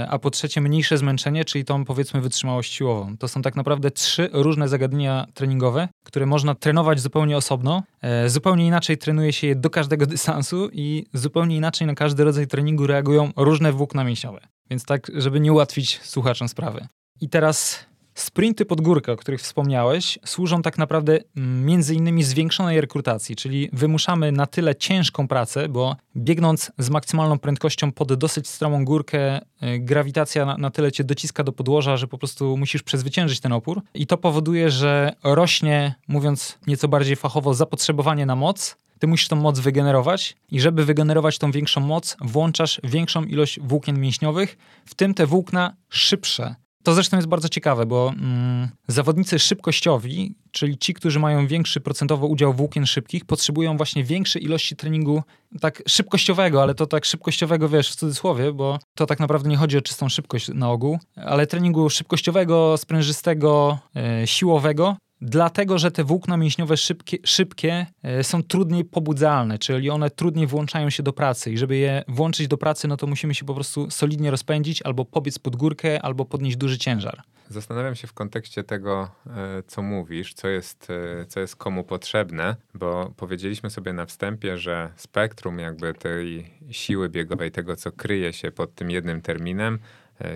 a 0.10 0.20
po 0.20 0.32
trzecie 0.32 0.62
mniejsze 0.62 0.98
zmęczenie, 0.98 1.46
czyli 1.46 1.66
tą 1.66 1.86
powiedzmy 1.86 2.22
wytrzymałość 2.22 2.74
siłową. 2.74 3.18
To 3.18 3.28
są 3.28 3.42
tak 3.42 3.56
naprawdę 3.56 3.92
trzy 3.92 4.30
różne 4.34 4.68
zagadnienia 4.68 5.28
treningowe, 5.34 5.88
które 6.04 6.26
można 6.26 6.56
trenować 6.56 7.00
zupełnie 7.00 7.38
osobno. 7.38 7.84
E, 8.02 8.30
zupełnie 8.30 8.68
inaczej 8.68 8.98
trenuje 8.98 9.34
się 9.34 9.48
je 9.48 9.56
do 9.56 9.70
każdego 9.70 10.06
dystansu 10.16 10.70
i 10.74 11.06
zupełnie 11.14 11.56
inaczej 11.56 11.88
na 11.88 11.96
każdy 11.96 12.24
rodzaj 12.24 12.48
treningu 12.48 12.88
reagują 12.88 13.32
różne 13.36 13.72
włókna 13.72 14.04
mięśniowe. 14.04 14.40
Więc 14.70 14.86
tak, 14.86 15.12
żeby 15.16 15.40
nie 15.40 15.54
ułatwić 15.54 16.00
słuchaczom 16.04 16.48
sprawy. 16.48 16.88
I 17.22 17.30
teraz 17.30 17.86
Sprinty 18.16 18.66
pod 18.66 18.82
górkę, 18.82 19.12
o 19.12 19.16
których 19.16 19.42
wspomniałeś, 19.42 20.20
służą 20.26 20.62
tak 20.62 20.78
naprawdę 20.78 21.20
między 21.36 21.96
innymi 21.96 22.24
zwiększonej 22.24 22.82
rekrutacji, 22.82 23.36
czyli 23.36 23.70
wymuszamy 23.74 24.32
na 24.32 24.46
tyle 24.46 24.76
ciężką 24.76 25.28
pracę, 25.28 25.70
bo 25.70 25.96
biegnąc 26.18 26.72
z 26.78 26.90
maksymalną 26.90 27.40
prędkością 27.40 27.92
pod 27.92 28.14
dosyć 28.14 28.48
stromą 28.48 28.86
górkę, 28.86 29.38
y, 29.38 29.80
grawitacja 29.80 30.46
na, 30.46 30.58
na 30.58 30.70
tyle 30.70 30.92
cię 30.92 31.04
dociska 31.04 31.44
do 31.44 31.52
podłoża, 31.52 31.98
że 31.98 32.08
po 32.08 32.18
prostu 32.18 32.58
musisz 32.58 32.84
przezwyciężyć 32.84 33.40
ten 33.40 33.52
opór. 33.52 33.82
I 33.94 34.08
to 34.08 34.18
powoduje, 34.18 34.70
że 34.70 35.14
rośnie, 35.24 35.96
mówiąc 36.08 36.58
nieco 36.68 36.88
bardziej 36.88 37.16
fachowo, 37.16 37.54
zapotrzebowanie 37.54 38.26
na 38.26 38.36
moc, 38.36 38.78
ty 39.00 39.08
musisz 39.08 39.28
tą 39.28 39.36
moc 39.36 39.60
wygenerować 39.60 40.38
i 40.52 40.60
żeby 40.62 40.86
wygenerować 40.86 41.38
tą 41.38 41.52
większą 41.52 41.82
moc, 41.82 42.18
włączasz 42.22 42.82
większą 42.84 43.24
ilość 43.24 43.60
włókien 43.60 44.00
mięśniowych, 44.00 44.58
w 44.86 44.96
tym 44.96 45.14
te 45.14 45.26
włókna 45.26 45.76
szybsze, 45.90 46.56
To 46.86 46.94
zresztą 46.94 47.18
jest 47.18 47.28
bardzo 47.28 47.50
ciekawe, 47.50 47.86
bo 47.86 48.14
mm, 48.18 48.68
zawodnicy 48.88 49.40
szybkościowi, 49.40 50.36
czyli 50.52 50.78
ci, 50.78 50.94
którzy 50.94 51.20
mają 51.20 51.48
większy 51.48 51.82
procentowo 51.82 52.28
udział 52.28 52.54
włókien 52.54 52.86
szybkich, 52.86 53.26
potrzebują 53.26 53.78
właśnie 53.78 54.04
większej 54.04 54.44
ilości 54.44 54.76
treningu 54.76 55.24
tak 55.62 55.84
szybkościowego, 55.88 56.62
ale 56.62 56.76
to 56.76 56.88
tak 56.88 57.06
szybkościowego, 57.06 57.70
wiesz, 57.70 57.92
w 57.92 57.96
cudzysłowie, 57.96 58.54
bo 58.54 58.80
to 58.96 59.06
tak 59.06 59.20
naprawdę 59.20 59.50
nie 59.50 59.58
chodzi 59.58 59.78
o 59.78 59.82
czystą 59.82 60.10
szybkość 60.10 60.48
na 60.48 60.72
ogół, 60.72 61.00
ale 61.16 61.48
treningu 61.48 61.90
szybkościowego, 61.90 62.78
sprężystego, 62.78 63.80
e, 63.96 64.28
siłowego, 64.28 64.98
Dlatego, 65.22 65.78
że 65.78 65.92
te 65.92 66.04
włókna 66.04 66.38
mięśniowe 66.38 66.78
szybkie, 66.78 67.18
szybkie 67.24 67.86
e, 68.04 68.24
są 68.24 68.44
trudniej 68.44 68.86
pobudzalne, 68.86 69.60
czyli 69.60 69.90
one 69.90 70.10
trudniej 70.10 70.48
włączają 70.48 70.90
się 70.90 71.04
do 71.04 71.14
pracy. 71.14 71.52
I 71.52 71.58
żeby 71.58 71.78
je 71.78 72.04
włączyć 72.08 72.48
do 72.48 72.58
pracy, 72.58 72.88
no 72.88 72.98
to 72.98 73.08
musimy 73.08 73.36
się 73.36 73.46
po 73.46 73.54
prostu 73.54 73.92
solidnie 73.92 74.32
rozpędzić, 74.32 74.82
albo 74.82 75.06
pobiec 75.06 75.40
pod 75.40 75.56
górkę, 75.56 76.02
albo 76.02 76.26
podnieść 76.26 76.58
duży 76.58 76.78
ciężar. 76.78 77.22
Zastanawiam 77.50 77.96
się 77.96 78.08
w 78.08 78.14
kontekście 78.14 78.64
tego, 78.64 79.12
e, 79.28 79.64
co 79.68 79.82
mówisz, 79.82 80.34
co 80.34 80.48
jest, 80.48 80.88
e, 81.22 81.26
co 81.26 81.40
jest 81.40 81.56
komu 81.56 81.84
potrzebne, 81.84 82.56
bo 82.74 83.14
powiedzieliśmy 83.18 83.70
sobie 83.70 83.94
na 83.94 84.06
wstępie, 84.06 84.58
że 84.58 84.92
spektrum 84.96 85.60
jakby 85.60 85.94
tej 85.94 86.54
siły 86.72 87.10
biegowej, 87.10 87.52
tego 87.52 87.76
co 87.76 87.92
kryje 87.92 88.34
się 88.34 88.52
pod 88.52 88.76
tym 88.76 88.92
jednym 88.92 89.22
terminem, 89.22 89.80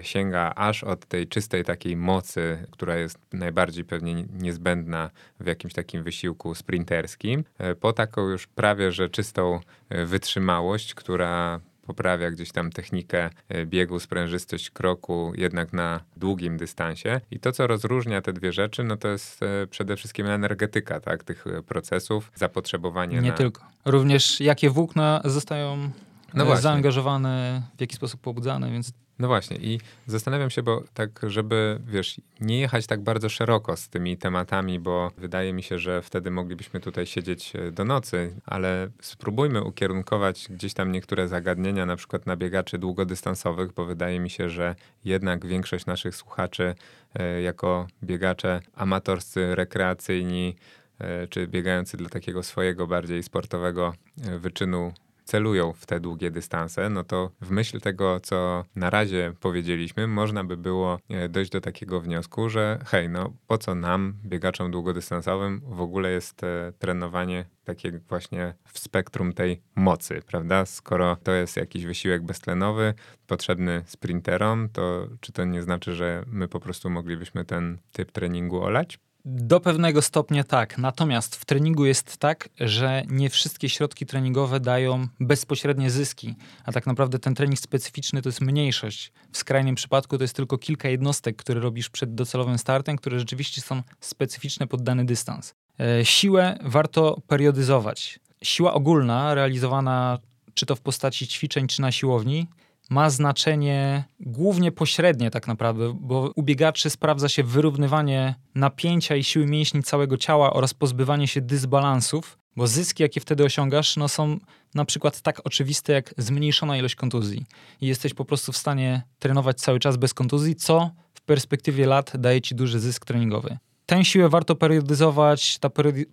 sięga 0.01 0.53
aż 0.55 0.83
od 0.83 1.05
tej 1.05 1.27
czystej 1.27 1.63
takiej 1.63 1.97
mocy, 1.97 2.67
która 2.71 2.97
jest 2.97 3.19
najbardziej 3.33 3.85
pewnie 3.85 4.25
niezbędna 4.33 5.09
w 5.39 5.47
jakimś 5.47 5.73
takim 5.73 6.03
wysiłku 6.03 6.55
sprinterskim, 6.55 7.43
e, 7.57 7.75
po 7.75 7.93
taką 7.93 8.21
już 8.21 8.47
prawie 8.47 8.91
że 8.91 9.09
czystą 9.09 9.59
e, 9.89 10.05
wytrzymałość, 10.05 10.93
która 10.93 11.59
poprawia 11.81 12.31
gdzieś 12.31 12.51
tam 12.51 12.71
technikę 12.71 13.29
biegu, 13.65 13.99
sprężystość 13.99 14.69
kroku, 14.69 15.33
jednak 15.35 15.73
na 15.73 15.99
długim 16.17 16.57
dystansie. 16.57 17.21
I 17.31 17.39
to, 17.39 17.51
co 17.51 17.67
rozróżnia 17.67 18.21
te 18.21 18.33
dwie 18.33 18.53
rzeczy, 18.53 18.83
no 18.83 18.97
to 18.97 19.07
jest 19.07 19.39
przede 19.69 19.95
wszystkim 19.95 20.27
energetyka 20.27 20.99
tak, 20.99 21.23
tych 21.23 21.45
procesów, 21.67 22.31
zapotrzebowanie 22.35 23.21
Nie 23.21 23.29
na... 23.29 23.37
tylko. 23.37 23.61
Również 23.85 24.39
jakie 24.39 24.69
włókna 24.69 25.21
zostają 25.25 25.91
no 26.33 26.55
zaangażowane, 26.55 27.61
w 27.77 27.81
jaki 27.81 27.95
sposób 27.95 28.21
pobudzane, 28.21 28.71
więc 28.71 28.93
no 29.19 29.27
właśnie 29.27 29.57
i 29.57 29.79
zastanawiam 30.07 30.49
się, 30.49 30.63
bo 30.63 30.83
tak, 30.93 31.19
żeby, 31.23 31.79
wiesz, 31.87 32.21
nie 32.41 32.59
jechać 32.59 32.87
tak 32.87 33.01
bardzo 33.01 33.29
szeroko 33.29 33.77
z 33.77 33.89
tymi 33.89 34.17
tematami, 34.17 34.79
bo 34.79 35.11
wydaje 35.17 35.53
mi 35.53 35.63
się, 35.63 35.79
że 35.79 36.01
wtedy 36.01 36.31
moglibyśmy 36.31 36.79
tutaj 36.79 37.05
siedzieć 37.05 37.55
e, 37.55 37.71
do 37.71 37.85
nocy, 37.85 38.35
ale 38.45 38.89
spróbujmy 39.01 39.63
ukierunkować 39.63 40.47
gdzieś 40.49 40.73
tam 40.73 40.91
niektóre 40.91 41.27
zagadnienia, 41.27 41.85
na 41.85 41.95
przykład 41.95 42.25
na 42.25 42.35
biegaczy 42.35 42.77
długodystansowych, 42.77 43.73
bo 43.73 43.85
wydaje 43.85 44.19
mi 44.19 44.29
się, 44.29 44.49
że 44.49 44.75
jednak 45.05 45.45
większość 45.45 45.85
naszych 45.85 46.15
słuchaczy 46.15 46.75
e, 47.15 47.41
jako 47.41 47.87
biegacze 48.03 48.61
amatorscy, 48.75 49.55
rekreacyjni, 49.55 50.55
e, 50.99 51.27
czy 51.27 51.47
biegający 51.47 51.97
dla 51.97 52.09
takiego 52.09 52.43
swojego 52.43 52.87
bardziej 52.87 53.23
sportowego 53.23 53.93
wyczynu 54.39 54.93
celują 55.29 55.73
w 55.73 55.85
te 55.85 55.99
długie 55.99 56.31
dystanse, 56.31 56.89
no 56.89 57.03
to 57.03 57.31
w 57.41 57.51
myśl 57.51 57.79
tego, 57.79 58.19
co 58.19 58.65
na 58.75 58.89
razie 58.89 59.33
powiedzieliśmy, 59.39 60.07
można 60.07 60.43
by 60.43 60.57
było 60.57 60.99
e, 61.09 61.29
dojść 61.29 61.51
do 61.51 61.61
takiego 61.61 62.01
wniosku, 62.01 62.49
że 62.49 62.79
hej, 62.85 63.09
no 63.09 63.33
po 63.47 63.57
co 63.57 63.75
nam, 63.75 64.13
biegaczom 64.25 64.71
długodystansowym, 64.71 65.61
w 65.65 65.81
ogóle 65.81 66.11
jest 66.11 66.43
e, 66.43 66.73
trenowanie 66.79 67.45
takie 67.63 67.91
właśnie 67.91 68.53
w 68.65 68.79
spektrum 68.79 69.33
tej 69.33 69.61
mocy, 69.75 70.21
prawda? 70.27 70.65
Skoro 70.65 71.17
to 71.23 71.31
jest 71.31 71.57
jakiś 71.57 71.85
wysiłek 71.85 72.23
beztlenowy, 72.23 72.93
potrzebny 73.27 73.83
sprinterom, 73.85 74.69
to 74.69 75.07
czy 75.19 75.31
to 75.31 75.45
nie 75.45 75.61
znaczy, 75.61 75.95
że 75.95 76.23
my 76.27 76.47
po 76.47 76.59
prostu 76.59 76.89
moglibyśmy 76.89 77.45
ten 77.45 77.77
typ 77.91 78.11
treningu 78.11 78.63
olać? 78.63 78.99
Do 79.25 79.59
pewnego 79.59 80.01
stopnia 80.01 80.43
tak. 80.43 80.77
Natomiast 80.77 81.35
w 81.35 81.45
treningu 81.45 81.85
jest 81.85 82.17
tak, 82.17 82.49
że 82.59 83.03
nie 83.07 83.29
wszystkie 83.29 83.69
środki 83.69 84.05
treningowe 84.05 84.59
dają 84.59 85.07
bezpośrednie 85.19 85.91
zyski, 85.91 86.35
a 86.65 86.71
tak 86.71 86.87
naprawdę 86.87 87.19
ten 87.19 87.35
trening 87.35 87.59
specyficzny 87.59 88.21
to 88.21 88.29
jest 88.29 88.41
mniejszość. 88.41 89.11
W 89.31 89.37
skrajnym 89.37 89.75
przypadku 89.75 90.17
to 90.17 90.23
jest 90.23 90.35
tylko 90.35 90.57
kilka 90.57 90.89
jednostek, 90.89 91.35
które 91.35 91.61
robisz 91.61 91.89
przed 91.89 92.15
docelowym 92.15 92.57
startem, 92.57 92.97
które 92.97 93.19
rzeczywiście 93.19 93.61
są 93.61 93.83
specyficzne 93.99 94.67
pod 94.67 94.81
dany 94.83 95.05
dystans. 95.05 95.53
E, 95.79 96.05
siłę 96.05 96.57
warto 96.63 97.21
periodyzować. 97.27 98.19
Siła 98.43 98.73
ogólna, 98.73 99.33
realizowana 99.33 100.19
czy 100.53 100.65
to 100.65 100.75
w 100.75 100.81
postaci 100.81 101.27
ćwiczeń, 101.27 101.67
czy 101.67 101.81
na 101.81 101.91
siłowni, 101.91 102.47
ma 102.89 103.09
znaczenie 103.09 104.03
głównie 104.19 104.71
pośrednie 104.71 105.31
tak 105.31 105.47
naprawdę, 105.47 105.97
bo 106.01 106.31
u 106.35 106.43
biegaczy 106.43 106.89
sprawdza 106.89 107.29
się 107.29 107.43
wyrównywanie 107.43 108.35
napięcia 108.55 109.15
i 109.15 109.23
siły 109.23 109.45
mięśni 109.45 109.83
całego 109.83 110.17
ciała 110.17 110.53
oraz 110.53 110.73
pozbywanie 110.73 111.27
się 111.27 111.41
dysbalansów, 111.41 112.37
bo 112.55 112.67
zyski, 112.67 113.03
jakie 113.03 113.19
wtedy 113.19 113.43
osiągasz, 113.43 113.97
no 113.97 114.07
są 114.07 114.39
na 114.75 114.85
przykład 114.85 115.21
tak 115.21 115.41
oczywiste 115.43 115.93
jak 115.93 116.13
zmniejszona 116.17 116.77
ilość 116.77 116.95
kontuzji. 116.95 117.45
I 117.81 117.87
jesteś 117.87 118.13
po 118.13 118.25
prostu 118.25 118.51
w 118.51 118.57
stanie 118.57 119.01
trenować 119.19 119.57
cały 119.61 119.79
czas 119.79 119.97
bez 119.97 120.13
kontuzji, 120.13 120.55
co 120.55 120.91
w 121.13 121.21
perspektywie 121.21 121.85
lat 121.85 122.11
daje 122.17 122.41
ci 122.41 122.55
duży 122.55 122.79
zysk 122.79 123.05
treningowy. 123.05 123.57
Tę 123.89 124.05
siłę 124.05 124.29
warto 124.29 124.55
periodyzować. 124.55 125.59
Ta 125.59 125.69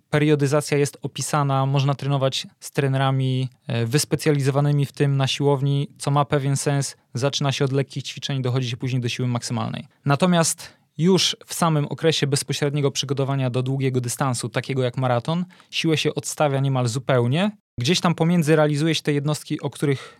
periodyzacja 0.09 0.77
jest 0.77 0.97
opisana. 1.01 1.65
Można 1.65 1.95
trenować 1.95 2.47
z 2.59 2.71
trenerami 2.71 3.49
e, 3.67 3.85
wyspecjalizowanymi 3.85 4.85
w 4.85 4.91
tym 4.91 5.17
na 5.17 5.27
siłowni, 5.27 5.87
co 5.97 6.11
ma 6.11 6.25
pewien 6.25 6.57
sens. 6.57 6.97
Zaczyna 7.13 7.51
się 7.51 7.65
od 7.65 7.71
lekkich 7.71 8.03
ćwiczeń, 8.03 8.41
dochodzi 8.41 8.69
się 8.69 8.77
później 8.77 9.01
do 9.01 9.09
siły 9.09 9.27
maksymalnej. 9.27 9.87
Natomiast 10.05 10.73
już 10.97 11.37
w 11.45 11.53
samym 11.53 11.85
okresie 11.85 12.27
bezpośredniego 12.27 12.91
przygotowania 12.91 13.49
do 13.49 13.63
długiego 13.63 14.01
dystansu, 14.01 14.49
takiego 14.49 14.83
jak 14.83 14.97
maraton, 14.97 15.45
siłę 15.69 15.97
się 15.97 16.15
odstawia 16.15 16.59
niemal 16.59 16.87
zupełnie. 16.87 17.51
Gdzieś 17.79 17.99
tam 17.99 18.15
pomiędzy 18.15 18.55
realizuje 18.55 18.95
się 18.95 19.01
te 19.01 19.13
jednostki, 19.13 19.61
o 19.61 19.69
których 19.69 20.19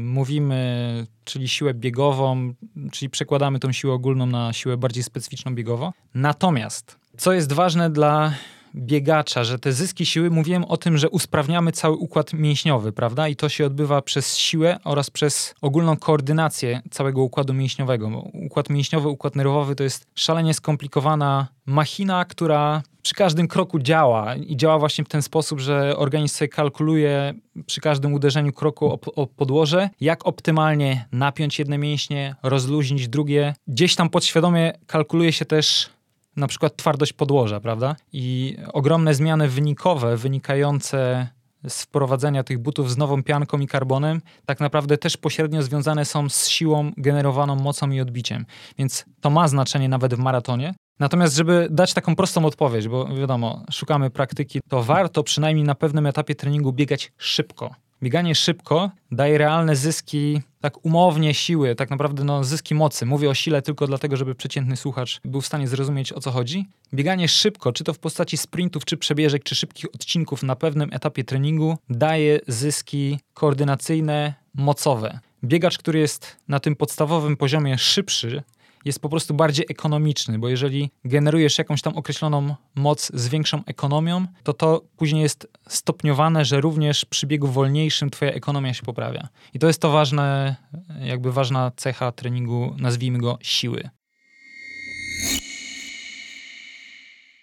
mówimy, 0.00 1.06
czyli 1.24 1.48
siłę 1.48 1.74
biegową, 1.74 2.54
czyli 2.92 3.10
przekładamy 3.10 3.58
tą 3.58 3.72
siłę 3.72 3.92
ogólną 3.92 4.26
na 4.26 4.52
siłę 4.52 4.76
bardziej 4.76 5.02
specyficzną 5.02 5.54
biegową. 5.54 5.92
Natomiast, 6.14 6.98
co 7.16 7.32
jest 7.32 7.52
ważne 7.52 7.90
dla 7.90 8.32
biegacza, 8.74 9.44
że 9.44 9.58
te 9.58 9.72
zyski 9.72 10.06
siły, 10.06 10.30
mówiłem 10.30 10.64
o 10.64 10.76
tym, 10.76 10.98
że 10.98 11.08
usprawniamy 11.08 11.72
cały 11.72 11.96
układ 11.96 12.32
mięśniowy, 12.32 12.92
prawda? 12.92 13.28
I 13.28 13.36
to 13.36 13.48
się 13.48 13.66
odbywa 13.66 14.02
przez 14.02 14.36
siłę 14.36 14.78
oraz 14.84 15.10
przez 15.10 15.54
ogólną 15.60 15.96
koordynację 15.96 16.82
całego 16.90 17.22
układu 17.22 17.54
mięśniowego. 17.54 18.08
Układ 18.32 18.70
mięśniowy, 18.70 19.08
układ 19.08 19.36
nerwowy 19.36 19.76
to 19.76 19.84
jest 19.84 20.06
szalenie 20.14 20.54
skomplikowana 20.54 21.48
machina, 21.66 22.24
która 22.24 22.82
przy 23.06 23.14
każdym 23.14 23.48
kroku 23.48 23.78
działa 23.78 24.34
i 24.34 24.56
działa 24.56 24.78
właśnie 24.78 25.04
w 25.04 25.08
ten 25.08 25.22
sposób, 25.22 25.60
że 25.60 25.96
organizm 25.96 26.34
sobie 26.34 26.48
kalkuluje 26.48 27.34
przy 27.66 27.80
każdym 27.80 28.14
uderzeniu 28.14 28.52
kroku 28.52 28.86
o, 28.86 28.98
o, 29.16 29.26
podłoże, 29.26 29.90
jak 30.00 30.26
optymalnie 30.26 31.08
napiąć 31.12 31.58
jedne 31.58 31.78
mięśnie, 31.78 32.34
rozluźnić 32.42 33.08
drugie. 33.08 33.54
Gdzieś 33.68 33.94
tam 33.94 34.10
podświadomie 34.10 34.72
kalkuluje 34.86 35.32
się 35.32 35.44
też 35.44 35.90
na 36.36 36.46
przykład 36.46 36.76
twardość 36.76 37.12
podłoża, 37.12 37.60
prawda? 37.60 37.96
I 38.12 38.56
ogromne 38.72 39.14
zmiany 39.14 39.48
wynikowe 39.48 40.16
wynikające 40.16 41.28
z 41.68 41.82
wprowadzenia 41.82 42.44
tych 42.44 42.58
butów 42.58 42.90
z 42.90 42.96
nową 42.96 43.22
pianką 43.22 43.58
i 43.58 43.66
karbonem, 43.66 44.20
tak 44.46 44.60
naprawdę 44.60 44.98
też 44.98 45.16
pośrednio 45.16 45.62
związane 45.62 46.04
są 46.04 46.28
z 46.28 46.48
siłą 46.48 46.90
generowaną 46.96 47.56
mocą 47.56 47.90
i 47.90 48.00
odbiciem. 48.00 48.46
Więc 48.78 49.04
to 49.20 49.30
ma 49.30 49.48
znaczenie 49.48 49.88
nawet 49.88 50.14
w 50.14 50.18
maratonie. 50.18 50.74
Natomiast, 50.98 51.36
żeby 51.36 51.68
dać 51.70 51.94
taką 51.94 52.16
prostą 52.16 52.44
odpowiedź, 52.44 52.88
bo 52.88 53.14
wiadomo, 53.14 53.64
szukamy 53.70 54.10
praktyki, 54.10 54.60
to 54.68 54.82
warto 54.82 55.22
przynajmniej 55.22 55.64
na 55.64 55.74
pewnym 55.74 56.06
etapie 56.06 56.34
treningu 56.34 56.72
biegać 56.72 57.12
szybko. 57.18 57.74
Bieganie 58.02 58.34
szybko 58.34 58.90
daje 59.12 59.38
realne 59.38 59.76
zyski, 59.76 60.42
tak 60.60 60.84
umownie 60.84 61.34
siły, 61.34 61.74
tak 61.74 61.90
naprawdę 61.90 62.24
no, 62.24 62.44
zyski 62.44 62.74
mocy. 62.74 63.06
Mówię 63.06 63.30
o 63.30 63.34
sile 63.34 63.62
tylko 63.62 63.86
dlatego, 63.86 64.16
żeby 64.16 64.34
przeciętny 64.34 64.76
słuchacz 64.76 65.20
był 65.24 65.40
w 65.40 65.46
stanie 65.46 65.68
zrozumieć 65.68 66.12
o 66.12 66.20
co 66.20 66.30
chodzi. 66.30 66.66
Bieganie 66.94 67.28
szybko, 67.28 67.72
czy 67.72 67.84
to 67.84 67.92
w 67.92 67.98
postaci 67.98 68.36
sprintów, 68.36 68.84
czy 68.84 68.96
przebieżek, 68.96 69.44
czy 69.44 69.54
szybkich 69.54 69.94
odcinków 69.94 70.42
na 70.42 70.56
pewnym 70.56 70.88
etapie 70.92 71.24
treningu, 71.24 71.78
daje 71.88 72.40
zyski 72.48 73.18
koordynacyjne, 73.34 74.34
mocowe. 74.54 75.18
Biegacz, 75.44 75.78
który 75.78 75.98
jest 75.98 76.36
na 76.48 76.60
tym 76.60 76.76
podstawowym 76.76 77.36
poziomie 77.36 77.78
szybszy, 77.78 78.42
jest 78.86 79.00
po 79.00 79.08
prostu 79.08 79.34
bardziej 79.34 79.66
ekonomiczny, 79.68 80.38
bo 80.38 80.48
jeżeli 80.48 80.90
generujesz 81.04 81.58
jakąś 81.58 81.82
tam 81.82 81.96
określoną 81.96 82.54
moc 82.74 83.10
z 83.14 83.28
większą 83.28 83.64
ekonomią, 83.64 84.26
to 84.42 84.52
to 84.52 84.82
później 84.96 85.22
jest 85.22 85.48
stopniowane, 85.68 86.44
że 86.44 86.60
również 86.60 87.04
przy 87.04 87.26
biegu 87.26 87.46
wolniejszym 87.46 88.10
twoja 88.10 88.32
ekonomia 88.32 88.74
się 88.74 88.82
poprawia. 88.82 89.28
I 89.54 89.58
to 89.58 89.66
jest 89.66 89.80
to 89.80 89.90
ważne, 89.90 90.56
jakby 91.00 91.32
ważna 91.32 91.72
cecha 91.76 92.12
treningu, 92.12 92.74
nazwijmy 92.78 93.18
go 93.18 93.38
siły. 93.42 93.90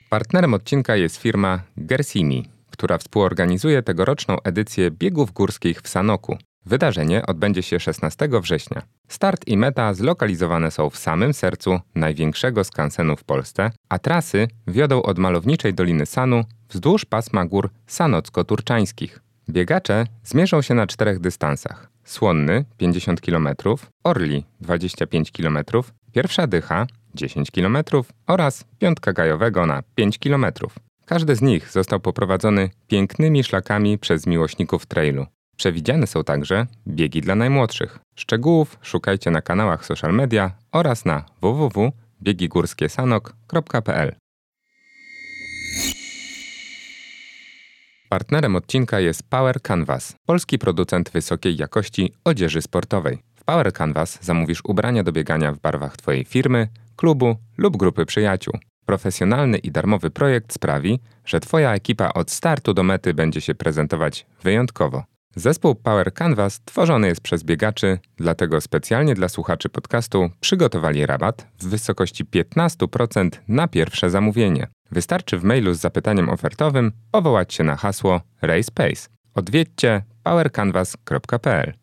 Partnerem 0.10 0.54
odcinka 0.54 0.96
jest 0.96 1.18
firma 1.18 1.64
Gersini, 1.78 2.50
która 2.72 2.98
współorganizuje 2.98 3.84
tegoroczną 3.84 4.38
edycję 4.44 4.92
biegów 4.92 5.32
górskich 5.32 5.82
w 5.82 5.88
Sanoku. 5.88 6.38
Wydarzenie 6.66 7.26
odbędzie 7.26 7.64
się 7.64 7.80
16 7.80 8.30
września. 8.42 8.82
Start 9.08 9.48
i 9.48 9.58
meta 9.58 9.94
zlokalizowane 9.94 10.72
są 10.72 10.90
w 10.90 10.98
samym 10.98 11.34
sercu 11.34 11.80
największego 11.96 12.64
skansenu 12.64 13.16
w 13.16 13.24
Polsce, 13.24 13.72
a 13.90 14.00
trasy 14.00 14.48
wiodą 14.68 15.02
od 15.02 15.20
malowniczej 15.20 15.74
Doliny 15.74 16.06
Sanu 16.06 16.44
wzdłuż 16.70 17.06
pasma 17.06 17.46
gór 17.46 17.70
sanocko-turczańskich. 17.88 19.20
Biegacze 19.50 20.06
zmierzą 20.24 20.62
się 20.62 20.74
na 20.74 20.88
czterech 20.88 21.20
dystansach. 21.20 21.90
Słonny 22.04 22.66
50 22.78 23.22
km, 23.22 23.50
Orli 24.04 24.46
25 24.62 25.32
km, 25.32 25.58
Pierwsza 26.12 26.48
Dycha 26.48 26.88
10 27.16 27.52
km 27.52 27.78
oraz 28.28 28.66
Piątka 28.80 29.14
Gajowego 29.14 29.66
na 29.66 29.84
5 29.96 30.20
km. 30.20 30.46
Każdy 31.06 31.36
z 31.36 31.42
nich 31.42 31.72
został 31.72 32.00
poprowadzony 32.00 32.70
pięknymi 32.88 33.44
szlakami 33.44 33.98
przez 33.98 34.28
miłośników 34.28 34.86
trailu. 34.86 35.26
Przewidziane 35.58 36.08
są 36.08 36.24
także 36.24 36.68
biegi 36.88 37.22
dla 37.22 37.36
najmłodszych. 37.36 38.00
Szczegółów 38.16 38.78
szukajcie 38.82 39.32
na 39.32 39.42
kanałach 39.42 39.86
social 39.86 40.14
media 40.14 40.52
oraz 40.72 41.06
na 41.06 41.26
www.biegigórskiesanok.pl. 41.42 44.16
Partnerem 48.10 48.56
odcinka 48.56 49.00
jest 49.00 49.30
Power 49.30 49.62
Canvas, 49.62 50.16
polski 50.26 50.60
producent 50.60 51.10
wysokiej 51.10 51.58
jakości 51.58 52.14
odzieży 52.24 52.62
sportowej. 52.62 53.20
W 53.36 53.44
Power 53.44 53.74
Canvas 53.74 54.20
zamówisz 54.22 54.62
ubrania 54.64 55.04
do 55.04 55.12
biegania 55.12 55.52
w 55.52 55.60
barwach 55.60 55.98
Twojej 55.98 56.26
firmy, 56.26 56.68
klubu 56.96 57.36
lub 57.58 57.78
grupy 57.78 58.06
przyjaciół. 58.06 58.54
Profesjonalny 58.86 59.58
i 59.58 59.72
darmowy 59.72 60.10
projekt 60.10 60.54
sprawi, 60.54 61.00
że 61.26 61.40
Twoja 61.40 61.74
ekipa 61.74 62.10
od 62.10 62.32
startu 62.32 62.74
do 62.74 62.84
mety 62.84 63.14
będzie 63.14 63.42
się 63.42 63.56
prezentować 63.56 64.26
wyjątkowo. 64.44 65.04
Zespół 65.36 65.76
Power 65.76 66.14
Canvas 66.14 66.62
tworzony 66.66 67.08
jest 67.08 67.22
przez 67.22 67.44
biegaczy, 67.44 68.00
dlatego 68.18 68.62
specjalnie 68.62 69.16
dla 69.16 69.30
słuchaczy 69.30 69.70
podcastu 69.70 70.30
przygotowali 70.40 71.06
rabat 71.06 71.48
w 71.60 71.68
wysokości 71.68 72.26
15% 72.26 73.30
na 73.48 73.68
pierwsze 73.68 74.10
zamówienie. 74.10 74.68
Wystarczy 74.92 75.38
w 75.38 75.44
mailu 75.44 75.74
z 75.74 75.80
zapytaniem 75.80 76.30
ofertowym 76.30 76.92
powołać 77.12 77.54
się 77.54 77.64
na 77.64 77.76
hasło 77.76 78.22
Race 78.42 78.72
Pace. 78.74 79.10
Odwiedźcie 79.34 80.04
powercanvas.pl. 80.24 81.74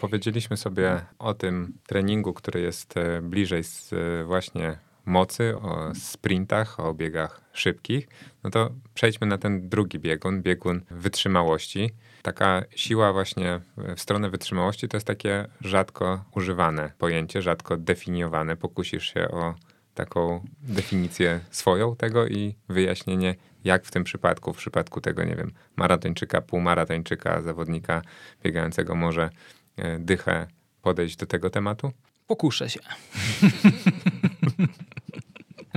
Powiedzieliśmy 0.00 0.56
sobie 0.56 1.00
o 1.18 1.34
tym 1.34 1.78
treningu, 1.86 2.32
który 2.32 2.60
jest 2.60 2.96
e, 2.96 3.22
bliżej 3.22 3.64
z 3.64 3.92
e, 3.92 4.24
właśnie 4.24 4.78
mocy, 5.06 5.56
o 5.56 5.94
sprintach, 5.94 6.80
o 6.80 6.94
biegach 6.94 7.40
szybkich, 7.52 8.08
no 8.44 8.50
to 8.50 8.70
przejdźmy 8.94 9.26
na 9.26 9.38
ten 9.38 9.68
drugi 9.68 9.98
biegun, 9.98 10.42
biegun 10.42 10.82
wytrzymałości. 10.90 11.90
Taka 12.22 12.62
siła 12.76 13.12
właśnie 13.12 13.60
w 13.96 14.00
stronę 14.00 14.30
wytrzymałości 14.30 14.88
to 14.88 14.96
jest 14.96 15.06
takie 15.06 15.48
rzadko 15.60 16.24
używane 16.34 16.92
pojęcie, 16.98 17.42
rzadko 17.42 17.76
definiowane. 17.76 18.56
Pokusisz 18.56 19.14
się 19.14 19.28
o 19.28 19.54
taką 19.94 20.44
definicję 20.62 21.40
swoją 21.50 21.96
tego 21.96 22.26
i 22.26 22.54
wyjaśnienie, 22.68 23.34
jak 23.64 23.84
w 23.84 23.90
tym 23.90 24.04
przypadku, 24.04 24.52
w 24.52 24.56
przypadku 24.56 25.00
tego, 25.00 25.24
nie 25.24 25.36
wiem, 25.36 25.52
maratończyka, 25.76 26.40
półmaratończyka, 26.40 27.42
zawodnika 27.42 28.02
biegającego 28.42 28.94
może 28.94 29.30
e, 29.76 29.98
dychę 29.98 30.46
podejść 30.82 31.16
do 31.16 31.26
tego 31.26 31.50
tematu? 31.50 31.92
Pokuszę 32.26 32.68
się. 32.68 32.80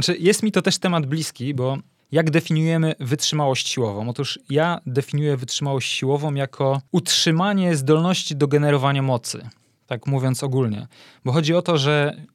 Znaczy, 0.04 0.18
jest 0.20 0.44
mi 0.44 0.52
to 0.52 0.62
też 0.62 0.78
temat 0.78 1.06
bliski, 1.06 1.54
bo 1.54 1.78
jak 2.12 2.32
definiujemy 2.32 2.96
wytrzymałość 3.00 3.68
siłową? 3.68 4.10
Otóż 4.10 4.40
ja 4.50 4.80
definiuję 4.86 5.38
wytrzymałość 5.38 5.92
siłową 5.92 6.34
jako 6.34 6.82
utrzymanie 6.92 7.76
zdolności 7.76 8.36
do 8.36 8.48
generowania 8.48 9.02
mocy, 9.02 9.50
tak 9.88 10.08
mówiąc 10.08 10.44
ogólnie. 10.44 10.88
Bo 11.26 11.32
chodzi 11.32 11.54
o 11.54 11.62
to, 11.62 11.78
że 11.78 12.26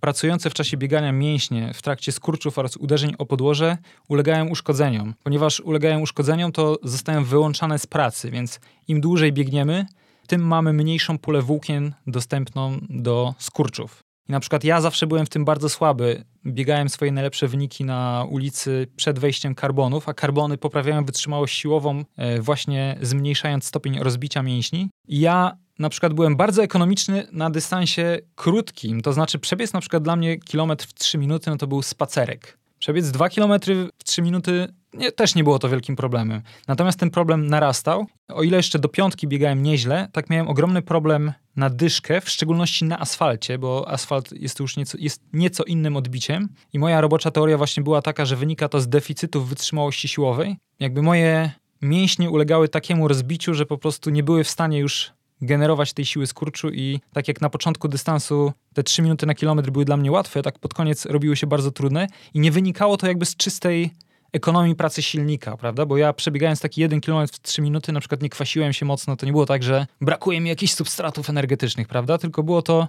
pracujące 0.00 0.50
w 0.50 0.54
czasie 0.54 0.76
biegania 0.76 1.12
mięśnie 1.12 1.74
w 1.74 1.82
trakcie 1.82 2.12
skurczów 2.12 2.58
oraz 2.58 2.76
uderzeń 2.76 3.14
o 3.18 3.26
podłoże 3.26 3.76
ulegają 4.08 4.48
uszkodzeniom. 4.48 5.14
Ponieważ 5.22 5.60
ulegają 5.60 6.00
uszkodzeniom, 6.00 6.52
to 6.52 6.78
zostają 6.82 7.24
wyłączane 7.24 7.78
z 7.78 7.86
pracy, 7.86 8.30
więc 8.30 8.60
im 8.88 9.00
dłużej 9.00 9.32
biegniemy, 9.32 9.86
tym 10.26 10.46
mamy 10.46 10.72
mniejszą 10.72 11.18
pulę 11.18 11.42
włókien 11.42 11.94
dostępną 12.06 12.78
do 12.88 13.34
skurczów. 13.38 14.02
I 14.28 14.32
na 14.32 14.40
przykład 14.40 14.64
ja 14.64 14.80
zawsze 14.80 15.06
byłem 15.06 15.26
w 15.26 15.28
tym 15.28 15.44
bardzo 15.44 15.68
słaby. 15.68 16.24
Biegałem 16.48 16.88
swoje 16.88 17.12
najlepsze 17.12 17.48
wyniki 17.48 17.84
na 17.84 18.26
ulicy 18.30 18.86
przed 18.96 19.18
wejściem 19.18 19.54
karbonów, 19.54 20.08
a 20.08 20.14
karbony 20.14 20.58
poprawiają 20.58 21.04
wytrzymałość 21.04 21.58
siłową, 21.58 22.04
e, 22.16 22.40
właśnie 22.40 22.98
zmniejszając 23.02 23.64
stopień 23.64 23.98
rozbicia 23.98 24.42
mięśni. 24.42 24.90
Ja 25.08 25.56
na 25.78 25.88
przykład 25.88 26.12
byłem 26.12 26.36
bardzo 26.36 26.62
ekonomiczny 26.62 27.26
na 27.32 27.50
dystansie 27.50 28.18
krótkim, 28.34 29.00
to 29.00 29.12
znaczy 29.12 29.38
przebiec 29.38 29.72
na 29.72 29.80
przykład 29.80 30.02
dla 30.02 30.16
mnie 30.16 30.38
kilometr 30.38 30.86
w 30.86 30.94
3 30.94 31.18
minuty, 31.18 31.50
no 31.50 31.56
to 31.56 31.66
był 31.66 31.82
spacerek. 31.82 32.58
Przebiec 32.78 33.10
2 33.10 33.28
km 33.28 33.60
w 33.98 34.04
3 34.04 34.22
minuty 34.22 34.68
nie, 34.94 35.12
też 35.12 35.34
nie 35.34 35.44
było 35.44 35.58
to 35.58 35.68
wielkim 35.68 35.96
problemem. 35.96 36.42
Natomiast 36.68 37.00
ten 37.00 37.10
problem 37.10 37.46
narastał. 37.46 38.06
O 38.28 38.42
ile 38.42 38.56
jeszcze 38.56 38.78
do 38.78 38.88
piątki 38.88 39.28
biegałem 39.28 39.62
nieźle, 39.62 40.08
tak 40.12 40.30
miałem 40.30 40.48
ogromny 40.48 40.82
problem 40.82 41.32
na 41.58 41.70
dyszkę, 41.70 42.20
w 42.20 42.30
szczególności 42.30 42.84
na 42.84 42.98
asfalcie, 42.98 43.58
bo 43.58 43.88
asfalt 43.88 44.32
jest 44.32 44.60
już 44.60 44.76
nieco, 44.76 44.98
jest 45.00 45.22
nieco 45.32 45.64
innym 45.64 45.96
odbiciem. 45.96 46.48
I 46.72 46.78
moja 46.78 47.00
robocza 47.00 47.30
teoria 47.30 47.56
właśnie 47.56 47.82
była 47.82 48.02
taka, 48.02 48.24
że 48.24 48.36
wynika 48.36 48.68
to 48.68 48.80
z 48.80 48.88
deficytu 48.88 49.44
wytrzymałości 49.44 50.08
siłowej. 50.08 50.56
Jakby 50.80 51.02
moje 51.02 51.50
mięśnie 51.82 52.30
ulegały 52.30 52.68
takiemu 52.68 53.08
rozbiciu, 53.08 53.54
że 53.54 53.66
po 53.66 53.78
prostu 53.78 54.10
nie 54.10 54.22
były 54.22 54.44
w 54.44 54.48
stanie 54.48 54.78
już 54.78 55.12
generować 55.40 55.92
tej 55.92 56.04
siły 56.04 56.26
skurczu 56.26 56.70
i 56.70 57.00
tak 57.12 57.28
jak 57.28 57.40
na 57.40 57.50
początku 57.50 57.88
dystansu 57.88 58.52
te 58.74 58.82
3 58.82 59.02
minuty 59.02 59.26
na 59.26 59.34
kilometr 59.34 59.70
były 59.70 59.84
dla 59.84 59.96
mnie 59.96 60.12
łatwe, 60.12 60.42
tak 60.42 60.58
pod 60.58 60.74
koniec 60.74 61.06
robiły 61.06 61.36
się 61.36 61.46
bardzo 61.46 61.70
trudne 61.70 62.06
i 62.34 62.40
nie 62.40 62.50
wynikało 62.50 62.96
to 62.96 63.06
jakby 63.06 63.26
z 63.26 63.36
czystej 63.36 63.90
ekonomii 64.32 64.74
pracy 64.74 65.02
silnika, 65.02 65.56
prawda? 65.56 65.86
Bo 65.86 65.96
ja 65.96 66.12
przebiegając 66.12 66.60
taki 66.60 66.80
jeden 66.80 67.00
kilometr 67.00 67.34
w 67.34 67.40
3 67.40 67.62
minuty, 67.62 67.92
na 67.92 68.00
przykład 68.00 68.22
nie 68.22 68.28
kwasiłem 68.28 68.72
się 68.72 68.86
mocno, 68.86 69.16
to 69.16 69.26
nie 69.26 69.32
było 69.32 69.46
tak, 69.46 69.62
że 69.62 69.86
brakuje 70.00 70.40
mi 70.40 70.48
jakichś 70.48 70.72
substratów 70.72 71.30
energetycznych, 71.30 71.88
prawda? 71.88 72.18
Tylko 72.18 72.42
było 72.42 72.62
to 72.62 72.88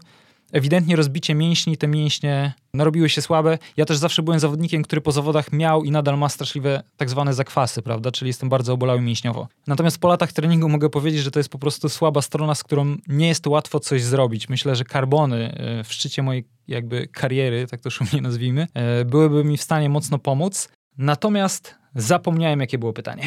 ewidentnie 0.51 0.95
rozbicie 0.95 1.35
mięśni, 1.35 1.77
te 1.77 1.87
mięśnie 1.87 2.53
narobiły 2.73 3.09
się 3.09 3.21
słabe. 3.21 3.57
Ja 3.77 3.85
też 3.85 3.97
zawsze 3.97 4.23
byłem 4.23 4.39
zawodnikiem, 4.39 4.83
który 4.83 5.01
po 5.01 5.11
zawodach 5.11 5.53
miał 5.53 5.83
i 5.83 5.91
nadal 5.91 6.17
ma 6.17 6.29
straszliwe 6.29 6.83
tak 6.97 7.09
zwane 7.09 7.33
zakwasy, 7.33 7.81
prawda? 7.81 8.11
Czyli 8.11 8.29
jestem 8.29 8.49
bardzo 8.49 8.73
obolały 8.73 9.01
mięśniowo. 9.01 9.47
Natomiast 9.67 9.99
po 9.99 10.07
latach 10.07 10.33
treningu 10.33 10.69
mogę 10.69 10.89
powiedzieć, 10.89 11.21
że 11.21 11.31
to 11.31 11.39
jest 11.39 11.49
po 11.49 11.59
prostu 11.59 11.89
słaba 11.89 12.21
strona, 12.21 12.55
z 12.55 12.63
którą 12.63 12.97
nie 13.07 13.27
jest 13.27 13.47
łatwo 13.47 13.79
coś 13.79 14.03
zrobić. 14.03 14.49
Myślę, 14.49 14.75
że 14.75 14.83
karbony 14.83 15.53
e, 15.53 15.83
w 15.83 15.93
szczycie 15.93 16.23
mojej 16.23 16.43
jakby 16.67 17.07
kariery, 17.07 17.67
tak 17.67 17.81
to 17.81 17.89
szumnie 17.89 18.21
nazwijmy, 18.21 18.67
e, 18.73 19.05
byłyby 19.05 19.43
mi 19.43 19.57
w 19.57 19.61
stanie 19.61 19.89
mocno 19.89 20.19
pomóc. 20.19 20.69
Natomiast 20.99 21.75
zapomniałem, 21.95 22.59
jakie 22.59 22.77
było 22.77 22.93
pytanie. 22.93 23.23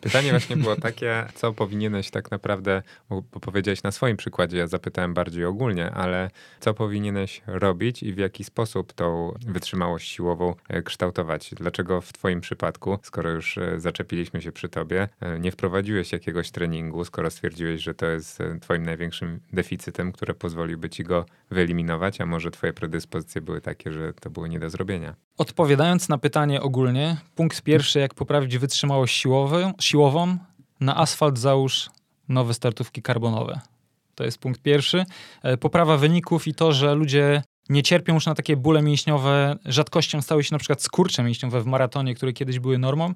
Pytanie 0.00 0.30
właśnie 0.30 0.56
było 0.56 0.76
takie, 0.90 1.26
co 1.34 1.52
powinieneś 1.52 2.10
tak 2.10 2.30
naprawdę, 2.30 2.82
bo 3.08 3.22
powiedziałeś 3.22 3.82
na 3.82 3.92
swoim 3.92 4.16
przykładzie, 4.16 4.58
ja 4.58 4.66
zapytałem 4.66 5.14
bardziej 5.14 5.44
ogólnie, 5.44 5.90
ale 5.90 6.30
co 6.60 6.74
powinieneś 6.74 7.42
robić 7.46 8.02
i 8.02 8.12
w 8.12 8.18
jaki 8.18 8.44
sposób 8.44 8.92
tą 8.92 9.34
wytrzymałość 9.46 10.10
siłową 10.10 10.54
e, 10.68 10.82
kształtować? 10.82 11.54
Dlaczego 11.54 12.00
w 12.00 12.12
twoim 12.12 12.40
przypadku, 12.40 12.98
skoro 13.02 13.30
już 13.30 13.58
e, 13.58 13.80
zaczepiliśmy 13.80 14.42
się 14.42 14.52
przy 14.52 14.68
tobie, 14.68 15.08
e, 15.20 15.40
nie 15.40 15.52
wprowadziłeś 15.52 16.12
jakiegoś 16.12 16.50
treningu, 16.50 17.04
skoro 17.04 17.30
stwierdziłeś, 17.30 17.82
że 17.82 17.94
to 17.94 18.06
jest 18.06 18.38
twoim 18.60 18.82
największym 18.82 19.40
deficytem, 19.52 20.12
które 20.12 20.34
pozwoliłby 20.34 20.90
ci 20.90 21.04
go 21.04 21.26
wyeliminować, 21.50 22.20
a 22.20 22.26
może 22.26 22.50
twoje 22.50 22.72
predyspozycje 22.72 23.40
były 23.40 23.60
takie, 23.60 23.92
że 23.92 24.12
to 24.12 24.30
było 24.30 24.46
nie 24.46 24.58
do 24.58 24.70
zrobienia? 24.70 25.25
Odpowiadając 25.38 26.08
na 26.08 26.18
pytanie 26.18 26.62
ogólnie, 26.62 27.16
punkt 27.34 27.62
pierwszy, 27.62 27.98
jak 27.98 28.14
poprawić 28.14 28.58
wytrzymałość 28.58 29.16
siłową, 29.16 29.72
siłową 29.80 30.38
na 30.80 30.96
asfalt 30.96 31.38
załóż 31.38 31.90
nowe 32.28 32.54
startówki 32.54 33.02
karbonowe. 33.02 33.60
To 34.14 34.24
jest 34.24 34.38
punkt 34.38 34.62
pierwszy. 34.62 35.04
E, 35.42 35.56
poprawa 35.56 35.96
wyników 35.96 36.46
i 36.46 36.54
to, 36.54 36.72
że 36.72 36.94
ludzie 36.94 37.42
nie 37.68 37.82
cierpią 37.82 38.14
już 38.14 38.26
na 38.26 38.34
takie 38.34 38.56
bóle 38.56 38.82
mięśniowe. 38.82 39.56
Rzadkością 39.64 40.22
stały 40.22 40.44
się 40.44 40.54
na 40.54 40.58
przykład 40.58 40.82
skurcze 40.82 41.22
mięśniowe 41.22 41.60
w 41.60 41.66
maratonie, 41.66 42.14
które 42.14 42.32
kiedyś 42.32 42.58
były 42.58 42.78
normą. 42.78 43.14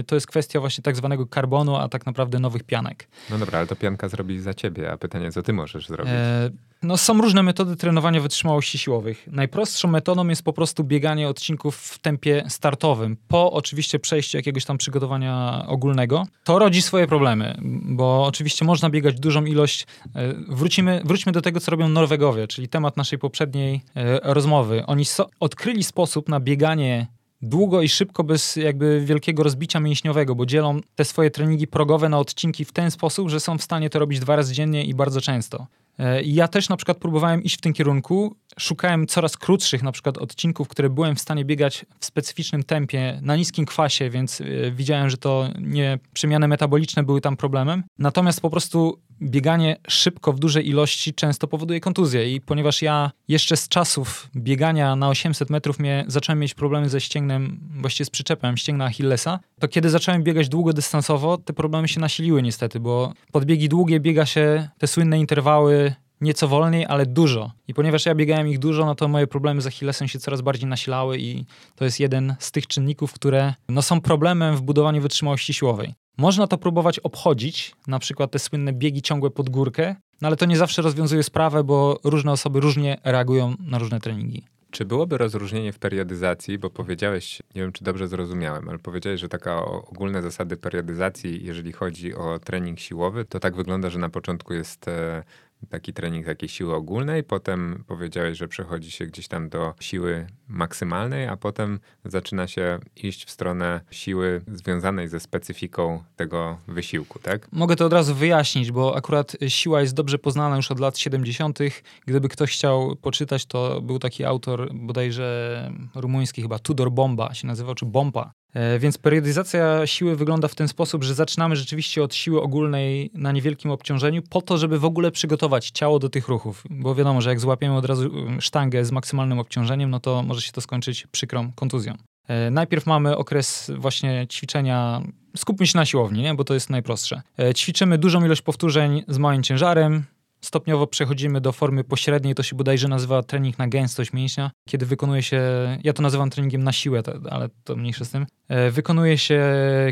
Y, 0.00 0.04
to 0.04 0.14
jest 0.14 0.26
kwestia 0.26 0.60
właśnie 0.60 0.82
tak 0.82 0.96
zwanego 0.96 1.26
karbonu, 1.26 1.76
a 1.76 1.88
tak 1.88 2.06
naprawdę 2.06 2.38
nowych 2.38 2.62
pianek. 2.62 3.08
No 3.30 3.38
dobra, 3.38 3.58
ale 3.58 3.66
to 3.66 3.76
pianka 3.76 4.08
zrobi 4.08 4.40
za 4.40 4.54
ciebie, 4.54 4.92
a 4.92 4.96
pytanie, 4.96 5.32
co 5.32 5.42
ty 5.42 5.52
możesz 5.52 5.88
zrobić? 5.88 6.12
E, 6.12 6.50
no 6.82 6.96
są 6.96 7.18
różne 7.18 7.42
metody 7.42 7.76
trenowania 7.76 8.20
wytrzymałości 8.20 8.78
siłowych. 8.78 9.28
Najprostszą 9.32 9.88
metodą 9.88 10.28
jest 10.28 10.42
po 10.42 10.52
prostu 10.52 10.84
bieganie 10.84 11.28
odcinków 11.28 11.76
w 11.76 11.98
tempie 11.98 12.44
startowym, 12.48 13.16
po 13.28 13.52
oczywiście 13.52 13.98
przejściu 13.98 14.36
jakiegoś 14.36 14.64
tam 14.64 14.78
przygotowania 14.78 15.64
ogólnego. 15.68 16.26
To 16.44 16.58
rodzi 16.58 16.82
swoje 16.82 17.06
problemy, 17.06 17.54
bo 17.84 18.24
oczywiście 18.26 18.64
można 18.64 18.90
biegać 18.90 19.20
dużą 19.20 19.44
ilość. 19.44 19.86
E, 20.14 20.34
wrócimy, 20.48 21.02
wróćmy 21.04 21.32
do 21.32 21.42
tego, 21.42 21.60
co 21.60 21.70
robią 21.70 21.88
Norwegowie, 21.88 22.48
czyli 22.48 22.68
temat 22.68 22.96
naszej 22.96 23.18
poprzedniej 23.18 23.80
e, 23.94 24.20
rozmowy. 24.22 24.86
Oni 24.86 25.04
so, 25.04 25.30
odkryli 25.40 25.84
sposób 25.84 26.28
na 26.28 26.40
bieganie 26.40 27.06
długo 27.42 27.82
i 27.82 27.88
szybko 27.88 28.24
bez 28.24 28.56
jakby 28.56 29.00
wielkiego 29.04 29.42
rozbicia 29.42 29.80
mięśniowego, 29.80 30.34
bo 30.34 30.46
dzielą 30.46 30.80
te 30.94 31.04
swoje 31.04 31.30
treningi 31.30 31.66
progowe 31.66 32.08
na 32.08 32.18
odcinki 32.18 32.64
w 32.64 32.72
ten 32.72 32.90
sposób, 32.90 33.28
że 33.28 33.40
są 33.40 33.58
w 33.58 33.62
stanie 33.62 33.90
to 33.90 33.98
robić 33.98 34.20
dwa 34.20 34.36
razy 34.36 34.54
dziennie 34.54 34.84
i 34.84 34.94
bardzo 34.94 35.20
często. 35.20 35.66
E, 35.98 36.22
ja 36.22 36.48
też 36.48 36.68
na 36.68 36.76
przykład 36.76 36.98
próbowałem 36.98 37.42
iść 37.42 37.58
w 37.58 37.60
tym 37.60 37.72
kierunku. 37.72 38.36
Szukałem 38.58 39.06
coraz 39.06 39.36
krótszych 39.36 39.82
na 39.82 39.92
przykład 39.92 40.18
odcinków, 40.18 40.68
które 40.68 40.90
byłem 40.90 41.16
w 41.16 41.20
stanie 41.20 41.44
biegać 41.44 41.86
w 42.00 42.04
specyficznym 42.04 42.62
tempie, 42.62 43.18
na 43.22 43.36
niskim 43.36 43.66
kwasie, 43.66 44.10
więc 44.10 44.40
e, 44.40 44.44
widziałem, 44.70 45.10
że 45.10 45.16
to 45.16 45.48
nie 45.60 45.98
przemiany 46.12 46.48
metaboliczne 46.48 47.02
były 47.02 47.20
tam 47.20 47.36
problemem. 47.36 47.82
Natomiast 47.98 48.40
po 48.40 48.50
prostu 48.50 49.02
bieganie 49.22 49.76
szybko 49.88 50.32
w 50.32 50.38
dużej 50.38 50.68
ilości 50.68 51.14
często 51.14 51.48
powoduje 51.48 51.80
kontuzję 51.80 52.34
i 52.34 52.40
ponieważ 52.40 52.82
ja 52.82 53.10
jeszcze 53.28 53.56
z 53.56 53.68
czasów 53.68 54.30
biegania 54.36 54.96
na 54.96 55.08
800 55.08 55.50
metrów 55.50 55.78
mnie, 55.78 56.04
zacząłem 56.08 56.38
mieć 56.38 56.54
problemy 56.54 56.88
ze 56.88 57.00
ścięgnem, 57.00 57.60
właściwie 57.80 58.04
z 58.04 58.10
przyczepem 58.10 58.56
ścięgna 58.56 58.84
Achillesa, 58.84 59.40
to 59.60 59.68
kiedy 59.68 59.90
zacząłem 59.90 60.22
biegać 60.22 60.48
długodystansowo, 60.48 61.38
te 61.38 61.52
problemy 61.52 61.88
się 61.88 62.00
nasiliły 62.00 62.42
niestety, 62.42 62.80
bo 62.80 63.12
podbiegi 63.32 63.68
długie 63.68 64.00
biega 64.00 64.26
się 64.26 64.68
te 64.78 64.86
słynne 64.86 65.18
interwały 65.18 65.94
nieco 66.22 66.48
wolniej, 66.48 66.86
ale 66.86 67.06
dużo. 67.06 67.52
I 67.68 67.74
ponieważ 67.74 68.06
ja 68.06 68.14
biegałem 68.14 68.48
ich 68.48 68.58
dużo, 68.58 68.86
no 68.86 68.94
to 68.94 69.08
moje 69.08 69.26
problemy 69.26 69.60
z 69.60 69.66
Achillesem 69.66 70.08
się 70.08 70.18
coraz 70.18 70.40
bardziej 70.40 70.68
nasilały 70.68 71.18
i 71.18 71.44
to 71.76 71.84
jest 71.84 72.00
jeden 72.00 72.34
z 72.38 72.52
tych 72.52 72.66
czynników, 72.66 73.12
które 73.12 73.54
no, 73.68 73.82
są 73.82 74.00
problemem 74.00 74.56
w 74.56 74.62
budowaniu 74.62 75.02
wytrzymałości 75.02 75.54
siłowej. 75.54 75.94
Można 76.18 76.46
to 76.46 76.58
próbować 76.58 76.98
obchodzić, 76.98 77.74
na 77.86 77.98
przykład 77.98 78.30
te 78.30 78.38
słynne 78.38 78.72
biegi 78.72 79.02
ciągłe 79.02 79.30
pod 79.30 79.50
górkę, 79.50 79.96
no 80.20 80.28
ale 80.28 80.36
to 80.36 80.46
nie 80.46 80.56
zawsze 80.56 80.82
rozwiązuje 80.82 81.22
sprawę, 81.22 81.64
bo 81.64 82.00
różne 82.04 82.32
osoby 82.32 82.60
różnie 82.60 82.98
reagują 83.04 83.54
na 83.60 83.78
różne 83.78 84.00
treningi. 84.00 84.44
Czy 84.70 84.84
byłoby 84.84 85.18
rozróżnienie 85.18 85.72
w 85.72 85.78
periodyzacji, 85.78 86.58
bo 86.58 86.70
powiedziałeś, 86.70 87.42
nie 87.54 87.62
wiem 87.62 87.72
czy 87.72 87.84
dobrze 87.84 88.08
zrozumiałem, 88.08 88.68
ale 88.68 88.78
powiedziałeś, 88.78 89.20
że 89.20 89.28
taka 89.28 89.64
ogólne 89.64 90.22
zasady 90.22 90.56
periodyzacji, 90.56 91.44
jeżeli 91.44 91.72
chodzi 91.72 92.14
o 92.14 92.38
trening 92.38 92.80
siłowy, 92.80 93.24
to 93.24 93.40
tak 93.40 93.56
wygląda, 93.56 93.90
że 93.90 93.98
na 93.98 94.08
początku 94.08 94.54
jest 94.54 94.88
e, 94.88 95.22
taki 95.70 95.92
trening 95.92 96.26
takiej 96.26 96.48
siły 96.48 96.74
ogólnej, 96.74 97.24
potem 97.24 97.84
powiedziałeś, 97.86 98.38
że 98.38 98.48
przechodzi 98.48 98.90
się 98.90 99.06
gdzieś 99.06 99.28
tam 99.28 99.48
do 99.48 99.74
siły 99.80 100.26
maksymalnej, 100.48 101.26
a 101.26 101.36
potem 101.36 101.80
zaczyna 102.04 102.46
się 102.46 102.78
iść 102.96 103.24
w 103.24 103.30
stronę 103.30 103.80
siły 103.90 104.42
związanej 104.48 105.08
ze 105.08 105.20
specyfiką 105.20 106.02
tego 106.16 106.58
wysiłku, 106.68 107.18
tak? 107.18 107.52
Mogę 107.52 107.76
to 107.76 107.86
od 107.86 107.92
razu 107.92 108.14
wyjaśnić, 108.14 108.72
bo 108.72 108.96
akurat 108.96 109.36
siła 109.48 109.80
jest 109.80 109.94
dobrze 109.94 110.18
poznana 110.18 110.56
już 110.56 110.70
od 110.70 110.80
lat 110.80 110.98
70. 110.98 111.58
Gdyby 112.06 112.28
ktoś 112.28 112.52
chciał 112.52 112.96
poczytać, 112.96 113.46
to 113.46 113.80
był 113.80 113.98
taki 113.98 114.24
autor 114.24 114.74
bodajże 114.74 115.70
rumuński, 115.94 116.42
chyba 116.42 116.58
Tudor 116.58 116.92
Bomba 116.92 117.34
się 117.34 117.46
nazywał, 117.46 117.74
czy 117.74 117.86
Bomba. 117.86 118.32
E, 118.54 118.78
więc 118.78 118.98
periodyzacja 118.98 119.86
siły 119.86 120.16
wygląda 120.16 120.48
w 120.48 120.54
ten 120.54 120.68
sposób, 120.68 121.04
że 121.04 121.14
zaczynamy 121.14 121.56
rzeczywiście 121.56 122.02
od 122.02 122.14
siły 122.14 122.42
ogólnej 122.42 123.10
na 123.14 123.32
niewielkim 123.32 123.70
obciążeniu, 123.70 124.22
po 124.22 124.42
to, 124.42 124.58
żeby 124.58 124.78
w 124.78 124.84
ogóle 124.84 125.10
przygotować 125.10 125.70
ciało 125.70 125.98
do 125.98 126.08
tych 126.08 126.28
ruchów. 126.28 126.64
Bo 126.70 126.94
wiadomo, 126.94 127.20
że 127.20 127.30
jak 127.30 127.40
złapiemy 127.40 127.76
od 127.76 127.84
razu 127.84 128.10
um, 128.10 128.40
sztangę 128.40 128.84
z 128.84 128.92
maksymalnym 128.92 129.38
obciążeniem, 129.38 129.90
no 129.90 130.00
to 130.00 130.22
może 130.22 130.40
się 130.40 130.52
to 130.52 130.60
skończyć 130.60 131.06
przykrą 131.06 131.52
kontuzją. 131.52 131.94
E, 132.28 132.50
najpierw 132.50 132.86
mamy 132.86 133.16
okres 133.16 133.70
właśnie 133.78 134.26
ćwiczenia, 134.28 135.02
skupmy 135.36 135.66
się 135.66 135.78
na 135.78 135.84
siłowni, 135.84 136.22
nie? 136.22 136.34
bo 136.34 136.44
to 136.44 136.54
jest 136.54 136.70
najprostsze. 136.70 137.22
E, 137.38 137.54
ćwiczymy 137.54 137.98
dużą 137.98 138.24
ilość 138.24 138.42
powtórzeń 138.42 139.04
z 139.08 139.18
małym 139.18 139.42
ciężarem, 139.42 140.04
Stopniowo 140.44 140.86
przechodzimy 140.86 141.40
do 141.40 141.52
formy 141.52 141.84
pośredniej, 141.84 142.34
to 142.34 142.42
się 142.42 142.56
bodajże 142.56 142.88
nazywa 142.88 143.22
trening 143.22 143.58
na 143.58 143.68
gęstość 143.68 144.12
mięśnia, 144.12 144.50
kiedy 144.68 144.86
wykonuje 144.86 145.22
się, 145.22 145.42
ja 145.84 145.92
to 145.92 146.02
nazywam 146.02 146.30
treningiem 146.30 146.64
na 146.64 146.72
siłę, 146.72 147.02
ale 147.30 147.48
to 147.64 147.76
mniejsze 147.76 148.04
z 148.04 148.10
tym, 148.10 148.26
e, 148.48 148.70
wykonuje 148.70 149.18
się 149.18 149.42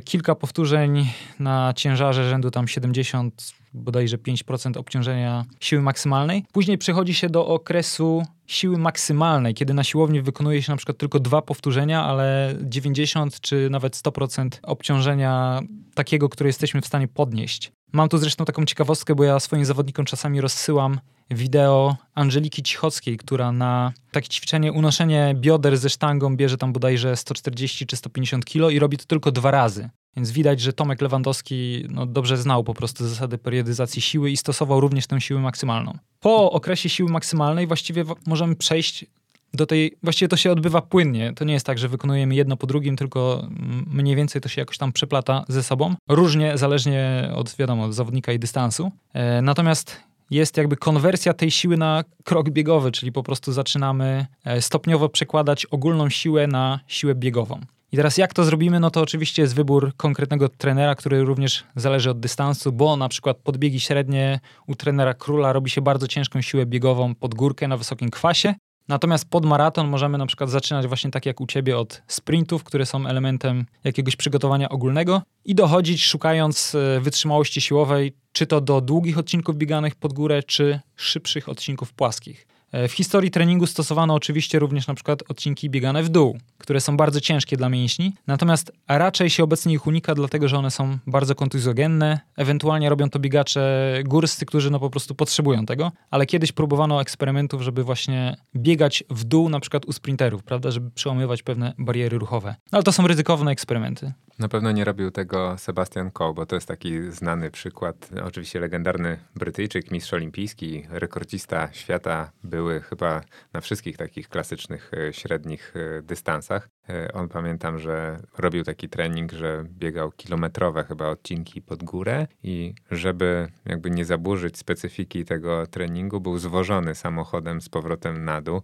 kilka 0.04 0.34
powtórzeń 0.34 1.06
na 1.38 1.72
ciężarze 1.76 2.30
rzędu 2.30 2.50
tam 2.50 2.68
70, 2.68 3.54
bodajże 3.74 4.18
5% 4.18 4.76
obciążenia 4.76 5.44
siły 5.60 5.82
maksymalnej. 5.82 6.44
Później 6.52 6.78
przechodzi 6.78 7.14
się 7.14 7.28
do 7.28 7.46
okresu 7.46 8.22
siły 8.46 8.78
maksymalnej, 8.78 9.54
kiedy 9.54 9.74
na 9.74 9.84
siłowni 9.84 10.22
wykonuje 10.22 10.62
się 10.62 10.72
na 10.72 10.76
przykład 10.76 10.98
tylko 10.98 11.20
dwa 11.20 11.42
powtórzenia, 11.42 12.04
ale 12.04 12.54
90 12.62 13.40
czy 13.40 13.68
nawet 13.70 13.96
100% 13.96 14.48
obciążenia 14.62 15.60
takiego, 15.94 16.28
które 16.28 16.48
jesteśmy 16.48 16.80
w 16.80 16.86
stanie 16.86 17.08
podnieść. 17.08 17.72
Mam 17.92 18.08
tu 18.08 18.18
zresztą 18.18 18.44
taką 18.44 18.64
ciekawostkę, 18.64 19.14
bo 19.14 19.24
ja 19.24 19.40
swoim 19.40 19.64
zawodnikom 19.64 20.04
czasami 20.04 20.40
rozsyłam 20.40 21.00
wideo 21.30 21.96
Angeliki 22.14 22.62
Cichockiej, 22.62 23.16
która 23.16 23.52
na 23.52 23.92
takie 24.10 24.28
ćwiczenie 24.28 24.72
unoszenie 24.72 25.34
bioder 25.34 25.78
ze 25.78 25.90
sztangą 25.90 26.36
bierze 26.36 26.56
tam 26.56 26.72
bodajże 26.72 27.16
140 27.16 27.86
czy 27.86 27.96
150 27.96 28.44
kg 28.44 28.74
i 28.74 28.78
robi 28.78 28.96
to 28.96 29.04
tylko 29.04 29.32
dwa 29.32 29.50
razy. 29.50 29.90
Więc 30.16 30.30
widać, 30.30 30.60
że 30.60 30.72
Tomek 30.72 31.00
Lewandowski 31.00 31.84
no, 31.88 32.06
dobrze 32.06 32.36
znał 32.36 32.64
po 32.64 32.74
prostu 32.74 33.08
zasady 33.08 33.38
periodyzacji 33.38 34.02
siły 34.02 34.30
i 34.30 34.36
stosował 34.36 34.80
również 34.80 35.06
tę 35.06 35.20
siłę 35.20 35.40
maksymalną. 35.40 35.98
Po 36.20 36.52
okresie 36.52 36.88
siły 36.88 37.10
maksymalnej 37.10 37.66
właściwie 37.66 38.04
możemy 38.26 38.56
przejść 38.56 39.06
do 39.54 39.66
tej, 39.66 39.96
właściwie 40.02 40.28
to 40.28 40.36
się 40.36 40.52
odbywa 40.52 40.82
płynnie. 40.82 41.32
To 41.32 41.44
nie 41.44 41.54
jest 41.54 41.66
tak, 41.66 41.78
że 41.78 41.88
wykonujemy 41.88 42.34
jedno 42.34 42.56
po 42.56 42.66
drugim, 42.66 42.96
tylko 42.96 43.48
mniej 43.86 44.16
więcej 44.16 44.40
to 44.40 44.48
się 44.48 44.60
jakoś 44.60 44.78
tam 44.78 44.92
przeplata 44.92 45.44
ze 45.48 45.62
sobą. 45.62 45.94
Różnie, 46.08 46.58
zależnie 46.58 47.30
od, 47.34 47.56
wiadomo, 47.56 47.84
od 47.84 47.94
zawodnika 47.94 48.32
i 48.32 48.38
dystansu. 48.38 48.92
E, 49.12 49.42
natomiast 49.42 49.96
jest 50.30 50.56
jakby 50.56 50.76
konwersja 50.76 51.34
tej 51.34 51.50
siły 51.50 51.76
na 51.76 52.04
krok 52.24 52.50
biegowy, 52.50 52.92
czyli 52.92 53.12
po 53.12 53.22
prostu 53.22 53.52
zaczynamy 53.52 54.26
e, 54.44 54.62
stopniowo 54.62 55.08
przekładać 55.08 55.66
ogólną 55.66 56.08
siłę 56.08 56.46
na 56.46 56.80
siłę 56.86 57.14
biegową. 57.14 57.60
I 57.92 57.96
teraz 57.96 58.18
jak 58.18 58.34
to 58.34 58.44
zrobimy, 58.44 58.80
no 58.80 58.90
to 58.90 59.00
oczywiście 59.00 59.42
jest 59.42 59.54
wybór 59.54 59.92
konkretnego 59.96 60.48
trenera, 60.48 60.94
który 60.94 61.24
również 61.24 61.64
zależy 61.76 62.10
od 62.10 62.20
dystansu, 62.20 62.72
bo 62.72 62.96
na 62.96 63.08
przykład 63.08 63.36
podbiegi 63.36 63.80
średnie 63.80 64.40
u 64.66 64.74
trenera 64.74 65.14
króla 65.14 65.52
robi 65.52 65.70
się 65.70 65.80
bardzo 65.80 66.08
ciężką 66.08 66.40
siłę 66.40 66.66
biegową 66.66 67.14
pod 67.14 67.34
górkę 67.34 67.68
na 67.68 67.76
wysokim 67.76 68.10
kwasie, 68.10 68.54
Natomiast 68.90 69.24
pod 69.24 69.46
maraton 69.46 69.88
możemy 69.88 70.18
na 70.18 70.26
przykład 70.26 70.50
zaczynać 70.50 70.86
właśnie 70.86 71.10
tak 71.10 71.26
jak 71.26 71.40
u 71.40 71.46
ciebie 71.46 71.78
od 71.78 72.02
sprintów, 72.06 72.64
które 72.64 72.86
są 72.86 73.06
elementem 73.06 73.66
jakiegoś 73.84 74.16
przygotowania 74.16 74.68
ogólnego 74.68 75.22
i 75.44 75.54
dochodzić 75.54 76.04
szukając 76.04 76.74
e, 76.74 77.00
wytrzymałości 77.00 77.60
siłowej, 77.60 78.12
czy 78.32 78.46
to 78.46 78.60
do 78.60 78.80
długich 78.80 79.18
odcinków 79.18 79.56
bieganych 79.56 79.94
pod 79.94 80.12
górę, 80.12 80.42
czy 80.42 80.80
szybszych 80.96 81.48
odcinków 81.48 81.92
płaskich. 81.92 82.46
E, 82.72 82.88
w 82.88 82.92
historii 82.92 83.30
treningu 83.30 83.66
stosowano 83.66 84.14
oczywiście 84.14 84.58
również 84.58 84.86
na 84.86 84.94
przykład 84.94 85.22
odcinki 85.28 85.70
biegane 85.70 86.02
w 86.02 86.08
dół, 86.08 86.38
które 86.58 86.80
są 86.80 86.96
bardzo 86.96 87.20
ciężkie 87.20 87.56
dla 87.56 87.68
mięśni, 87.68 88.12
natomiast 88.26 88.72
raczej 88.88 89.30
się 89.30 89.44
obecnie 89.44 89.74
ich 89.74 89.86
unika, 89.86 90.14
dlatego 90.14 90.48
że 90.48 90.58
one 90.58 90.70
są 90.70 90.98
bardzo 91.06 91.34
kontuzjogenne. 91.34 92.20
Ewentualnie 92.36 92.88
robią 92.88 93.10
to 93.10 93.18
biegacze 93.18 93.94
górscy, 94.04 94.46
którzy 94.46 94.70
no 94.70 94.80
po 94.80 94.90
prostu 94.90 95.14
potrzebują 95.14 95.66
tego, 95.66 95.92
ale 96.10 96.26
kiedyś 96.26 96.52
próbowano 96.52 97.00
eksperymentów, 97.00 97.62
żeby 97.62 97.84
właśnie 97.84 98.36
biegać 98.56 99.04
w 99.10 99.24
dół 99.24 99.48
na 99.48 99.60
przykład 99.60 99.84
u 99.84 99.92
sprinterów, 99.92 100.42
prawda, 100.42 100.70
żeby 100.70 100.90
przełamywać 100.90 101.42
pewne 101.42 101.74
bariery 101.78 102.18
ruchowe. 102.18 102.54
No, 102.72 102.76
ale 102.76 102.82
to 102.82 102.92
są 102.92 103.06
ryzykowne 103.06 103.50
eksperymenty. 103.50 104.12
Na 104.40 104.48
pewno 104.48 104.72
nie 104.72 104.84
robił 104.84 105.10
tego 105.10 105.58
Sebastian 105.58 106.10
Coe, 106.10 106.34
bo 106.34 106.46
to 106.46 106.54
jest 106.54 106.68
taki 106.68 107.12
znany 107.12 107.50
przykład. 107.50 108.08
Oczywiście 108.24 108.60
legendarny 108.60 109.18
Brytyjczyk, 109.34 109.90
mistrz 109.90 110.14
olimpijski, 110.14 110.86
rekordzista 110.90 111.68
świata, 111.72 112.32
były 112.44 112.80
chyba 112.80 113.20
na 113.52 113.60
wszystkich 113.60 113.96
takich 113.96 114.28
klasycznych 114.28 114.90
e, 114.94 115.12
średnich 115.12 115.74
e, 115.76 116.02
dystansach. 116.02 116.68
E, 116.90 117.12
on 117.12 117.28
pamiętam, 117.28 117.78
że 117.78 118.20
robił 118.38 118.64
taki 118.64 118.88
trening, 118.88 119.32
że 119.32 119.64
biegał 119.68 120.12
kilometrowe 120.12 120.84
chyba 120.84 121.08
odcinki 121.08 121.62
pod 121.62 121.84
górę 121.84 122.26
i 122.42 122.74
żeby 122.90 123.48
jakby 123.66 123.90
nie 123.90 124.04
zaburzyć 124.04 124.58
specyfiki 124.58 125.24
tego 125.24 125.66
treningu, 125.66 126.20
był 126.20 126.38
zwożony 126.38 126.94
samochodem 126.94 127.60
z 127.60 127.68
powrotem 127.68 128.24
na 128.24 128.40
dół. 128.40 128.62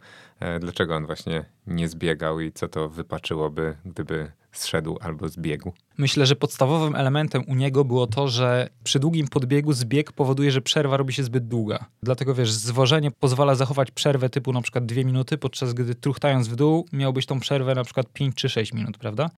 Dlaczego 0.60 0.96
on 0.96 1.06
właśnie 1.06 1.44
nie 1.66 1.88
zbiegał 1.88 2.40
i 2.40 2.52
co 2.52 2.68
to 2.68 2.88
wypaczyłoby, 2.88 3.76
gdyby 3.84 4.32
zszedł 4.52 4.98
albo 5.00 5.28
zbiegł? 5.28 5.72
Myślę, 5.98 6.26
że 6.26 6.36
podstawowym 6.36 6.94
elementem 6.94 7.42
u 7.48 7.54
niego 7.54 7.84
było 7.84 8.06
to, 8.06 8.28
że 8.28 8.68
przy 8.84 8.98
długim 8.98 9.28
podbiegu 9.28 9.72
zbieg 9.72 10.12
powoduje, 10.12 10.50
że 10.50 10.60
przerwa 10.60 10.96
robi 10.96 11.12
się 11.12 11.24
zbyt 11.24 11.48
długa. 11.48 11.86
Dlatego 12.02 12.34
wiesz, 12.34 12.52
zwożenie 12.52 13.10
pozwala 13.10 13.54
zachować 13.54 13.90
przerwę 13.90 14.28
typu 14.28 14.52
na 14.52 14.62
przykład 14.62 14.86
dwie 14.86 15.04
minuty, 15.04 15.38
podczas 15.38 15.72
gdy 15.72 15.94
truchtając 15.94 16.48
w 16.48 16.56
dół 16.56 16.86
miałbyś 16.92 17.26
tą 17.26 17.40
przerwę 17.40 17.74
na 17.74 17.84
przykład 17.84 18.12
5 18.16 18.34
czy 18.34 18.48
6 18.48 18.72
minut, 18.72 18.98
prawda? 18.98 19.30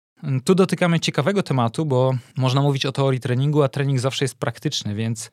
Tu 0.44 0.56
dotykamy 0.56 1.00
ciekawego 1.00 1.44
tematu, 1.44 1.86
bo 1.86 2.14
można 2.38 2.62
mówić 2.62 2.86
o 2.86 2.92
teorii 2.92 3.20
treningu, 3.20 3.64
a 3.64 3.70
trening 3.70 4.00
zawsze 4.00 4.26
jest 4.26 4.36
praktyczny, 4.36 4.96
więc 4.96 5.32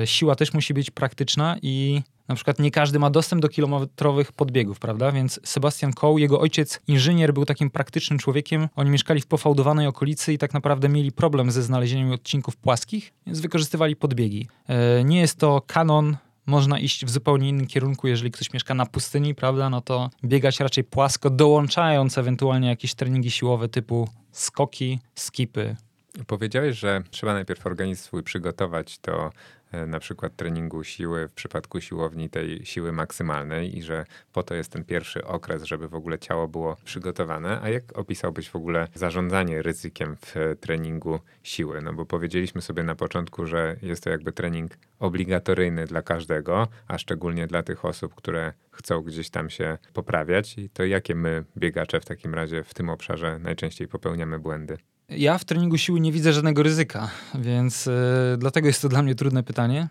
yy, 0.00 0.06
siła 0.06 0.34
też 0.34 0.54
musi 0.54 0.74
być 0.74 0.90
praktyczna 0.90 1.56
i 1.62 2.02
na 2.28 2.34
przykład 2.34 2.58
nie 2.58 2.70
każdy 2.70 2.98
ma 2.98 3.10
dostęp 3.10 3.42
do 3.42 3.48
kilometrowych 3.48 4.32
podbiegów, 4.32 4.78
prawda? 4.78 5.12
Więc 5.12 5.40
Sebastian 5.44 5.92
Coe, 5.92 6.18
jego 6.18 6.40
ojciec 6.40 6.80
inżynier, 6.88 7.34
był 7.34 7.44
takim 7.44 7.70
praktycznym 7.70 8.18
człowiekiem. 8.18 8.68
Oni 8.76 8.90
mieszkali 8.90 9.20
w 9.20 9.26
pofałdowanej 9.26 9.86
okolicy 9.86 10.32
i 10.32 10.38
tak 10.38 10.54
naprawdę 10.54 10.88
mieli 10.88 11.12
problem 11.12 11.50
ze 11.50 11.62
znalezieniem 11.62 12.12
odcinków 12.12 12.56
płaskich, 12.56 13.12
więc 13.26 13.40
wykorzystywali 13.40 13.96
podbiegi. 13.96 14.48
Yy, 14.68 15.04
nie 15.04 15.20
jest 15.20 15.38
to 15.38 15.62
kanon 15.66 16.16
można 16.46 16.78
iść 16.78 17.04
w 17.04 17.10
zupełnie 17.10 17.48
innym 17.48 17.66
kierunku, 17.66 18.06
jeżeli 18.06 18.30
ktoś 18.30 18.52
mieszka 18.52 18.74
na 18.74 18.86
pustyni, 18.86 19.34
prawda, 19.34 19.70
no 19.70 19.80
to 19.80 20.10
biegać 20.24 20.60
raczej 20.60 20.84
płasko, 20.84 21.30
dołączając 21.30 22.18
ewentualnie 22.18 22.68
jakieś 22.68 22.94
treningi 22.94 23.30
siłowe 23.30 23.68
typu 23.68 24.08
skoki, 24.32 24.98
skipy. 25.14 25.76
Powiedziałeś, 26.26 26.78
że 26.78 27.02
trzeba 27.10 27.32
najpierw 27.32 27.66
organizm 27.66 28.02
swój 28.02 28.22
przygotować 28.22 28.98
do 28.98 29.30
E, 29.74 29.86
na 29.86 30.00
przykład 30.00 30.36
treningu 30.36 30.84
siły 30.84 31.28
w 31.28 31.32
przypadku 31.32 31.80
siłowni 31.80 32.30
tej 32.30 32.66
siły 32.66 32.92
maksymalnej 32.92 33.78
i 33.78 33.82
że 33.82 34.04
po 34.32 34.42
to 34.42 34.54
jest 34.54 34.72
ten 34.72 34.84
pierwszy 34.84 35.24
okres, 35.24 35.62
żeby 35.62 35.88
w 35.88 35.94
ogóle 35.94 36.18
ciało 36.18 36.48
było 36.48 36.76
przygotowane. 36.84 37.60
A 37.62 37.68
jak 37.68 37.98
opisałbyś 37.98 38.50
w 38.50 38.56
ogóle 38.56 38.88
zarządzanie 38.94 39.62
ryzykiem 39.62 40.16
w 40.16 40.56
treningu 40.60 41.20
siły? 41.42 41.82
No 41.82 41.92
bo 41.92 42.06
powiedzieliśmy 42.06 42.62
sobie 42.62 42.82
na 42.82 42.94
początku, 42.94 43.46
że 43.46 43.76
jest 43.82 44.04
to 44.04 44.10
jakby 44.10 44.32
trening 44.32 44.72
obligatoryjny 44.98 45.86
dla 45.86 46.02
każdego, 46.02 46.68
a 46.88 46.98
szczególnie 46.98 47.46
dla 47.46 47.62
tych 47.62 47.84
osób, 47.84 48.14
które 48.14 48.52
chcą 48.70 49.02
gdzieś 49.02 49.30
tam 49.30 49.50
się 49.50 49.78
poprawiać. 49.92 50.58
I 50.58 50.70
to 50.70 50.84
jakie 50.84 51.14
my, 51.14 51.44
biegacze, 51.56 52.00
w 52.00 52.04
takim 52.04 52.34
razie 52.34 52.64
w 52.64 52.74
tym 52.74 52.88
obszarze 52.88 53.38
najczęściej 53.38 53.88
popełniamy 53.88 54.38
błędy? 54.38 54.78
Ja 55.16 55.38
w 55.38 55.44
treningu 55.44 55.78
siły 55.78 56.00
nie 56.00 56.12
widzę 56.12 56.32
żadnego 56.32 56.62
ryzyka, 56.62 57.10
więc 57.34 57.86
yy, 57.86 57.92
dlatego 58.38 58.66
jest 58.66 58.82
to 58.82 58.88
dla 58.88 59.02
mnie 59.02 59.14
trudne 59.14 59.42
pytanie. 59.42 59.88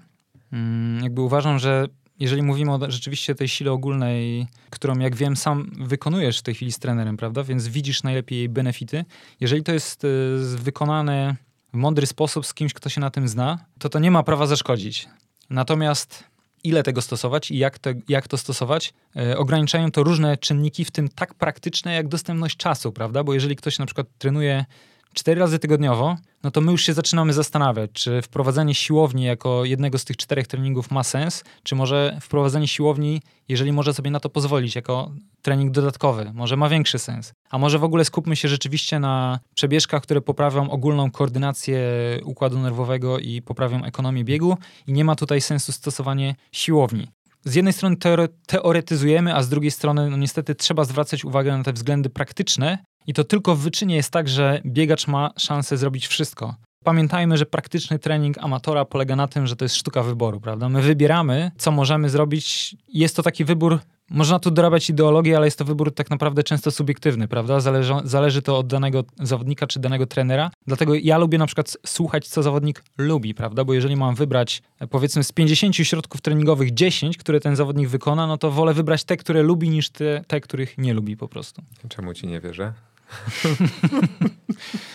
Yy, 0.51 0.57
jakby 1.01 1.21
uważam, 1.21 1.59
że 1.59 1.87
jeżeli 2.19 2.41
mówimy 2.41 2.73
o 2.73 2.91
rzeczywiście 2.91 3.35
tej 3.35 3.47
sile 3.47 3.71
ogólnej, 3.71 4.47
którą 4.69 4.99
jak 4.99 5.15
wiem 5.15 5.35
sam 5.35 5.71
wykonujesz 5.79 6.39
w 6.39 6.41
tej 6.41 6.55
chwili 6.55 6.71
z 6.71 6.79
trenerem, 6.79 7.17
prawda, 7.17 7.43
więc 7.43 7.67
widzisz 7.67 8.03
najlepiej 8.03 8.37
jej 8.37 8.49
benefity, 8.49 9.05
jeżeli 9.39 9.63
to 9.63 9.73
jest 9.73 10.03
yy, 10.03 10.57
wykonane 10.57 11.35
w 11.73 11.77
mądry 11.77 12.05
sposób 12.05 12.45
z 12.45 12.53
kimś, 12.53 12.73
kto 12.73 12.89
się 12.89 13.01
na 13.01 13.09
tym 13.09 13.27
zna, 13.27 13.65
to 13.79 13.89
to 13.89 13.99
nie 13.99 14.11
ma 14.11 14.23
prawa 14.23 14.47
zaszkodzić. 14.47 15.07
Natomiast 15.49 16.23
ile 16.63 16.83
tego 16.83 17.01
stosować 17.01 17.51
i 17.51 17.57
jak, 17.57 17.79
te, 17.79 17.93
jak 18.09 18.27
to 18.27 18.37
stosować, 18.37 18.93
e, 19.15 19.37
ograniczają 19.37 19.91
to 19.91 20.03
różne 20.03 20.37
czynniki, 20.37 20.85
w 20.85 20.91
tym 20.91 21.09
tak 21.09 21.33
praktyczne 21.33 21.93
jak 21.93 22.07
dostępność 22.07 22.57
czasu, 22.57 22.91
prawda? 22.91 23.23
Bo 23.23 23.33
jeżeli 23.33 23.55
ktoś 23.55 23.79
na 23.79 23.85
przykład 23.85 24.07
trenuje 24.17 24.65
cztery 25.13 25.41
razy 25.41 25.59
tygodniowo, 25.59 26.15
no 26.43 26.51
to 26.51 26.61
my 26.61 26.71
już 26.71 26.83
się 26.83 26.93
zaczynamy 26.93 27.33
zastanawiać, 27.33 27.91
czy 27.93 28.21
wprowadzenie 28.21 28.75
siłowni 28.75 29.23
jako 29.23 29.65
jednego 29.65 29.97
z 29.97 30.05
tych 30.05 30.17
czterech 30.17 30.47
treningów 30.47 30.91
ma 30.91 31.03
sens, 31.03 31.43
czy 31.63 31.75
może 31.75 32.17
wprowadzenie 32.21 32.67
siłowni, 32.67 33.21
jeżeli 33.49 33.71
może 33.71 33.93
sobie 33.93 34.11
na 34.11 34.19
to 34.19 34.29
pozwolić, 34.29 34.75
jako 34.75 35.11
trening 35.41 35.71
dodatkowy, 35.71 36.31
może 36.33 36.57
ma 36.57 36.69
większy 36.69 36.99
sens. 36.99 37.33
A 37.49 37.57
może 37.57 37.79
w 37.79 37.83
ogóle 37.83 38.05
skupmy 38.05 38.35
się 38.35 38.47
rzeczywiście 38.47 38.99
na 38.99 39.39
przebieżkach, 39.55 40.03
które 40.03 40.21
poprawią 40.21 40.69
ogólną 40.69 41.11
koordynację 41.11 41.79
układu 42.23 42.59
nerwowego 42.59 43.19
i 43.19 43.41
poprawią 43.41 43.83
ekonomię 43.83 44.23
biegu 44.23 44.57
i 44.87 44.93
nie 44.93 45.05
ma 45.05 45.15
tutaj 45.15 45.41
sensu 45.41 45.71
stosowanie 45.71 46.35
siłowni 46.51 47.07
z 47.45 47.55
jednej 47.55 47.73
strony 47.73 47.95
teoretyzujemy, 48.47 49.35
a 49.35 49.43
z 49.43 49.49
drugiej 49.49 49.71
strony 49.71 50.09
no 50.09 50.17
niestety 50.17 50.55
trzeba 50.55 50.83
zwracać 50.83 51.25
uwagę 51.25 51.57
na 51.57 51.63
te 51.63 51.73
względy 51.73 52.09
praktyczne, 52.09 52.77
i 53.07 53.13
to 53.13 53.23
tylko 53.23 53.55
w 53.55 53.59
wyczynie 53.59 53.95
jest 53.95 54.11
tak, 54.11 54.29
że 54.29 54.61
biegacz 54.65 55.07
ma 55.07 55.31
szansę 55.37 55.77
zrobić 55.77 56.07
wszystko. 56.07 56.55
Pamiętajmy, 56.83 57.37
że 57.37 57.45
praktyczny 57.45 57.99
trening 57.99 58.37
amatora 58.37 58.85
polega 58.85 59.15
na 59.15 59.27
tym, 59.27 59.47
że 59.47 59.55
to 59.55 59.65
jest 59.65 59.75
sztuka 59.75 60.03
wyboru, 60.03 60.39
prawda? 60.39 60.69
My 60.69 60.81
wybieramy, 60.81 61.51
co 61.57 61.71
możemy 61.71 62.09
zrobić. 62.09 62.75
Jest 62.87 63.15
to 63.15 63.23
taki 63.23 63.45
wybór 63.45 63.79
można 64.09 64.39
tu 64.39 64.51
dorabiać 64.51 64.89
ideologię, 64.89 65.37
ale 65.37 65.47
jest 65.47 65.57
to 65.57 65.65
wybór 65.65 65.93
tak 65.93 66.09
naprawdę 66.09 66.43
często 66.43 66.71
subiektywny, 66.71 67.27
prawda? 67.27 67.59
Zależy, 67.59 67.93
zależy 68.03 68.41
to 68.41 68.57
od 68.57 68.67
danego 68.67 69.03
zawodnika 69.19 69.67
czy 69.67 69.79
danego 69.79 70.05
trenera. 70.05 70.51
Dlatego 70.67 70.95
ja 70.95 71.17
lubię 71.17 71.37
na 71.37 71.45
przykład 71.45 71.77
słuchać, 71.85 72.27
co 72.27 72.43
zawodnik 72.43 72.83
lubi, 72.97 73.33
prawda? 73.33 73.63
Bo 73.63 73.73
jeżeli 73.73 73.95
mam 73.95 74.15
wybrać, 74.15 74.61
e, 74.79 74.87
powiedzmy, 74.87 75.23
z 75.23 75.31
50 75.31 75.75
środków 75.75 76.21
treningowych 76.21 76.73
10, 76.73 77.17
które 77.17 77.39
ten 77.39 77.55
zawodnik 77.55 77.89
wykona, 77.89 78.27
no 78.27 78.37
to 78.37 78.51
wolę 78.51 78.73
wybrać 78.73 79.03
te, 79.03 79.17
które 79.17 79.43
lubi, 79.43 79.69
niż 79.69 79.89
te, 79.89 80.23
te 80.27 80.41
których 80.41 80.77
nie 80.77 80.93
lubi 80.93 81.17
po 81.17 81.27
prostu. 81.27 81.61
Czemu 81.89 82.13
ci 82.13 82.27
nie 82.27 82.39
wierzę? 82.39 82.73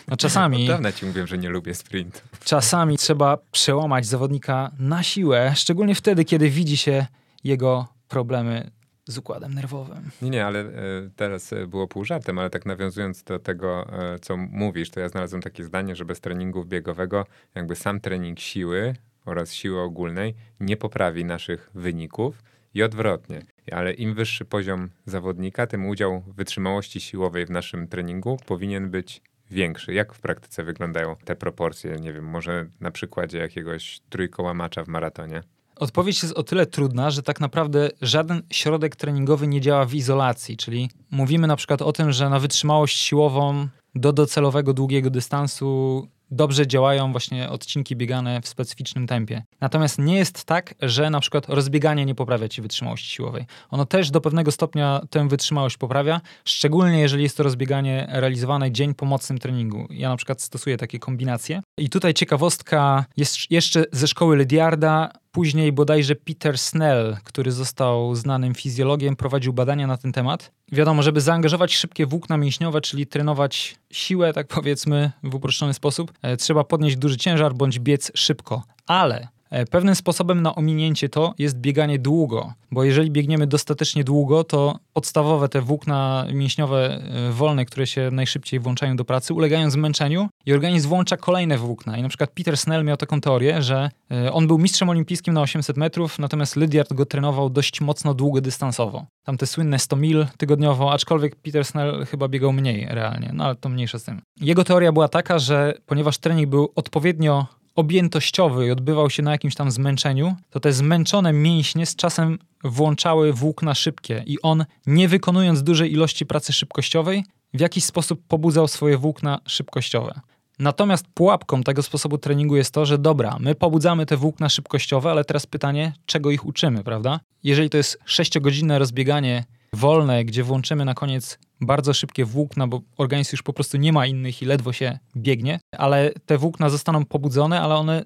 No 0.08 0.16
czasami. 0.16 0.62
Od 0.62 0.68
dawna 0.68 0.92
ci 0.92 1.06
mówię, 1.06 1.26
że 1.26 1.38
nie 1.38 1.48
lubię 1.48 1.74
sprint. 1.74 2.22
Czasami 2.44 2.98
trzeba 2.98 3.38
przełamać 3.52 4.06
zawodnika 4.06 4.70
na 4.78 5.02
siłę, 5.02 5.52
szczególnie 5.56 5.94
wtedy, 5.94 6.24
kiedy 6.24 6.50
widzi 6.50 6.76
się 6.76 7.06
jego 7.44 7.88
problemy 8.08 8.70
z 9.06 9.18
układem 9.18 9.54
nerwowym. 9.54 10.10
Nie, 10.22 10.30
nie, 10.30 10.46
ale 10.46 10.60
e, 10.60 10.70
teraz 11.16 11.52
e, 11.52 11.66
było 11.66 11.88
pół 11.88 12.04
żartem, 12.04 12.38
ale 12.38 12.50
tak 12.50 12.66
nawiązując 12.66 13.22
do 13.22 13.38
tego, 13.38 13.88
e, 13.92 14.18
co 14.18 14.36
mówisz, 14.36 14.90
to 14.90 15.00
ja 15.00 15.08
znalazłem 15.08 15.42
takie 15.42 15.64
zdanie, 15.64 15.96
że 15.96 16.04
bez 16.04 16.20
treningu 16.20 16.64
biegowego 16.64 17.26
jakby 17.54 17.76
sam 17.76 18.00
trening 18.00 18.40
siły 18.40 18.94
oraz 19.24 19.52
siły 19.52 19.80
ogólnej 19.80 20.34
nie 20.60 20.76
poprawi 20.76 21.24
naszych 21.24 21.70
wyników 21.74 22.42
i 22.74 22.82
odwrotnie. 22.82 23.42
Ale 23.70 23.92
im 23.92 24.14
wyższy 24.14 24.44
poziom 24.44 24.90
zawodnika, 25.06 25.66
tym 25.66 25.86
udział 25.86 26.22
wytrzymałości 26.36 27.00
siłowej 27.00 27.46
w 27.46 27.50
naszym 27.50 27.88
treningu 27.88 28.36
powinien 28.46 28.90
być 28.90 29.22
większy. 29.50 29.94
Jak 29.94 30.14
w 30.14 30.20
praktyce 30.20 30.64
wyglądają 30.64 31.16
te 31.24 31.36
proporcje? 31.36 31.96
Nie 32.00 32.12
wiem, 32.12 32.24
może 32.24 32.66
na 32.80 32.90
przykładzie 32.90 33.38
jakiegoś 33.38 34.00
trójkołamacza 34.08 34.84
w 34.84 34.88
maratonie? 34.88 35.42
Odpowiedź 35.76 36.22
jest 36.22 36.34
o 36.34 36.42
tyle 36.42 36.66
trudna, 36.66 37.10
że 37.10 37.22
tak 37.22 37.40
naprawdę 37.40 37.90
żaden 38.02 38.42
środek 38.50 38.96
treningowy 38.96 39.46
nie 39.46 39.60
działa 39.60 39.84
w 39.84 39.94
izolacji, 39.94 40.56
czyli 40.56 40.90
mówimy 41.10 41.46
na 41.46 41.56
przykład 41.56 41.82
o 41.82 41.92
tym, 41.92 42.12
że 42.12 42.30
na 42.30 42.38
wytrzymałość 42.38 42.98
siłową 42.98 43.68
do 43.94 44.12
docelowego 44.12 44.74
długiego 44.74 45.10
dystansu 45.10 46.08
dobrze 46.30 46.66
działają 46.66 47.12
właśnie 47.12 47.50
odcinki 47.50 47.96
biegane 47.96 48.40
w 48.42 48.48
specyficznym 48.48 49.06
tempie. 49.06 49.42
Natomiast 49.60 49.98
nie 49.98 50.16
jest 50.16 50.44
tak, 50.44 50.74
że 50.82 51.10
na 51.10 51.20
przykład 51.20 51.48
rozbieganie 51.48 52.06
nie 52.06 52.14
poprawia 52.14 52.48
ci 52.48 52.62
wytrzymałości 52.62 53.10
siłowej. 53.10 53.46
Ono 53.70 53.86
też 53.86 54.10
do 54.10 54.20
pewnego 54.20 54.52
stopnia 54.52 55.00
tę 55.10 55.28
wytrzymałość 55.28 55.76
poprawia, 55.76 56.20
szczególnie 56.44 57.00
jeżeli 57.00 57.22
jest 57.22 57.36
to 57.36 57.42
rozbieganie 57.42 58.06
realizowane 58.10 58.72
dzień 58.72 58.94
po 58.94 59.06
mocnym 59.06 59.38
treningu. 59.38 59.86
Ja 59.90 60.08
na 60.08 60.16
przykład 60.16 60.42
stosuję 60.42 60.76
takie 60.76 60.98
kombinacje. 60.98 61.62
I 61.78 61.90
tutaj 61.90 62.14
ciekawostka 62.14 63.04
jest 63.16 63.50
jeszcze 63.50 63.84
ze 63.92 64.08
szkoły 64.08 64.36
Lydiarda, 64.36 65.10
Później 65.38 65.72
bodajże 65.72 66.14
Peter 66.16 66.58
Snell, 66.58 67.16
który 67.24 67.52
został 67.52 68.14
znanym 68.14 68.54
fizjologiem, 68.54 69.16
prowadził 69.16 69.52
badania 69.52 69.86
na 69.86 69.96
ten 69.96 70.12
temat. 70.12 70.52
Wiadomo, 70.72 71.02
żeby 71.02 71.20
zaangażować 71.20 71.74
szybkie 71.76 72.06
włókna 72.06 72.36
mięśniowe, 72.36 72.80
czyli 72.80 73.06
trenować 73.06 73.76
siłę, 73.90 74.32
tak 74.32 74.46
powiedzmy 74.46 75.12
w 75.22 75.34
uproszczony 75.34 75.74
sposób, 75.74 76.12
e, 76.22 76.36
trzeba 76.36 76.64
podnieść 76.64 76.96
duży 76.96 77.16
ciężar 77.16 77.54
bądź 77.54 77.78
biec 77.78 78.12
szybko. 78.14 78.62
Ale 78.86 79.28
pewnym 79.70 79.94
sposobem 79.94 80.42
na 80.42 80.54
ominięcie 80.54 81.08
to 81.08 81.34
jest 81.38 81.56
bieganie 81.56 81.98
długo, 81.98 82.52
bo 82.70 82.84
jeżeli 82.84 83.10
biegniemy 83.10 83.46
dostatecznie 83.46 84.04
długo, 84.04 84.44
to 84.44 84.78
podstawowe 84.92 85.48
te 85.48 85.60
włókna 85.60 86.26
mięśniowe 86.32 87.00
e, 87.28 87.32
wolne, 87.32 87.64
które 87.64 87.86
się 87.86 88.10
najszybciej 88.12 88.60
włączają 88.60 88.96
do 88.96 89.04
pracy, 89.04 89.34
ulegają 89.34 89.70
zmęczeniu 89.70 90.28
i 90.46 90.52
organizm 90.52 90.88
włącza 90.88 91.16
kolejne 91.16 91.58
włókna. 91.58 91.96
I 91.98 92.02
na 92.02 92.08
przykład 92.08 92.30
Peter 92.30 92.56
Snell 92.56 92.84
miał 92.84 92.96
taką 92.96 93.20
teorię, 93.20 93.62
że 93.62 93.90
e, 94.10 94.32
on 94.32 94.46
był 94.46 94.58
mistrzem 94.58 94.88
olimpijskim 94.88 95.34
na 95.34 95.40
800 95.40 95.76
metrów, 95.76 96.18
natomiast 96.18 96.56
Lydiard 96.56 96.92
go 96.92 97.06
trenował 97.06 97.50
dość 97.50 97.80
mocno 97.80 98.14
długodystansowo. 98.14 99.06
Tam 99.24 99.36
te 99.36 99.46
słynne 99.46 99.78
100 99.78 99.96
mil 99.96 100.26
tygodniowo, 100.36 100.92
aczkolwiek 100.92 101.36
Peter 101.36 101.64
Snell 101.64 102.06
chyba 102.06 102.28
biegał 102.28 102.52
mniej 102.52 102.86
realnie, 102.90 103.30
no 103.34 103.44
ale 103.44 103.56
to 103.56 103.68
mniejsza 103.68 103.98
z 103.98 104.04
tym. 104.04 104.20
Jego 104.40 104.64
teoria 104.64 104.92
była 104.92 105.08
taka, 105.08 105.38
że 105.38 105.74
ponieważ 105.86 106.18
trening 106.18 106.50
był 106.50 106.72
odpowiednio 106.74 107.46
objętościowy 107.78 108.66
i 108.66 108.70
odbywał 108.70 109.10
się 109.10 109.22
na 109.22 109.32
jakimś 109.32 109.54
tam 109.54 109.70
zmęczeniu, 109.70 110.36
to 110.50 110.60
te 110.60 110.72
zmęczone 110.72 111.32
mięśnie 111.32 111.86
z 111.86 111.96
czasem 111.96 112.38
włączały 112.64 113.32
włókna 113.32 113.74
szybkie 113.74 114.22
i 114.26 114.42
on, 114.42 114.64
nie 114.86 115.08
wykonując 115.08 115.62
dużej 115.62 115.92
ilości 115.92 116.26
pracy 116.26 116.52
szybkościowej, 116.52 117.24
w 117.54 117.60
jakiś 117.60 117.84
sposób 117.84 118.20
pobudzał 118.28 118.68
swoje 118.68 118.98
włókna 118.98 119.40
szybkościowe. 119.46 120.20
Natomiast 120.58 121.06
pułapką 121.14 121.62
tego 121.62 121.82
sposobu 121.82 122.18
treningu 122.18 122.56
jest 122.56 122.74
to, 122.74 122.86
że 122.86 122.98
dobra, 122.98 123.36
my 123.40 123.54
pobudzamy 123.54 124.06
te 124.06 124.16
włókna 124.16 124.48
szybkościowe, 124.48 125.10
ale 125.10 125.24
teraz 125.24 125.46
pytanie, 125.46 125.92
czego 126.06 126.30
ich 126.30 126.46
uczymy, 126.46 126.84
prawda? 126.84 127.20
Jeżeli 127.44 127.70
to 127.70 127.76
jest 127.76 127.98
6-godzinne 128.06 128.78
rozbieganie 128.78 129.44
wolne, 129.72 130.24
gdzie 130.24 130.42
włączymy 130.42 130.84
na 130.84 130.94
koniec 130.94 131.38
bardzo 131.60 131.94
szybkie 131.94 132.24
włókna, 132.24 132.66
bo 132.66 132.80
organizm 132.96 133.30
już 133.32 133.42
po 133.42 133.52
prostu 133.52 133.76
nie 133.76 133.92
ma 133.92 134.06
innych 134.06 134.42
i 134.42 134.44
ledwo 134.44 134.72
się 134.72 134.98
biegnie, 135.16 135.60
ale 135.78 136.12
te 136.26 136.38
włókna 136.38 136.68
zostaną 136.68 137.04
pobudzone, 137.04 137.60
ale 137.60 137.74
one 137.74 138.04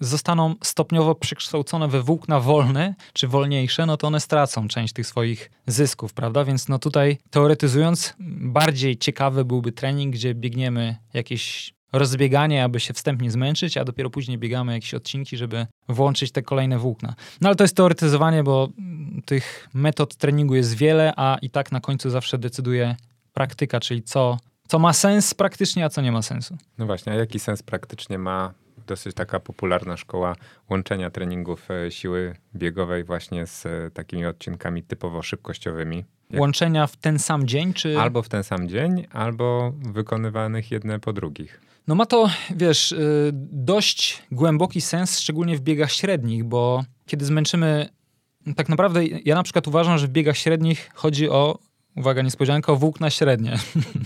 zostaną 0.00 0.54
stopniowo 0.62 1.14
przekształcone 1.14 1.88
we 1.88 2.02
włókna 2.02 2.40
wolne 2.40 2.94
czy 3.12 3.28
wolniejsze, 3.28 3.86
no 3.86 3.96
to 3.96 4.06
one 4.06 4.20
stracą 4.20 4.68
część 4.68 4.92
tych 4.92 5.06
swoich 5.06 5.50
zysków, 5.66 6.12
prawda? 6.12 6.44
Więc 6.44 6.68
no 6.68 6.78
tutaj 6.78 7.18
teoretyzując, 7.30 8.14
bardziej 8.40 8.96
ciekawy 8.96 9.44
byłby 9.44 9.72
trening, 9.72 10.14
gdzie 10.14 10.34
biegniemy 10.34 10.96
jakieś 11.14 11.74
rozbieganie, 11.92 12.64
aby 12.64 12.80
się 12.80 12.94
wstępnie 12.94 13.30
zmęczyć, 13.30 13.76
a 13.76 13.84
dopiero 13.84 14.10
później 14.10 14.38
biegamy 14.38 14.72
jakieś 14.72 14.94
odcinki, 14.94 15.36
żeby 15.36 15.66
włączyć 15.88 16.32
te 16.32 16.42
kolejne 16.42 16.78
włókna. 16.78 17.14
No 17.40 17.48
ale 17.48 17.56
to 17.56 17.64
jest 17.64 17.76
teoretyzowanie, 17.76 18.42
bo 18.42 18.68
tych 19.24 19.68
metod 19.74 20.16
treningu 20.16 20.54
jest 20.54 20.74
wiele, 20.74 21.12
a 21.16 21.38
i 21.42 21.50
tak 21.50 21.72
na 21.72 21.80
końcu 21.80 22.10
zawsze 22.10 22.38
decyduje 22.38 22.96
praktyka, 23.32 23.80
czyli 23.80 24.02
co, 24.02 24.38
co 24.68 24.78
ma 24.78 24.92
sens 24.92 25.34
praktycznie, 25.34 25.84
a 25.84 25.88
co 25.88 26.00
nie 26.00 26.12
ma 26.12 26.22
sensu. 26.22 26.56
No 26.78 26.86
właśnie, 26.86 27.12
a 27.12 27.16
jaki 27.16 27.38
sens 27.38 27.62
praktycznie 27.62 28.18
ma 28.18 28.54
dosyć 28.86 29.14
taka 29.14 29.40
popularna 29.40 29.96
szkoła 29.96 30.36
łączenia 30.70 31.10
treningów 31.10 31.68
e, 31.70 31.90
siły 31.90 32.36
biegowej 32.54 33.04
właśnie 33.04 33.46
z 33.46 33.66
e, 33.66 33.90
takimi 33.94 34.26
odcinkami 34.26 34.82
typowo 34.82 35.22
szybkościowymi. 35.22 36.04
Jak... 36.30 36.40
Łączenia 36.40 36.86
w 36.86 36.96
ten 36.96 37.18
sam 37.18 37.46
dzień, 37.46 37.72
czy... 37.72 37.98
Albo 37.98 38.22
w 38.22 38.28
ten 38.28 38.44
sam 38.44 38.68
dzień, 38.68 39.06
albo 39.10 39.72
wykonywanych 39.92 40.70
jedne 40.70 41.00
po 41.00 41.12
drugich. 41.12 41.60
No 41.86 41.94
ma 41.94 42.06
to, 42.06 42.30
wiesz, 42.56 42.92
y, 42.92 43.30
dość 43.52 44.22
głęboki 44.30 44.80
sens, 44.80 45.20
szczególnie 45.20 45.56
w 45.56 45.60
biegach 45.60 45.92
średnich, 45.92 46.44
bo 46.44 46.84
kiedy 47.06 47.24
zmęczymy 47.24 47.88
tak 48.56 48.68
naprawdę 48.68 49.06
ja 49.06 49.34
na 49.34 49.42
przykład 49.42 49.68
uważam, 49.68 49.98
że 49.98 50.06
w 50.06 50.10
biegach 50.10 50.36
średnich 50.36 50.90
chodzi 50.94 51.28
o 51.28 51.58
uwaga, 51.96 52.22
niespodzianka, 52.22 52.74
włókna 52.74 53.10
średnie. 53.10 53.58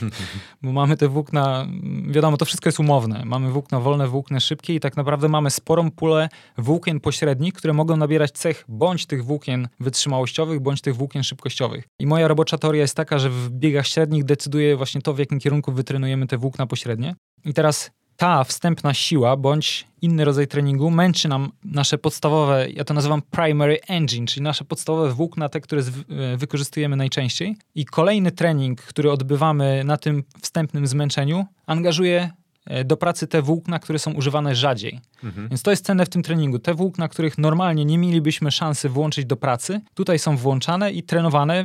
Bo 0.63 0.73
mamy 0.73 0.97
te 0.97 1.09
włókna, 1.09 1.67
wiadomo, 2.09 2.37
to 2.37 2.45
wszystko 2.45 2.69
jest 2.69 2.81
umowne. 2.81 3.23
Mamy 3.25 3.51
włókna 3.51 3.81
wolne, 3.81 4.09
włókna 4.09 4.41
szybkie 4.41 4.75
i 4.75 4.81
tak 4.81 4.97
naprawdę 4.97 5.29
mamy 5.29 5.51
sporą 5.51 5.91
pulę 5.91 6.29
włókien 6.59 7.01
pośrednich, 7.01 7.55
które 7.55 7.73
mogą 7.73 7.97
nabierać 7.97 8.31
cech 8.31 8.65
bądź 8.69 9.07
tych 9.07 9.25
włókien 9.25 9.69
wytrzymałościowych, 9.81 10.61
bądź 10.61 10.81
tych 10.81 10.97
włókien 10.97 11.23
szybkościowych. 11.23 11.85
I 11.99 12.07
moja 12.07 12.29
robocza 12.29 12.59
teoria 12.59 12.83
jest 12.83 12.95
taka, 12.95 13.19
że 13.19 13.31
w 13.31 13.51
biegach 13.51 13.87
średnich 13.87 14.25
decyduje 14.25 14.77
właśnie 14.77 15.03
to, 15.03 15.15
w 15.15 15.19
jakim 15.19 15.39
kierunku 15.39 15.73
wytrenujemy 15.73 16.27
te 16.27 16.39
włókna 16.39 16.67
pośrednie. 16.67 17.15
I 17.45 17.55
teraz 17.55 17.91
ta 18.17 18.45
wstępna 18.45 18.95
siła 18.95 19.37
bądź 19.37 19.87
inny 20.03 20.25
rodzaj 20.25 20.49
treningu 20.49 20.91
męczy 20.91 21.29
nam 21.29 21.53
nasze 21.65 21.99
podstawowe, 21.99 22.67
ja 22.71 22.85
to 22.85 22.95
nazywam 22.95 23.23
primary 23.23 23.79
engine, 23.89 24.27
czyli 24.27 24.43
nasze 24.43 24.65
podstawowe 24.65 25.13
włókna, 25.13 25.49
te, 25.49 25.61
które 25.61 25.83
e, 25.83 26.37
wykorzystujemy 26.37 26.97
najczęściej. 26.97 27.57
I 27.75 27.85
kolejny 27.85 28.33
trening, 28.33 28.83
który 28.83 29.11
odbywamy 29.11 29.83
na 29.85 29.97
tym 29.97 30.25
wstępnym 30.43 30.87
zmęczeniu, 30.87 31.47
angażuje 31.67 32.31
e, 32.67 32.85
do 32.85 32.97
pracy 32.97 33.27
te 33.27 33.43
włókna, 33.43 33.79
które 33.79 33.99
są 33.99 34.13
używane 34.13 34.55
rzadziej. 34.55 35.01
Mhm. 35.25 35.49
Więc 35.49 35.63
to 35.63 35.71
jest 35.71 35.85
cenne 35.85 36.07
w 36.07 36.09
tym 36.09 36.23
treningu. 36.23 36.59
Te 36.59 36.75
włókna, 36.75 37.09
których 37.09 37.39
normalnie 37.39 37.85
nie 37.85 37.99
mielibyśmy 37.99 38.51
szansy 38.51 38.89
włączyć 38.89 39.27
do 39.27 39.37
pracy, 39.37 39.81
tutaj 39.95 40.19
są 40.19 40.37
włączane 40.37 40.93
i 40.93 41.03
trenowane 41.03 41.65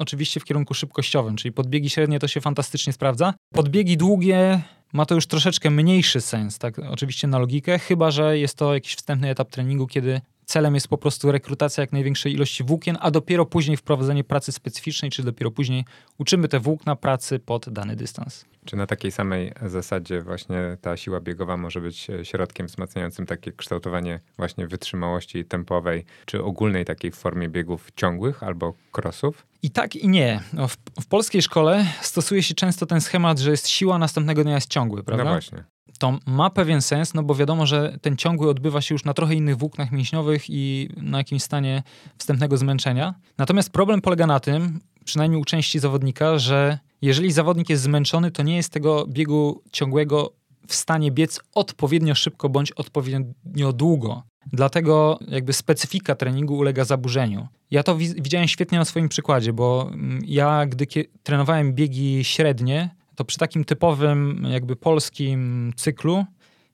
oczywiście 0.00 0.40
w 0.40 0.44
kierunku 0.44 0.74
szybkościowym, 0.74 1.36
czyli 1.36 1.52
podbiegi 1.52 1.90
średnie 1.90 2.18
to 2.18 2.28
się 2.28 2.40
fantastycznie 2.40 2.92
sprawdza. 2.92 3.34
Podbiegi 3.52 3.96
długie 3.96 4.62
ma 4.92 5.06
to 5.06 5.14
już 5.14 5.26
troszeczkę 5.26 5.70
mniejszy 5.70 6.20
sens, 6.20 6.58
tak 6.58 6.78
oczywiście 6.78 7.28
na 7.28 7.38
logikę, 7.38 7.78
chyba 7.78 8.10
że 8.10 8.38
jest 8.38 8.56
to 8.56 8.74
jakiś 8.74 8.94
wstępny 8.94 9.30
etap 9.30 9.50
treningu, 9.50 9.86
kiedy 9.86 10.20
celem 10.50 10.74
jest 10.74 10.88
po 10.88 10.98
prostu 10.98 11.32
rekrutacja 11.32 11.80
jak 11.80 11.92
największej 11.92 12.32
ilości 12.32 12.64
włókien, 12.64 12.98
a 13.00 13.10
dopiero 13.10 13.46
później 13.46 13.76
wprowadzenie 13.76 14.24
pracy 14.24 14.52
specyficznej, 14.52 15.10
czy 15.10 15.22
dopiero 15.22 15.50
później 15.50 15.84
uczymy 16.18 16.48
te 16.48 16.60
włókna 16.60 16.96
pracy 16.96 17.38
pod 17.38 17.68
dany 17.68 17.96
dystans. 17.96 18.44
Czy 18.64 18.76
na 18.76 18.86
takiej 18.86 19.10
samej 19.10 19.52
zasadzie 19.66 20.22
właśnie 20.22 20.76
ta 20.80 20.96
siła 20.96 21.20
biegowa 21.20 21.56
może 21.56 21.80
być 21.80 22.06
środkiem 22.22 22.66
wzmacniającym 22.66 23.26
takie 23.26 23.52
kształtowanie 23.52 24.20
właśnie 24.36 24.66
wytrzymałości 24.66 25.44
tempowej, 25.44 26.04
czy 26.26 26.44
ogólnej 26.44 26.84
takiej 26.84 27.10
w 27.10 27.14
formie 27.14 27.48
biegów 27.48 27.88
ciągłych 27.96 28.42
albo 28.42 28.74
crossów? 28.92 29.46
I 29.62 29.70
tak 29.70 29.96
i 29.96 30.08
nie. 30.08 30.40
No, 30.52 30.68
w, 30.68 30.76
w, 31.00 31.06
polskiej 31.06 31.42
szkole 31.42 31.86
stosuje 32.00 32.42
się 32.42 32.54
często 32.54 32.86
ten 32.86 33.00
schemat, 33.00 33.38
że 33.38 33.50
jest 33.50 33.68
siła, 33.68 33.98
następnego 33.98 34.44
dnia 34.44 34.54
jest 34.54 34.70
ciągły, 34.70 35.02
prawda? 35.02 35.24
No 35.24 35.30
właśnie. 35.30 35.64
To 36.00 36.18
ma 36.26 36.50
pewien 36.50 36.82
sens, 36.82 37.14
no 37.14 37.22
bo 37.22 37.34
wiadomo, 37.34 37.66
że 37.66 37.98
ten 38.02 38.16
ciągły 38.16 38.50
odbywa 38.50 38.80
się 38.80 38.94
już 38.94 39.04
na 39.04 39.14
trochę 39.14 39.34
innych 39.34 39.56
włóknach 39.56 39.92
mięśniowych 39.92 40.44
i 40.48 40.88
na 40.96 41.18
jakimś 41.18 41.42
stanie 41.42 41.82
wstępnego 42.18 42.56
zmęczenia. 42.56 43.14
Natomiast 43.38 43.70
problem 43.70 44.00
polega 44.00 44.26
na 44.26 44.40
tym, 44.40 44.80
przynajmniej 45.04 45.40
u 45.40 45.44
części 45.44 45.78
zawodnika, 45.78 46.38
że 46.38 46.78
jeżeli 47.02 47.32
zawodnik 47.32 47.70
jest 47.70 47.82
zmęczony, 47.82 48.30
to 48.30 48.42
nie 48.42 48.56
jest 48.56 48.72
tego 48.72 49.06
biegu 49.06 49.62
ciągłego 49.72 50.32
w 50.68 50.74
stanie 50.74 51.10
biec 51.10 51.40
odpowiednio 51.54 52.14
szybko 52.14 52.48
bądź 52.48 52.72
odpowiednio 52.72 53.72
długo. 53.72 54.22
Dlatego 54.52 55.18
jakby 55.28 55.52
specyfika 55.52 56.14
treningu 56.14 56.56
ulega 56.56 56.84
zaburzeniu. 56.84 57.48
Ja 57.70 57.82
to 57.82 57.96
widziałem 57.96 58.48
świetnie 58.48 58.78
na 58.78 58.84
swoim 58.84 59.08
przykładzie, 59.08 59.52
bo 59.52 59.90
mm, 59.92 60.22
ja 60.26 60.66
gdy 60.66 60.86
trenowałem 61.22 61.72
biegi 61.72 62.24
średnie, 62.24 62.99
to 63.20 63.24
przy 63.24 63.38
takim 63.38 63.64
typowym 63.64 64.46
jakby 64.50 64.76
polskim 64.76 65.72
cyklu 65.76 66.24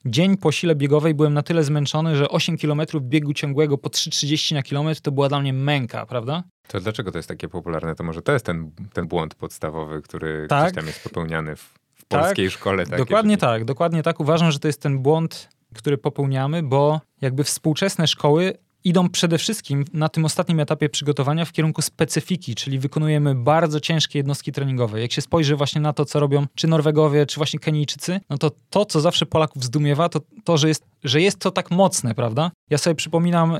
dzień 0.05 0.37
po 0.37 0.51
sile 0.51 0.75
biegowej 0.75 1.13
byłem 1.13 1.33
na 1.33 1.43
tyle 1.43 1.63
zmęczony, 1.63 2.15
że 2.15 2.29
8 2.29 2.57
km 2.57 2.81
biegu 3.01 3.33
ciągłego 3.33 3.77
po 3.77 3.89
3,30 3.89 4.53
na 4.53 4.63
kilometr 4.63 5.01
to 5.01 5.11
była 5.11 5.29
dla 5.29 5.39
mnie 5.39 5.53
męka, 5.53 6.05
prawda? 6.05 6.43
To 6.67 6.79
dlaczego 6.79 7.11
to 7.11 7.17
jest 7.17 7.29
takie 7.29 7.47
popularne? 7.47 7.95
To 7.95 8.03
może 8.03 8.21
to 8.21 8.31
jest 8.31 8.45
ten, 8.45 8.71
ten 8.93 9.07
błąd 9.07 9.35
podstawowy, 9.35 10.01
który 10.01 10.47
tak. 10.49 10.63
gdzieś 10.63 10.75
tam 10.75 10.87
jest 10.87 11.03
popełniany 11.03 11.55
w, 11.55 11.73
w 11.93 12.05
polskiej 12.05 12.45
tak. 12.45 12.53
szkole. 12.53 12.85
Takie, 12.85 12.97
dokładnie 12.97 13.37
tak, 13.37 13.65
dokładnie 13.65 14.03
tak. 14.03 14.19
Uważam, 14.19 14.51
że 14.51 14.59
to 14.59 14.67
jest 14.67 14.81
ten 14.81 14.99
błąd, 14.99 15.49
który 15.75 15.97
popełniamy, 15.97 16.63
bo 16.63 17.01
jakby 17.21 17.43
współczesne 17.43 18.07
szkoły 18.07 18.53
idą 18.87 19.09
przede 19.09 19.37
wszystkim 19.37 19.85
na 19.93 20.09
tym 20.09 20.25
ostatnim 20.25 20.59
etapie 20.59 20.89
przygotowania 20.89 21.45
w 21.45 21.51
kierunku 21.51 21.81
specyfiki, 21.81 22.55
czyli 22.55 22.79
wykonujemy 22.79 23.35
bardzo 23.35 23.79
ciężkie 23.79 24.19
jednostki 24.19 24.51
treningowe. 24.51 25.01
Jak 25.01 25.11
się 25.11 25.21
spojrzy 25.21 25.55
właśnie 25.55 25.81
na 25.81 25.93
to, 25.93 26.05
co 26.05 26.19
robią 26.19 26.47
czy 26.55 26.67
Norwegowie, 26.67 27.25
czy 27.25 27.37
właśnie 27.37 27.59
Kenijczycy, 27.59 28.19
no 28.29 28.37
to 28.37 28.51
to, 28.69 28.85
co 28.85 29.01
zawsze 29.01 29.25
Polaków 29.25 29.63
zdumiewa, 29.63 30.09
to 30.09 30.19
to, 30.43 30.57
że 30.57 30.67
jest, 30.67 30.83
że 31.03 31.21
jest 31.21 31.39
to 31.39 31.51
tak 31.51 31.71
mocne, 31.71 32.15
prawda? 32.15 32.51
Ja 32.69 32.77
sobie 32.77 32.95
przypominam 32.95 33.55
y, 33.55 33.59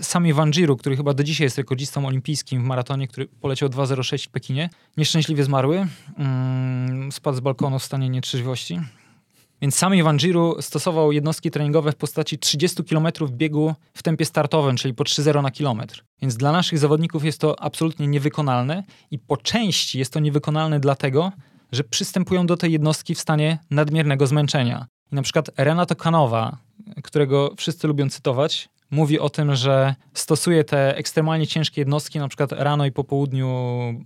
Sami 0.00 0.32
Wanjiru, 0.32 0.76
który 0.76 0.96
chyba 0.96 1.14
do 1.14 1.24
dzisiaj 1.24 1.44
jest 1.44 1.58
rekordzistą 1.58 2.06
olimpijskim 2.06 2.62
w 2.62 2.64
maratonie, 2.64 3.08
który 3.08 3.26
poleciał 3.26 3.68
2.06 3.68 4.26
w 4.26 4.30
Pekinie. 4.30 4.70
Nieszczęśliwie 4.96 5.44
zmarły. 5.44 5.86
Mm, 6.18 7.12
spadł 7.12 7.36
z 7.36 7.40
balkonu 7.40 7.78
w 7.78 7.84
stanie 7.84 8.08
nietrzeźwości. 8.08 8.80
Więc 9.62 9.74
sam 9.74 9.94
Iwanjiru 9.94 10.56
stosował 10.62 11.12
jednostki 11.12 11.50
treningowe 11.50 11.92
w 11.92 11.96
postaci 11.96 12.38
30 12.38 12.84
km 12.84 13.08
biegu 13.30 13.74
w 13.94 14.02
tempie 14.02 14.24
startowym, 14.24 14.76
czyli 14.76 14.94
po 14.94 15.04
3,0 15.04 15.42
na 15.42 15.50
kilometr. 15.50 16.04
Więc 16.22 16.36
dla 16.36 16.52
naszych 16.52 16.78
zawodników 16.78 17.24
jest 17.24 17.40
to 17.40 17.60
absolutnie 17.60 18.06
niewykonalne 18.06 18.82
i 19.10 19.18
po 19.18 19.36
części 19.36 19.98
jest 19.98 20.12
to 20.12 20.20
niewykonalne 20.20 20.80
dlatego, 20.80 21.32
że 21.72 21.84
przystępują 21.84 22.46
do 22.46 22.56
tej 22.56 22.72
jednostki 22.72 23.14
w 23.14 23.20
stanie 23.20 23.58
nadmiernego 23.70 24.26
zmęczenia. 24.26 24.86
I 25.12 25.14
na 25.14 25.22
przykład 25.22 25.50
Renato 25.56 25.94
Canowa, 25.94 26.58
którego 27.02 27.54
wszyscy 27.56 27.88
lubią 27.88 28.08
cytować, 28.10 28.68
mówi 28.90 29.20
o 29.20 29.30
tym, 29.30 29.54
że 29.54 29.94
stosuje 30.14 30.64
te 30.64 30.96
ekstremalnie 30.96 31.46
ciężkie 31.46 31.80
jednostki, 31.80 32.18
na 32.18 32.28
przykład 32.28 32.52
rano 32.52 32.86
i 32.86 32.92
po 32.92 33.04
południu 33.04 33.48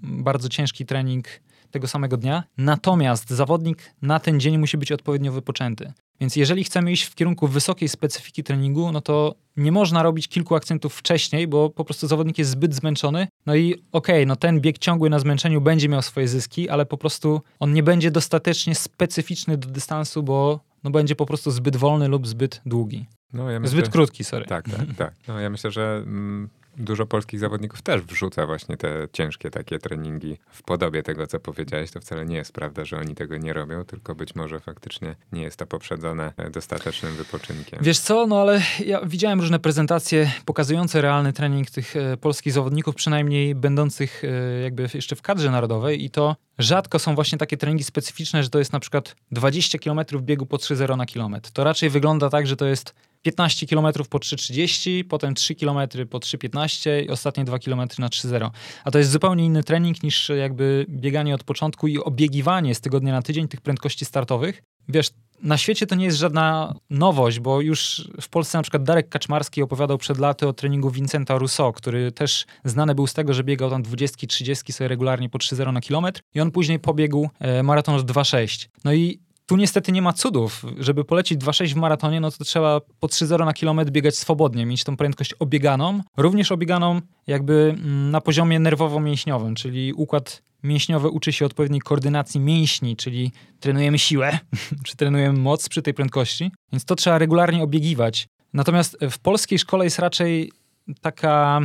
bardzo 0.03 0.49
ciężki 0.49 0.87
trening 0.87 1.27
tego 1.71 1.89
samego 1.89 2.17
dnia. 2.17 2.45
Natomiast 2.59 3.31
zawodnik 3.31 3.95
na 4.03 4.21
ten 4.21 4.41
dzień 4.41 4.59
musi 4.59 4.79
być 4.79 4.93
odpowiednio 4.93 5.33
wypoczęty. 5.33 5.93
Więc 6.21 6.37
jeżeli 6.37 6.65
chcemy 6.65 6.93
iść 6.93 7.03
w 7.03 7.15
kierunku 7.15 7.49
wysokiej 7.49 7.89
specyfiki 7.89 8.43
treningu, 8.45 8.93
no 8.93 9.01
to 9.01 9.35
nie 9.57 9.73
można 9.73 10.03
robić 10.03 10.29
kilku 10.29 10.55
akcentów 10.55 10.95
wcześniej, 10.95 11.49
bo 11.49 11.71
po 11.71 11.85
prostu 11.85 12.07
zawodnik 12.07 12.39
jest 12.39 12.51
zbyt 12.51 12.75
zmęczony. 12.75 13.29
No 13.47 13.55
i 13.55 13.75
okej, 13.75 13.83
okay, 13.93 14.27
no 14.27 14.37
ten 14.37 14.61
bieg 14.61 14.79
ciągły 14.79 15.11
na 15.11 15.19
zmęczeniu 15.19 15.61
będzie 15.61 15.89
miał 15.89 16.03
swoje 16.03 16.29
zyski, 16.29 16.69
ale 16.69 16.87
po 16.87 16.97
prostu 16.97 17.41
on 17.59 17.73
nie 17.73 17.83
będzie 17.83 18.11
dostatecznie 18.11 18.75
specyficzny 18.75 19.57
do 19.57 19.69
dystansu, 19.69 20.23
bo 20.23 20.61
no 20.85 20.91
będzie 20.91 21.17
po 21.17 21.27
prostu 21.27 21.51
zbyt 21.51 21.77
wolny 21.77 22.09
lub 22.09 22.27
zbyt 22.27 22.61
długi. 22.67 23.07
No, 23.33 23.51
ja 23.51 23.61
myślę, 23.61 23.79
zbyt 23.79 23.89
krótki, 23.89 24.25
sorry. 24.25 24.47
Tak, 24.47 24.69
tak, 24.71 24.87
tak. 24.97 25.15
No, 25.29 25.41
ja 25.41 25.51
myślę, 25.51 25.71
że 25.71 26.03
mm, 26.07 26.49
dużo 26.81 27.07
polskich 27.07 27.41
zawodników 27.41 27.83
też 27.83 28.03
wrzuca 28.03 28.47
właśnie 28.47 28.77
te 28.77 29.09
ciężkie 29.13 29.51
takie 29.51 29.79
treningi 29.79 30.39
w 30.51 30.63
podobie 30.63 31.03
tego, 31.03 31.27
co 31.27 31.41
powiedziałeś. 31.41 31.91
To 31.91 32.01
wcale 32.01 32.27
nie 32.27 32.37
jest 32.37 32.53
prawda, 32.53 32.85
że 32.85 32.99
oni 32.99 33.15
tego 33.15 33.37
nie 33.37 33.53
robią, 33.53 33.85
tylko 33.85 34.15
być 34.15 34.35
może 34.35 34.61
faktycznie 34.61 35.15
nie 35.33 35.43
jest 35.43 35.57
to 35.57 35.67
poprzedzone 35.67 36.33
dostatecznym 36.51 37.15
wypoczynkiem. 37.15 37.79
Wiesz 37.83 37.99
co, 37.99 38.27
no 38.27 38.41
ale 38.41 38.63
ja 38.87 39.01
widziałem 39.05 39.41
różne 39.41 39.59
prezentacje 39.59 40.31
pokazujące 40.45 41.01
realny 41.01 41.33
trening 41.33 41.71
tych 41.71 41.97
e, 41.97 42.17
polskich 42.17 42.53
zawodników, 42.53 42.95
przynajmniej 42.95 43.55
będących 43.55 44.23
e, 44.25 44.61
jakby 44.61 44.89
jeszcze 44.95 45.17
w 45.17 45.23
kadrze 45.23 45.51
narodowej 45.51 46.05
i 46.05 46.11
to 46.11 46.37
rzadko 46.59 46.99
są 46.99 47.15
właśnie 47.15 47.39
takie 47.39 47.57
treningi 47.57 47.85
specyficzne, 47.85 48.43
że 48.43 48.51
to 48.51 48.59
jest 48.59 48.73
na 48.73 48.81
przykład 48.81 49.17
20 49.33 49.79
km 49.79 50.01
biegu 50.21 50.47
po 50.47 50.57
3,0 50.57 50.97
na 50.97 51.07
kilometr. 51.07 51.51
To 51.51 51.65
raczej 51.65 51.91
wygląda 51.91 52.31
tak, 52.31 52.47
że 52.47 52.57
to 52.57 52.67
jest 52.67 52.95
15 53.23 53.67
km 53.67 53.87
po 54.11 54.19
3,30, 54.19 55.05
potem 55.05 55.35
3 55.35 55.55
km 55.55 55.79
po 56.11 56.19
3,15 56.19 57.05
i 57.05 57.11
ostatnie 57.11 57.45
2 57.45 57.59
km 57.59 57.81
na 57.99 58.09
3,0. 58.09 58.51
A 58.85 58.91
to 58.91 58.99
jest 58.99 59.11
zupełnie 59.11 59.45
inny 59.45 59.63
trening 59.63 60.03
niż 60.03 60.29
jakby 60.29 60.87
bieganie 60.89 61.35
od 61.35 61.45
początku 61.45 61.89
i 61.89 61.99
obiegiwanie 61.99 62.75
z 62.75 62.81
tygodnia 62.81 63.13
na 63.13 63.23
tydzień 63.23 63.49
tych 63.49 63.61
prędkości 63.61 64.05
startowych. 64.05 64.63
Wiesz, 64.89 65.11
na 65.43 65.59
świecie 65.59 65.87
to 65.87 65.95
nie 65.95 66.05
jest 66.05 66.19
żadna 66.19 66.75
nowość, 66.91 67.41
bo 67.41 67.61
już 67.61 68.09
w 68.21 68.29
Polsce 68.29 68.59
na 68.59 68.63
przykład 68.63 68.83
Darek 68.83 69.09
Kaczmarski 69.09 69.63
opowiadał 69.63 69.99
przed 69.99 70.19
laty 70.19 70.49
o 70.49 70.53
treningu 70.53 70.91
Vincenta 70.91 71.39
Rousseau, 71.39 71.73
który 71.73 72.13
też 72.13 72.47
znany 72.65 72.95
był 72.95 73.07
z 73.07 73.15
tego, 73.15 73.35
że 73.35 73.45
biegał 73.45 73.71
tam 73.71 73.83
20-30 73.83 74.73
sobie 74.73 74.89
regularnie 74.89 75.29
po 75.29 75.39
3,0 75.39 75.73
na 75.73 75.81
kilometr 75.81 76.21
i 76.35 76.41
on 76.41 76.51
później 76.51 76.79
pobiegł 76.79 77.29
e, 77.39 77.63
maraton 77.63 77.99
w 77.99 78.05
2,6. 78.05 78.69
No 78.85 78.93
i 78.93 79.21
tu 79.51 79.57
niestety 79.57 79.93
nie 79.93 80.03
ma 80.03 80.13
cudów. 80.13 80.65
Żeby 80.79 81.05
polecić 81.05 81.39
2,6 81.39 81.73
w 81.73 81.77
maratonie, 81.77 82.21
no 82.21 82.31
to 82.31 82.45
trzeba 82.45 82.81
po 83.01 83.07
3,0 83.07 83.45
na 83.45 83.53
kilometr 83.53 83.91
biegać 83.91 84.19
swobodnie, 84.19 84.67
mieć 84.67 84.85
tą 84.85 84.97
prędkość 84.97 85.35
obieganą, 85.39 86.01
również 86.17 86.53
obieganą 86.53 87.01
jakby 87.27 87.75
mm, 87.79 88.11
na 88.11 88.21
poziomie 88.21 88.61
nerwowo-mięśniowym, 88.61 89.55
czyli 89.55 89.93
układ 89.93 90.43
mięśniowe 90.63 91.09
uczy 91.09 91.33
się 91.33 91.47
odpowiedniej 91.47 91.81
koordynacji 91.81 92.41
mięśni, 92.41 92.97
czyli 92.97 93.33
trenujemy 93.61 93.99
siłę, 93.99 94.39
czy 94.87 94.97
trenujemy 94.97 95.39
moc 95.39 95.69
przy 95.69 95.83
tej 95.83 95.95
prędkości, 95.95 96.51
więc 96.73 96.85
to 96.85 96.95
trzeba 96.95 97.19
regularnie 97.19 97.63
obiegiwać. 97.63 98.29
Natomiast 98.53 98.97
w 99.11 99.19
polskiej 99.19 99.59
szkole 99.59 99.85
jest 99.85 99.99
raczej 99.99 100.53
taka 101.01 101.61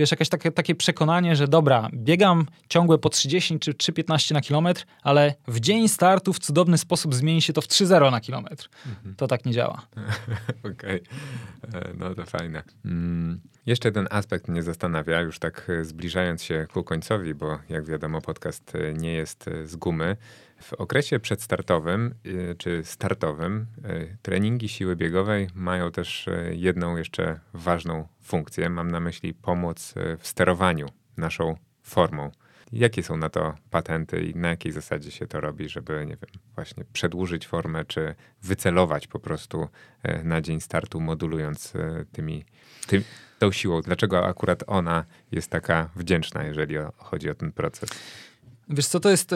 wiesz, 0.00 0.10
jakieś 0.10 0.28
takie, 0.28 0.50
takie 0.50 0.74
przekonanie, 0.74 1.36
że 1.36 1.48
dobra, 1.48 1.88
biegam 1.94 2.46
ciągłe 2.68 2.98
po 2.98 3.08
30 3.08 3.58
czy 3.58 3.72
3,15 3.72 4.34
na 4.34 4.40
kilometr, 4.40 4.84
ale 5.02 5.34
w 5.48 5.60
dzień 5.60 5.88
startu 5.88 6.32
w 6.32 6.38
cudowny 6.38 6.78
sposób 6.78 7.14
zmieni 7.14 7.42
się 7.42 7.52
to 7.52 7.60
w 7.60 7.66
3,0 7.66 8.10
na 8.10 8.20
kilometr. 8.20 8.68
Mhm. 8.86 9.14
To 9.14 9.26
tak 9.26 9.46
nie 9.46 9.52
działa. 9.52 9.86
Okej, 10.72 11.02
okay. 11.62 11.80
E, 11.80 11.94
no 11.98 12.14
to 12.14 12.26
fajne. 12.26 12.62
Mm. 12.84 13.40
Jeszcze 13.66 13.88
jeden 13.88 14.08
aspekt 14.10 14.48
mnie 14.48 14.62
zastanawia, 14.62 15.20
już 15.20 15.38
tak 15.38 15.70
e, 15.70 15.84
zbliżając 15.84 16.42
się 16.42 16.66
ku 16.72 16.84
końcowi, 16.84 17.34
bo 17.34 17.58
jak 17.68 17.86
wiadomo, 17.86 18.20
podcast 18.20 18.74
e, 18.74 18.94
nie 18.94 19.12
jest 19.12 19.50
z 19.64 19.76
gumy. 19.76 20.16
W 20.62 20.72
okresie 20.72 21.20
przedstartowym 21.20 22.14
czy 22.58 22.84
startowym 22.84 23.66
treningi 24.22 24.68
siły 24.68 24.96
biegowej 24.96 25.48
mają 25.54 25.90
też 25.90 26.28
jedną 26.52 26.96
jeszcze 26.96 27.40
ważną 27.54 28.08
funkcję. 28.22 28.70
Mam 28.70 28.90
na 28.90 29.00
myśli 29.00 29.34
pomoc 29.34 29.94
w 30.18 30.26
sterowaniu 30.26 30.86
naszą 31.16 31.56
formą. 31.82 32.30
Jakie 32.72 33.02
są 33.02 33.16
na 33.16 33.28
to 33.28 33.54
patenty 33.70 34.20
i 34.20 34.34
na 34.34 34.48
jakiej 34.48 34.72
zasadzie 34.72 35.10
się 35.10 35.26
to 35.26 35.40
robi, 35.40 35.68
żeby, 35.68 36.06
nie 36.06 36.16
wiem, 36.16 36.30
właśnie 36.54 36.84
przedłużyć 36.92 37.46
formę, 37.46 37.84
czy 37.84 38.14
wycelować 38.42 39.06
po 39.06 39.18
prostu 39.18 39.68
na 40.24 40.40
dzień 40.40 40.60
startu, 40.60 41.00
modulując 41.00 41.72
tymi, 42.12 42.44
ty, 42.86 43.02
tą 43.38 43.52
siłą? 43.52 43.80
Dlaczego 43.80 44.26
akurat 44.26 44.64
ona 44.66 45.04
jest 45.32 45.50
taka 45.50 45.90
wdzięczna, 45.96 46.44
jeżeli 46.44 46.74
chodzi 46.96 47.30
o 47.30 47.34
ten 47.34 47.52
proces? 47.52 47.90
Wiesz 48.68 48.86
co, 48.86 49.00
to 49.00 49.10
jest... 49.10 49.34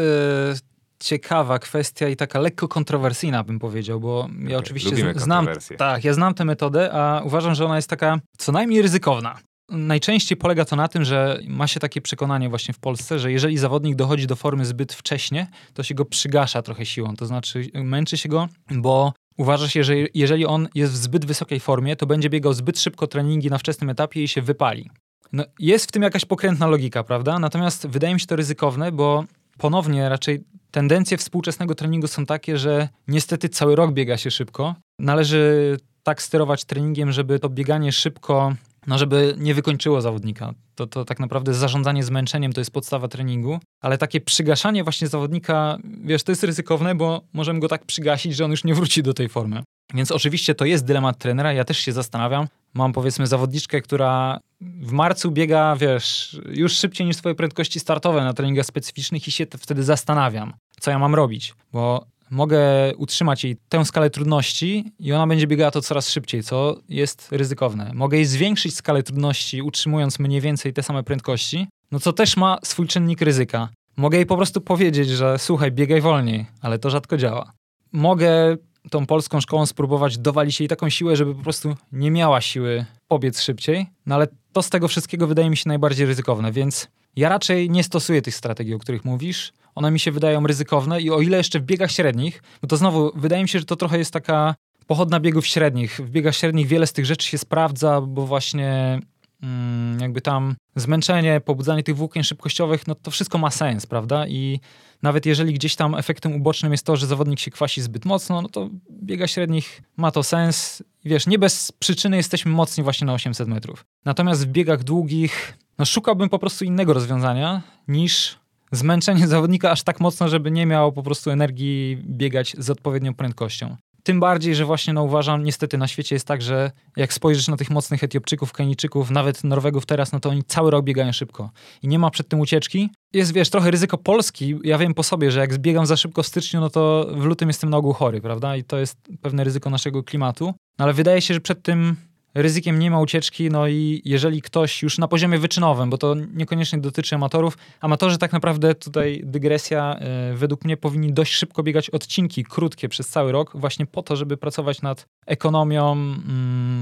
Ciekawa 1.05 1.59
kwestia 1.59 2.09
i 2.09 2.17
taka 2.17 2.41
lekko 2.41 2.69
kontrowersyjna, 2.69 3.45
bym 3.45 3.59
powiedział, 3.59 4.01
bo 4.01 4.21
okay, 4.21 4.51
ja 4.51 4.59
oczywiście 4.59 5.15
znam, 5.17 5.49
tak, 5.79 6.05
ja 6.05 6.15
znam 6.15 6.35
tę 6.35 6.45
metodę, 6.45 6.93
a 6.93 7.23
uważam, 7.25 7.55
że 7.55 7.65
ona 7.65 7.77
jest 7.77 7.91
taka 7.91 8.21
co 8.39 8.53
najmniej 8.53 8.83
ryzykowna. 8.83 9.39
Najczęściej 9.69 10.39
polega 10.39 10.65
to 10.65 10.77
na 10.77 10.89
tym, 10.89 11.05
że 11.05 11.41
ma 11.49 11.67
się 11.67 11.81
takie 11.81 12.01
przekonanie 12.01 12.49
właśnie 12.49 12.75
w 12.75 12.79
Polsce, 12.79 13.19
że 13.19 13.33
jeżeli 13.33 13.59
zawodnik 13.59 13.97
dochodzi 13.97 14.27
do 14.27 14.37
formy 14.37 14.65
zbyt 14.65 14.93
wcześnie, 14.93 15.47
to 15.75 15.83
się 15.83 15.95
go 15.95 16.05
przygasza 16.05 16.63
trochę 16.63 16.87
siłą, 16.87 17.17
to 17.17 17.27
znaczy 17.27 17.71
męczy 17.75 18.17
się 18.17 18.29
go, 18.29 18.49
bo 18.71 19.13
Uważa 19.37 19.69
się, 19.69 19.85
że 19.85 19.95
jeżeli 20.15 20.47
on 20.47 20.69
jest 20.75 20.93
w 20.93 20.97
zbyt 20.97 21.25
wysokiej 21.25 21.61
formie, 21.61 21.97
to 21.97 22.07
będzie 22.07 22.31
biegał 22.31 22.53
zbyt 22.53 22.81
szybko 22.81 23.07
treningi 23.07 23.51
na 23.51 23.59
wczesnym 23.59 23.91
etapie 23.91 24.23
i 24.23 24.29
się 24.29 24.43
wypali. 24.43 24.91
No, 25.33 25.45
jest 25.59 25.89
w 25.89 25.93
tym 25.93 26.03
jakaś 26.03 26.25
pokrętna 26.25 26.67
logika, 26.67 27.05
prawda? 27.05 27.39
Natomiast 27.39 27.87
wydaje 27.87 28.15
mi 28.15 28.21
się 28.21 28.27
to 28.27 28.37
ryzykowne, 28.37 28.93
bo 28.93 29.25
ponownie 29.59 30.09
raczej 30.09 30.45
tendencje 30.75 31.16
współczesnego 31.16 31.75
treningu 31.75 32.07
są 32.07 32.27
takie, 32.27 32.59
że 32.59 32.89
niestety 33.09 33.49
cały 33.49 33.77
rok 33.77 33.93
biega 33.93 34.16
się 34.16 34.31
szybko. 34.31 34.75
Należy 34.99 35.77
tak 36.03 36.22
sterować 36.22 36.64
treningiem, 36.64 37.12
żeby 37.12 37.39
to 37.39 37.49
bieganie 37.49 37.93
szybko 37.93 38.55
no 38.87 38.99
żeby 38.99 39.35
nie 39.39 39.55
wykończyło 39.55 40.01
zawodnika. 40.01 40.55
To, 40.74 40.87
to 40.87 41.05
tak 41.05 41.20
naprawdę 41.20 41.55
zarządzanie 41.55 42.05
zmęczeniem 42.05 42.53
to 42.53 42.61
jest 42.61 42.70
podstawa 42.70 43.09
treningu, 43.09 43.59
ale 43.80 43.99
takie 43.99 44.20
przygaszanie 44.20 44.85
właśnie 44.85 45.09
zawodnika, 45.09 45.78
wiesz, 46.05 46.22
to 46.22 46.32
jest 46.32 46.45
ryzykowne, 46.45 46.95
bo 46.95 47.22
możemy 47.32 47.61
go 47.61 47.68
tak 47.68 47.85
przygasić, 47.85 48.37
że 48.37 48.45
on 48.45 48.51
już 48.51 48.64
nie 48.64 48.74
wróci 48.74 49.03
do 49.03 49.14
tej 49.14 49.28
formy. 49.28 49.62
Więc 49.95 50.12
oczywiście 50.12 50.55
to 50.55 50.64
jest 50.64 50.85
dylemat 50.85 51.18
trenera, 51.18 51.53
ja 51.53 51.64
też 51.64 51.78
się 51.78 51.93
zastanawiam. 51.93 52.47
Mam 52.74 52.93
powiedzmy 52.93 53.26
zawodniczkę, 53.26 53.80
która 53.80 54.41
w 54.61 54.93
marcu 54.93 55.30
biega, 55.30 55.76
wiesz, 55.76 56.41
już 56.47 56.72
szybciej 56.72 57.07
niż 57.07 57.16
swoje 57.16 57.35
prędkości 57.35 57.80
startowe 57.80 58.24
na 58.24 58.32
treningach 58.35 58.66
specyficznych 58.66 59.28
i 59.28 59.30
się 59.30 59.47
wtedy 59.59 59.82
zastanawiam, 59.82 60.53
co 60.80 60.91
ja 60.91 60.99
mam 60.99 61.14
robić, 61.14 61.55
bo 61.72 62.07
mogę 62.35 62.61
utrzymać 62.97 63.45
jej 63.45 63.57
tę 63.68 63.85
skalę 63.85 64.11
trudności 64.11 64.93
i 64.99 65.12
ona 65.12 65.26
będzie 65.26 65.47
biegała 65.47 65.70
to 65.70 65.80
coraz 65.82 66.11
szybciej, 66.11 66.43
co 66.43 66.76
jest 66.89 67.28
ryzykowne. 67.32 67.91
Mogę 67.95 68.16
jej 68.16 68.26
zwiększyć 68.26 68.74
skalę 68.74 69.03
trudności, 69.03 69.62
utrzymując 69.62 70.18
mniej 70.18 70.41
więcej 70.41 70.72
te 70.72 70.82
same 70.82 71.03
prędkości, 71.03 71.66
no 71.91 72.01
co 72.01 72.12
też 72.12 72.37
ma 72.37 72.59
swój 72.64 72.87
czynnik 72.87 73.20
ryzyka. 73.20 73.68
Mogę 73.97 74.18
jej 74.18 74.26
po 74.26 74.37
prostu 74.37 74.61
powiedzieć, 74.61 75.09
że 75.09 75.39
słuchaj, 75.39 75.72
biegaj 75.72 76.01
wolniej, 76.01 76.47
ale 76.61 76.78
to 76.78 76.91
rzadko 76.91 77.16
działa. 77.16 77.53
Mogę 77.93 78.57
tą 78.91 79.07
polską 79.07 79.41
szkołą 79.41 79.66
spróbować 79.66 80.18
dowalić 80.18 80.61
jej 80.61 80.68
taką 80.68 80.89
siłę, 80.89 81.16
żeby 81.16 81.35
po 81.35 81.43
prostu 81.43 81.76
nie 81.93 82.11
miała 82.11 82.41
siły 82.41 82.85
pobiec 83.09 83.41
szybciej, 83.41 83.87
no 84.07 84.14
ale 84.14 84.26
to 84.53 84.62
z 84.62 84.70
tego 84.70 84.89
wszystkiego 84.89 85.26
wydaje 85.26 85.51
mi 85.51 85.57
się 85.57 85.68
najbardziej 85.68 86.07
ryzykowne, 86.07 86.53
więc 86.53 86.89
ja 87.17 87.29
raczej 87.29 87.71
nie 87.71 87.85
stosuję 87.85 88.23
tych 88.23 88.35
strategii, 88.35 88.75
o 88.75 88.79
których 88.79 89.05
mówisz 89.05 89.53
one 89.75 89.91
mi 89.91 90.01
się 90.01 90.12
wydają 90.12 90.47
ryzykowne 90.47 91.01
i 91.01 91.11
o 91.11 91.21
ile 91.21 91.37
jeszcze 91.37 91.61
w 91.61 91.62
biegach 91.62 91.91
średnich, 91.91 92.43
bo 92.62 92.69
to 92.69 92.77
znowu 92.77 93.12
wydaje 93.15 93.43
mi 93.43 93.49
się, 93.49 93.59
że 93.59 93.65
to 93.65 93.77
trochę 93.77 93.99
jest 93.99 94.12
taka 94.12 94.55
pochodna 94.87 95.21
biegów 95.21 95.47
średnich. 95.47 96.01
W 96.05 96.11
biegach 96.11 96.35
średnich 96.35 96.67
wiele 96.67 96.87
z 96.87 96.93
tych 96.93 97.07
rzeczy 97.07 97.29
się 97.29 97.39
sprawdza, 97.39 98.01
bo 98.01 98.27
właśnie 98.27 99.01
mm, 99.43 100.01
jakby 100.01 100.21
tam 100.21 100.55
zmęczenie, 100.77 101.41
pobudzanie 101.41 101.83
tych 101.83 101.97
włókien 101.97 102.23
szybkościowych, 102.23 102.87
no 102.87 102.95
to 102.95 103.11
wszystko 103.11 103.39
ma 103.39 103.51
sens, 103.51 103.87
prawda? 103.87 104.27
I 104.27 104.61
nawet 105.03 105.27
jeżeli 105.27 105.55
gdzieś 105.55 105.77
tam 105.77 105.95
efektem 105.95 106.35
ubocznym 106.35 106.73
jest 106.73 106.87
to, 106.87 106.97
że 106.97 107.07
zawodnik 107.07 107.41
się 107.41 107.51
kwasi 107.51 107.83
zbyt 107.83 108.05
mocno, 108.05 108.43
no 108.43 108.49
to 108.49 108.67
w 108.91 109.05
biegach 109.05 109.31
średnich 109.31 109.83
ma 109.97 110.11
to 110.11 110.23
sens. 110.23 110.83
Wiesz, 111.05 111.27
nie 111.27 111.39
bez 111.39 111.73
przyczyny 111.73 112.17
jesteśmy 112.17 112.53
mocni 112.53 112.85
właśnie 112.85 113.07
na 113.07 113.12
800 113.15 113.49
metrów. 113.49 113.85
Natomiast 114.05 114.47
w 114.47 114.51
biegach 114.51 114.85
długich, 114.85 115.59
no 115.79 115.85
szukałbym 115.85 116.29
po 116.29 116.39
prostu 116.39 116.64
innego 116.64 116.93
rozwiązania 116.93 117.62
niż 117.89 118.39
zmęczenie 118.72 119.29
zawodnika 119.29 119.70
aż 119.70 119.83
tak 119.83 120.01
mocno, 120.01 120.29
żeby 120.29 120.51
nie 120.51 120.66
miał 120.66 120.93
po 120.93 121.03
prostu 121.03 121.31
energii 121.31 121.99
biegać 122.05 122.57
z 122.59 122.70
odpowiednią 122.70 123.14
prędkością. 123.14 123.77
Tym 124.03 124.20
bardziej, 124.20 124.55
że 124.55 124.64
właśnie 124.64 124.93
no, 124.93 125.03
uważam, 125.03 125.45
niestety 125.45 125.79
na 125.79 125.89
świecie 125.89 126.14
jest 126.14 126.27
tak, 126.27 126.43
że 126.43 126.70
jak 126.97 127.12
spojrzysz 127.12 127.49
na 127.49 127.57
tych 127.57 127.70
mocnych 127.70 128.05
Etiopczyków, 128.05 128.53
Kenijczyków, 128.53 129.11
nawet 129.11 129.45
Norwegów 129.45 129.87
teraz, 129.87 130.12
no 130.12 130.20
to 130.20 130.31
oni 130.31 130.43
cały 130.43 130.70
rok 130.70 130.85
biegają 130.85 131.12
szybko 131.12 131.51
i 131.83 131.89
nie 131.89 131.99
ma 131.99 132.11
przed 132.11 132.29
tym 132.29 132.41
ucieczki. 132.41 132.91
Jest, 133.12 133.33
wiesz, 133.33 133.51
trochę 133.51 133.70
ryzyko 133.70 133.99
Polski. 133.99 134.55
Ja 134.64 134.79
wiem 134.79 134.95
po 134.95 135.03
sobie, 135.03 135.31
że 135.31 135.41
jak 135.41 135.55
zbiegam 135.55 135.87
za 135.87 135.97
szybko 135.97 136.22
w 136.22 136.27
styczniu, 136.27 136.61
no 136.61 136.70
to 136.70 137.07
w 137.16 137.25
lutym 137.25 137.49
jestem 137.49 137.70
na 137.70 137.77
ogół 137.77 137.93
chory, 137.93 138.20
prawda? 138.20 138.57
I 138.57 138.64
to 138.64 138.79
jest 138.79 138.99
pewne 139.22 139.45
ryzyko 139.45 139.70
naszego 139.70 140.03
klimatu. 140.03 140.55
No, 140.79 140.85
ale 140.85 140.93
wydaje 140.93 141.20
się, 141.20 141.35
że 141.35 141.41
przed 141.41 141.62
tym 141.62 141.97
ryzykiem 142.35 142.78
nie 142.78 142.91
ma 142.91 143.01
ucieczki, 143.01 143.51
no 143.51 143.68
i 143.68 144.03
jeżeli 144.05 144.43
ktoś 144.43 144.82
już 144.82 144.99
na 144.99 145.09
poziomie 145.09 145.39
wyczynowym, 145.39 145.91
bo 145.91 145.99
to 145.99 146.14
niekoniecznie 146.14 146.78
dotyczy 146.78 147.14
amatorów, 147.14 147.59
amatorzy 147.80 148.18
tak 148.18 148.32
naprawdę 148.32 148.74
tutaj 148.74 149.22
dygresja, 149.24 150.01
yy, 150.30 150.37
według 150.37 150.64
mnie 150.64 150.76
powinni 150.76 151.12
dość 151.12 151.32
szybko 151.32 151.62
biegać 151.62 151.91
odcinki 151.91 152.45
krótkie 152.45 152.89
przez 152.89 153.09
cały 153.09 153.32
rok, 153.32 153.53
właśnie 153.55 153.87
po 153.87 154.03
to, 154.03 154.16
żeby 154.16 154.37
pracować 154.37 154.82
nad 154.82 155.07
ekonomią 155.26 155.97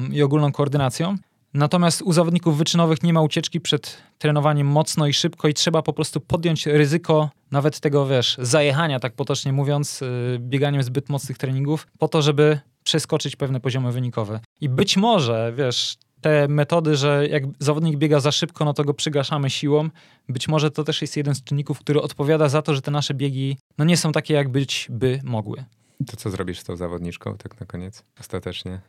yy, 0.09 0.17
i 0.17 0.23
ogólną 0.23 0.53
koordynacją. 0.53 1.17
Natomiast 1.55 2.03
u 2.03 2.13
zawodników 2.13 2.59
wyczynowych 2.59 3.03
nie 3.03 3.13
ma 3.13 3.23
ucieczki 3.23 3.61
przed 3.61 3.99
trenowaniem 4.19 4.67
mocno 4.67 5.07
i 5.07 5.13
szybko 5.13 5.49
i 5.49 5.55
trzeba 5.55 5.83
po 5.83 5.93
prostu 5.93 6.21
podjąć 6.21 6.67
ryzyko 6.67 7.31
nawet 7.51 7.81
tego, 7.81 8.07
wiesz, 8.07 8.37
zajechania, 8.39 9.01
tak 9.01 9.15
potocznie 9.15 9.53
mówiąc, 9.53 10.01
yy, 10.01 10.39
bieganiem 10.39 10.83
zbyt 10.83 11.09
mocnych 11.09 11.39
treningów, 11.39 11.87
po 11.99 12.09
to, 12.09 12.23
żeby 12.23 12.61
przeskoczyć 12.85 13.37
pewne 13.37 13.61
poziomy 13.61 13.93
wynikowe. 13.93 14.41
I 14.61 14.69
być 14.69 14.97
może, 14.97 15.53
wiesz, 15.57 15.97
te 16.21 16.49
metody, 16.49 16.97
że 16.97 17.27
jak 17.29 17.43
zawodnik 17.59 17.97
biega 17.97 18.21
za 18.21 18.33
szybko, 18.33 18.65
no 18.65 18.75
to 18.75 18.85
go 18.85 18.95
przygaszamy 18.95 19.51
siłą. 19.51 19.89
Być 20.29 20.49
może 20.49 20.71
to 20.71 20.85
też 20.85 21.03
jest 21.03 21.17
jeden 21.17 21.35
z 21.35 21.45
czynników, 21.45 21.79
który 21.79 22.03
odpowiada 22.03 22.49
za 22.49 22.63
to, 22.63 22.75
że 22.75 22.83
te 22.83 22.91
nasze 22.91 23.15
biegi 23.15 23.57
no 23.79 23.85
nie 23.85 23.97
są 23.97 24.13
takie, 24.13 24.35
jak 24.35 24.49
być 24.49 24.87
by 24.91 25.21
mogły. 25.25 25.65
To 26.07 26.17
co 26.17 26.31
zrobisz 26.31 26.59
z 26.59 26.65
tą 26.65 26.77
zawodniczką 26.77 27.37
tak 27.37 27.61
na 27.61 27.67
koniec, 27.67 28.05
ostatecznie? 28.21 28.81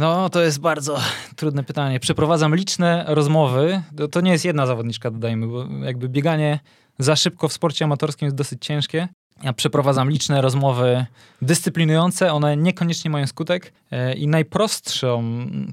No, 0.00 0.30
to 0.30 0.42
jest 0.42 0.60
bardzo 0.60 0.98
trudne 1.36 1.64
pytanie. 1.64 2.00
Przeprowadzam 2.00 2.54
liczne 2.54 3.04
rozmowy. 3.08 3.82
To, 3.96 4.08
to 4.08 4.20
nie 4.20 4.32
jest 4.32 4.44
jedna 4.44 4.66
zawodniczka, 4.66 5.10
dodajmy, 5.10 5.46
bo 5.46 5.66
jakby 5.84 6.08
bieganie 6.08 6.60
za 6.98 7.16
szybko 7.16 7.48
w 7.48 7.52
sporcie 7.52 7.84
amatorskim 7.84 8.26
jest 8.26 8.36
dosyć 8.36 8.64
ciężkie. 8.64 9.08
Ja 9.42 9.52
przeprowadzam 9.52 10.10
liczne 10.10 10.40
rozmowy 10.40 11.06
dyscyplinujące, 11.42 12.32
one 12.32 12.56
niekoniecznie 12.56 13.10
mają 13.10 13.26
skutek 13.26 13.72
e, 13.90 14.14
i 14.14 14.28
najprostszą, 14.28 15.22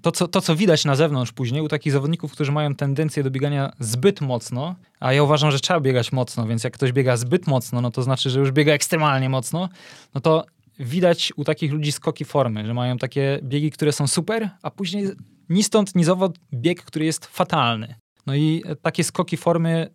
to 0.01 0.11
co, 0.11 0.27
to 0.27 0.41
co 0.41 0.55
widać 0.55 0.85
na 0.85 0.95
zewnątrz 0.95 1.31
później 1.31 1.61
u 1.61 1.67
takich 1.67 1.93
zawodników, 1.93 2.31
którzy 2.31 2.51
mają 2.51 2.75
tendencję 2.75 3.23
do 3.23 3.31
biegania 3.31 3.71
zbyt 3.79 4.21
mocno, 4.21 4.75
a 4.99 5.13
ja 5.13 5.23
uważam, 5.23 5.51
że 5.51 5.59
trzeba 5.59 5.79
biegać 5.79 6.11
mocno, 6.11 6.47
więc 6.47 6.63
jak 6.63 6.73
ktoś 6.73 6.91
biega 6.91 7.17
zbyt 7.17 7.47
mocno, 7.47 7.81
no 7.81 7.91
to 7.91 8.03
znaczy, 8.03 8.29
że 8.29 8.39
już 8.39 8.51
biega 8.51 8.73
ekstremalnie 8.73 9.29
mocno, 9.29 9.69
no 10.15 10.21
to 10.21 10.45
widać 10.79 11.33
u 11.35 11.43
takich 11.43 11.71
ludzi 11.71 11.91
skoki 11.91 12.25
formy, 12.25 12.65
że 12.65 12.73
mają 12.73 12.97
takie 12.97 13.39
biegi, 13.43 13.71
które 13.71 13.91
są 13.91 14.07
super, 14.07 14.49
a 14.61 14.71
później 14.71 15.09
ni 15.49 15.63
stąd, 15.63 15.95
ni 15.95 16.03
zowąd 16.03 16.39
bieg, 16.53 16.83
który 16.83 17.05
jest 17.05 17.25
fatalny. 17.25 17.95
No 18.25 18.35
i 18.35 18.63
takie 18.81 19.03
skoki 19.03 19.37
formy 19.37 19.89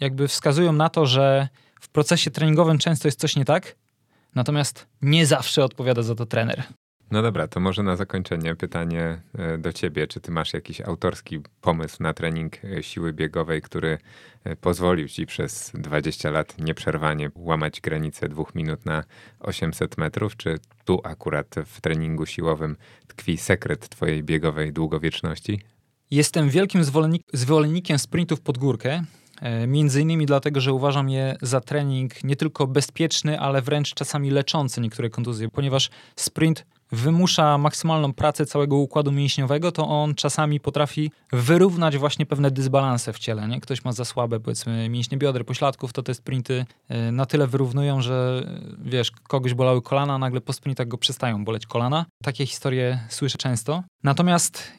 jakby 0.00 0.28
wskazują 0.28 0.72
na 0.72 0.88
to, 0.88 1.06
że 1.06 1.48
w 1.80 1.88
procesie 1.88 2.30
treningowym 2.30 2.78
często 2.78 3.08
jest 3.08 3.20
coś 3.20 3.36
nie 3.36 3.44
tak, 3.44 3.76
natomiast 4.34 4.86
nie 5.02 5.26
zawsze 5.26 5.64
odpowiada 5.64 6.02
za 6.02 6.14
to 6.14 6.26
trener. 6.26 6.62
No 7.10 7.22
dobra, 7.22 7.48
to 7.48 7.60
może 7.60 7.82
na 7.82 7.96
zakończenie 7.96 8.54
pytanie 8.54 9.22
e, 9.38 9.58
do 9.58 9.72
ciebie. 9.72 10.06
Czy 10.06 10.20
ty 10.20 10.30
masz 10.32 10.52
jakiś 10.52 10.80
autorski 10.80 11.40
pomysł 11.60 11.96
na 12.00 12.14
trening 12.14 12.64
e, 12.64 12.82
siły 12.82 13.12
biegowej, 13.12 13.62
który 13.62 13.98
e, 14.44 14.56
pozwolił 14.56 15.08
ci 15.08 15.26
przez 15.26 15.72
20 15.74 16.30
lat 16.30 16.58
nieprzerwanie 16.58 17.30
łamać 17.34 17.80
granicę 17.80 18.28
dwóch 18.28 18.54
minut 18.54 18.86
na 18.86 19.04
800 19.40 19.98
metrów? 19.98 20.36
Czy 20.36 20.58
tu 20.84 21.00
akurat 21.04 21.54
w 21.66 21.80
treningu 21.80 22.26
siłowym 22.26 22.76
tkwi 23.06 23.36
sekret 23.36 23.88
twojej 23.88 24.22
biegowej 24.22 24.72
długowieczności? 24.72 25.60
Jestem 26.10 26.50
wielkim 26.50 26.82
zwolennikiem 27.32 27.98
sprintów 27.98 28.40
pod 28.40 28.58
górkę. 28.58 29.02
Między 29.66 30.02
innymi 30.02 30.26
dlatego, 30.26 30.60
że 30.60 30.72
uważam 30.72 31.08
je 31.08 31.36
za 31.42 31.60
trening 31.60 32.24
nie 32.24 32.36
tylko 32.36 32.66
bezpieczny, 32.66 33.40
ale 33.40 33.62
wręcz 33.62 33.94
czasami 33.94 34.30
leczący 34.30 34.80
niektóre 34.80 35.10
kontuzje, 35.10 35.48
ponieważ 35.48 35.90
sprint 36.16 36.66
wymusza 36.92 37.58
maksymalną 37.58 38.12
pracę 38.12 38.46
całego 38.46 38.76
układu 38.76 39.12
mięśniowego, 39.12 39.72
to 39.72 39.88
on 39.88 40.14
czasami 40.14 40.60
potrafi 40.60 41.10
wyrównać 41.32 41.98
właśnie 41.98 42.26
pewne 42.26 42.50
dysbalanse 42.50 43.12
w 43.12 43.18
ciele. 43.18 43.48
Nie? 43.48 43.60
Ktoś 43.60 43.84
ma 43.84 43.92
za 43.92 44.04
słabe, 44.04 44.40
powiedzmy, 44.40 44.88
mięśnie 44.88 45.18
bioder, 45.18 45.46
pośladków, 45.46 45.92
to 45.92 46.02
te 46.02 46.14
sprinty 46.14 46.66
e, 46.88 47.12
na 47.12 47.26
tyle 47.26 47.46
wyrównują, 47.46 48.02
że 48.02 48.46
wiesz, 48.78 49.10
kogoś 49.10 49.54
bolały 49.54 49.82
kolana, 49.82 50.18
nagle 50.18 50.40
po 50.40 50.52
sprintach 50.52 50.88
go 50.88 50.98
przestają 50.98 51.44
boleć 51.44 51.66
kolana. 51.66 52.06
Takie 52.22 52.46
historie 52.46 53.00
słyszę 53.08 53.38
często. 53.38 53.82
Natomiast 54.02 54.72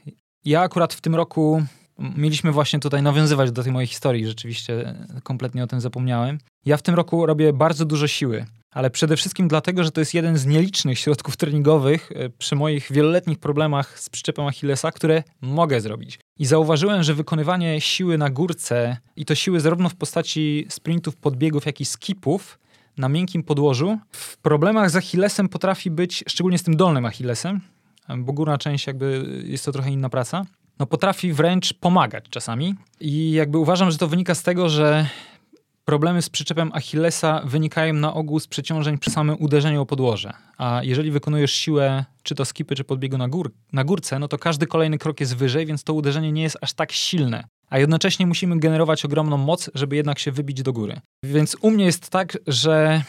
ja 0.46 0.62
akurat 0.62 0.94
w 0.94 1.02
tym 1.02 1.16
roku 1.16 1.64
mieliśmy 2.00 2.52
właśnie 2.52 2.80
tutaj 2.80 3.02
nawiązywać 3.02 3.52
do 3.52 3.64
tej 3.64 3.72
mojej 3.72 3.88
historii, 3.88 4.28
rzeczywiście 4.28 4.96
kompletnie 5.24 5.64
o 5.64 5.68
tym 5.68 5.82
zapomniałem. 5.82 6.38
Ja 6.66 6.78
w 6.78 6.82
tym 6.82 6.96
roku 6.96 7.26
robię 7.26 7.54
bardzo 7.54 7.86
dużo 7.86 8.08
siły 8.08 8.46
ale 8.78 8.90
przede 8.90 9.18
wszystkim 9.18 9.48
dlatego, 9.48 9.84
że 9.84 9.92
to 9.92 10.02
jest 10.02 10.14
jeden 10.14 10.38
z 10.38 10.46
nielicznych 10.46 11.00
środków 11.00 11.38
treningowych 11.38 12.12
e, 12.16 12.30
przy 12.30 12.56
moich 12.56 12.92
wieloletnich 12.92 13.40
problemach 13.40 14.00
z 14.00 14.10
przyczepem 14.10 14.46
Achillesa, 14.46 14.92
które 14.92 15.24
mogę 15.42 15.82
zrobić. 15.82 16.20
I 16.40 16.46
zauważyłem, 16.46 17.04
że 17.04 17.14
wykonywanie 17.14 17.82
siły 17.82 18.18
na 18.18 18.30
górce 18.30 18.98
i 19.16 19.26
to 19.26 19.36
siły 19.36 19.60
zarówno 19.60 19.90
w 19.90 19.96
postaci 19.96 20.66
sprintów, 20.70 21.16
podbiegów, 21.16 21.66
jak 21.66 21.82
i 21.82 21.86
skipów 21.86 22.60
na 22.98 23.10
miękkim 23.10 23.44
podłożu 23.44 24.00
w 24.12 24.38
problemach 24.38 24.90
z 24.90 24.96
Achillesem 24.96 25.50
potrafi 25.50 25.92
być, 25.92 26.24
szczególnie 26.28 26.58
z 26.58 26.64
tym 26.64 26.78
dolnym 26.78 27.06
Achillesem, 27.06 27.62
bo 28.18 28.34
górna 28.34 28.58
część 28.58 28.88
jakby 28.88 29.42
jest 29.46 29.66
to 29.66 29.72
trochę 29.72 29.92
inna 29.92 30.10
praca, 30.10 30.46
no 30.80 30.86
potrafi 30.86 31.34
wręcz 31.34 31.74
pomagać 31.74 32.26
czasami. 32.30 32.76
I 33.00 33.32
jakby 33.32 33.58
uważam, 33.58 33.92
że 33.92 33.98
to 33.98 34.08
wynika 34.08 34.36
z 34.36 34.44
tego, 34.44 34.70
że 34.70 35.06
Problemy 35.88 36.22
z 36.22 36.30
przyczepem 36.30 36.72
Achillesa 36.74 37.42
wynikają 37.46 37.94
na 37.94 38.14
ogół 38.14 38.40
z 38.40 38.48
przeciążeń 38.48 38.98
przy 38.98 39.12
samym 39.12 39.36
uderzeniu 39.40 39.82
o 39.82 39.86
podłoże. 39.86 40.34
A 40.58 40.80
jeżeli 40.84 41.12
wykonujesz 41.12 41.52
siłę, 41.54 42.06
czy 42.24 42.36
to 42.36 42.46
skipy, 42.46 42.76
czy 42.76 42.84
podbiegu 42.84 43.18
na, 43.18 43.28
gór, 43.28 43.52
na 43.74 43.84
górce, 43.84 44.20
no 44.20 44.28
to 44.28 44.38
każdy 44.38 44.68
kolejny 44.68 44.98
krok 44.98 45.20
jest 45.20 45.36
wyżej, 45.36 45.66
więc 45.66 45.84
to 45.84 45.94
uderzenie 45.94 46.32
nie 46.32 46.44
jest 46.44 46.58
aż 46.62 46.74
tak 46.74 46.92
silne. 46.92 47.44
A 47.70 47.80
jednocześnie 47.80 48.28
musimy 48.28 48.60
generować 48.60 49.06
ogromną 49.06 49.38
moc, 49.38 49.70
żeby 49.74 49.96
jednak 49.96 50.20
się 50.20 50.32
wybić 50.32 50.62
do 50.62 50.74
góry. 50.74 51.02
Więc 51.24 51.58
u 51.62 51.72
mnie 51.72 51.86
jest 51.86 52.10
tak, 52.10 52.38
że 52.48 53.04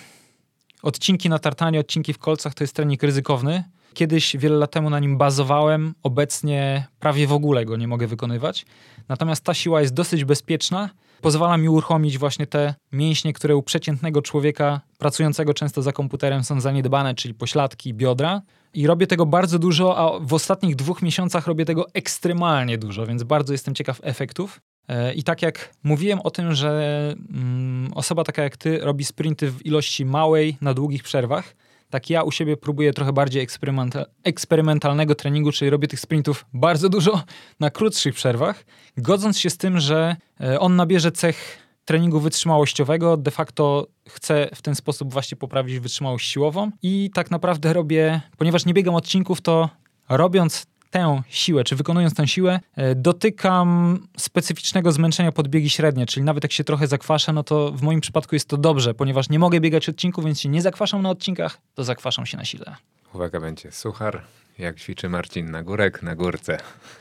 odcinki 0.83 1.29
na 1.29 1.39
tartanie, 1.39 1.81
odcinki 1.81 2.13
w 2.13 2.19
kolcach 2.19 2.55
to 2.55 2.65
jest 2.65 2.77
trening 2.77 3.03
ryzykowny. 3.03 3.65
Kiedyś, 3.99 4.37
wiele 4.37 4.57
lat 4.57 4.71
temu 4.71 4.91
na 4.91 4.99
nim 4.99 5.19
bazowałem, 5.19 5.95
obecnie 6.03 6.87
prawie 6.99 7.27
w 7.27 7.33
ogóle 7.33 7.65
go 7.65 7.77
nie 7.77 7.89
mogę 7.89 8.07
wykonywać. 8.07 8.67
Natomiast 9.09 9.45
ta 9.45 9.55
siła 9.55 9.81
jest 9.81 9.95
dosyć 9.95 10.25
bezpieczna 10.25 10.91
pozwala 11.21 11.57
mi 11.57 11.69
uruchomić 11.69 12.19
właśnie 12.19 12.47
te 12.47 12.75
mięśnie, 12.93 13.33
które 13.33 13.57
u 13.57 13.63
przeciętnego 13.63 14.23
człowieka 14.23 14.81
pracującego 14.99 15.55
często 15.55 15.83
za 15.83 15.93
komputerem 15.93 16.45
są 16.45 16.61
zaniedbane, 16.61 17.15
czyli 17.15 17.35
pośladki, 17.35 17.95
biodra. 17.95 18.43
I 18.75 18.87
robię 18.87 19.07
tego 19.07 19.27
bardzo 19.27 19.59
dużo, 19.59 19.99
a 19.99 20.21
w 20.21 20.35
ostatnich 20.35 20.77
dwóch 20.77 21.03
miesiącach 21.03 21.47
robię 21.47 21.65
tego 21.65 21.87
ekstremalnie 21.95 22.79
dużo, 22.79 23.07
więc 23.07 23.23
bardzo 23.23 23.53
jestem 23.53 23.75
ciekaw 23.75 24.01
efektów. 24.03 24.61
E, 24.89 25.15
I 25.15 25.23
tak 25.23 25.43
jak 25.43 25.75
mówiłem 25.85 26.21
o 26.21 26.31
tym, 26.31 26.55
że 26.55 27.15
mm, 27.31 27.91
osoba 27.95 28.25
taka 28.25 28.43
jak 28.43 28.57
ty 28.57 28.79
robi 28.79 29.05
sprinty 29.05 29.51
w 29.51 29.67
ilości 29.67 30.05
małej 30.05 30.57
na 30.61 30.75
długich 30.75 31.03
przerwach, 31.03 31.55
tak 31.91 32.11
ja 32.11 32.23
u 32.23 32.31
siebie 32.31 32.57
próbuję 32.57 32.93
trochę 32.93 33.13
bardziej 33.13 33.43
eksperymental, 33.43 34.07
eksperymentalnego 34.25 35.15
treningu, 35.15 35.53
czyli 35.53 35.71
robię 35.71 35.89
tych 35.89 36.01
sprintów 36.01 36.47
bardzo 36.53 36.89
dużo 36.89 37.23
na 37.61 37.71
krótszych 37.71 38.15
przerwach, 38.15 38.65
godząc 38.97 39.39
się 39.39 39.51
z 39.51 39.57
tym, 39.57 39.81
że 39.81 40.17
e, 40.41 40.61
on 40.61 40.77
nabierze 40.77 41.13
cech 41.13 41.59
treningu 41.85 42.21
wytrzymałościowego, 42.21 43.17
de 43.17 43.31
facto 43.31 43.87
chcę 44.09 44.49
w 44.55 44.63
ten 44.63 44.75
sposób 44.75 45.13
właśnie 45.13 45.37
poprawić 45.37 45.79
wytrzymałość 45.79 46.31
siłową 46.31 46.71
i 46.83 47.11
tak 47.15 47.31
naprawdę 47.31 47.73
robię, 47.73 48.21
ponieważ 48.39 48.67
nie 48.67 48.75
biegam 48.75 48.95
odcinków, 48.95 49.41
to 49.41 49.69
robiąc 50.09 50.67
tę 50.91 51.23
siłę, 51.29 51.65
czy 51.65 51.77
wykonując 51.77 52.15
tę 52.15 52.29
siłę, 52.29 52.61
e, 52.77 52.95
dotykam 52.95 53.99
specyficznego 54.17 54.93
zmęczenia 54.93 55.33
podbiegi 55.33 55.71
średnie, 55.71 56.07
czyli 56.07 56.25
nawet 56.25 56.45
jak 56.45 56.53
się 56.53 56.65
trochę 56.65 56.87
zakwaszę, 56.87 57.33
no 57.33 57.43
to 57.43 57.73
w 57.73 57.83
moim 57.83 58.01
przypadku 58.01 58.35
jest 58.35 58.49
to 58.49 58.57
dobrze, 58.57 58.95
ponieważ 58.95 59.29
nie 59.29 59.39
mogę 59.39 59.61
biegać 59.61 59.89
odcinków, 59.89 60.25
więc 60.25 60.41
się 60.41 60.49
nie 60.49 60.63
zakwaszam 60.63 61.03
na 61.03 61.11
odcinkach, 61.11 61.59
to 61.75 61.85
zakwaszam 61.85 62.27
się 62.27 62.37
na 62.37 62.45
sile. 62.45 62.77
Uwaga, 63.15 63.41
będzie 63.41 63.73
suchar, 63.73 64.23
jak 64.59 64.81
ćwiczy 64.81 65.09
Marcin 65.09 65.51
na 65.51 65.63
górek, 65.63 66.03
na 66.03 66.15
górce. 66.15 66.59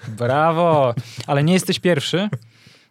Brawo! 0.08 0.94
Ale 1.28 1.44
nie 1.44 1.54
jesteś 1.54 1.80
pierwszy. 1.80 2.30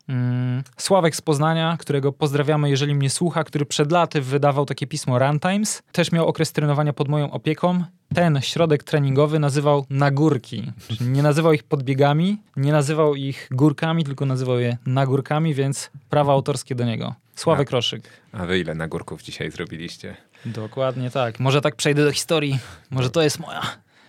Mm, 0.09 0.63
Sławek 0.77 1.17
z 1.17 1.21
Poznania, 1.21 1.77
którego 1.81 2.13
pozdrawiamy, 2.13 2.71
jeżeli 2.71 2.95
mnie 2.95 3.11
słucha, 3.11 3.45
który 3.45 3.67
przed 3.67 3.93
laty 3.93 4.21
wydawał 4.21 4.67
takie 4.67 4.87
pismo 4.87 5.19
Runtimes, 5.19 5.83
też 5.93 6.13
miał 6.13 6.27
okres 6.27 6.53
trenowania 6.53 6.93
pod 6.93 7.09
moją 7.09 7.31
opieką. 7.31 7.85
Ten 8.15 8.41
środek 8.43 8.85
treningowy 8.85 9.39
nazywał 9.39 9.87
nagórki. 9.91 10.73
Nie 11.01 11.23
nazywał 11.23 11.53
ich 11.53 11.63
podbiegami, 11.63 12.43
nie 12.57 12.73
nazywał 12.73 13.15
ich 13.15 13.49
górkami, 13.51 14.05
tylko 14.05 14.27
nazywał 14.27 14.59
je 14.59 14.77
nagórkami, 14.87 15.55
więc 15.55 15.91
prawa 16.11 16.33
autorskie 16.33 16.75
do 16.75 16.85
niego. 16.85 17.15
Sławek 17.35 17.71
Roszyk. 17.71 18.09
A 18.33 18.47
wy 18.47 18.59
ile 18.59 18.75
nagórków 18.75 19.23
dzisiaj 19.23 19.51
zrobiliście? 19.51 20.17
Dokładnie 20.45 21.11
tak. 21.11 21.41
Może 21.41 21.61
tak 21.61 21.77
przejdę 21.77 22.05
do 22.05 22.13
historii. 22.13 22.59
Może 22.91 23.11
to 23.11 23.23
jest 23.23 23.39
moja 23.39 23.63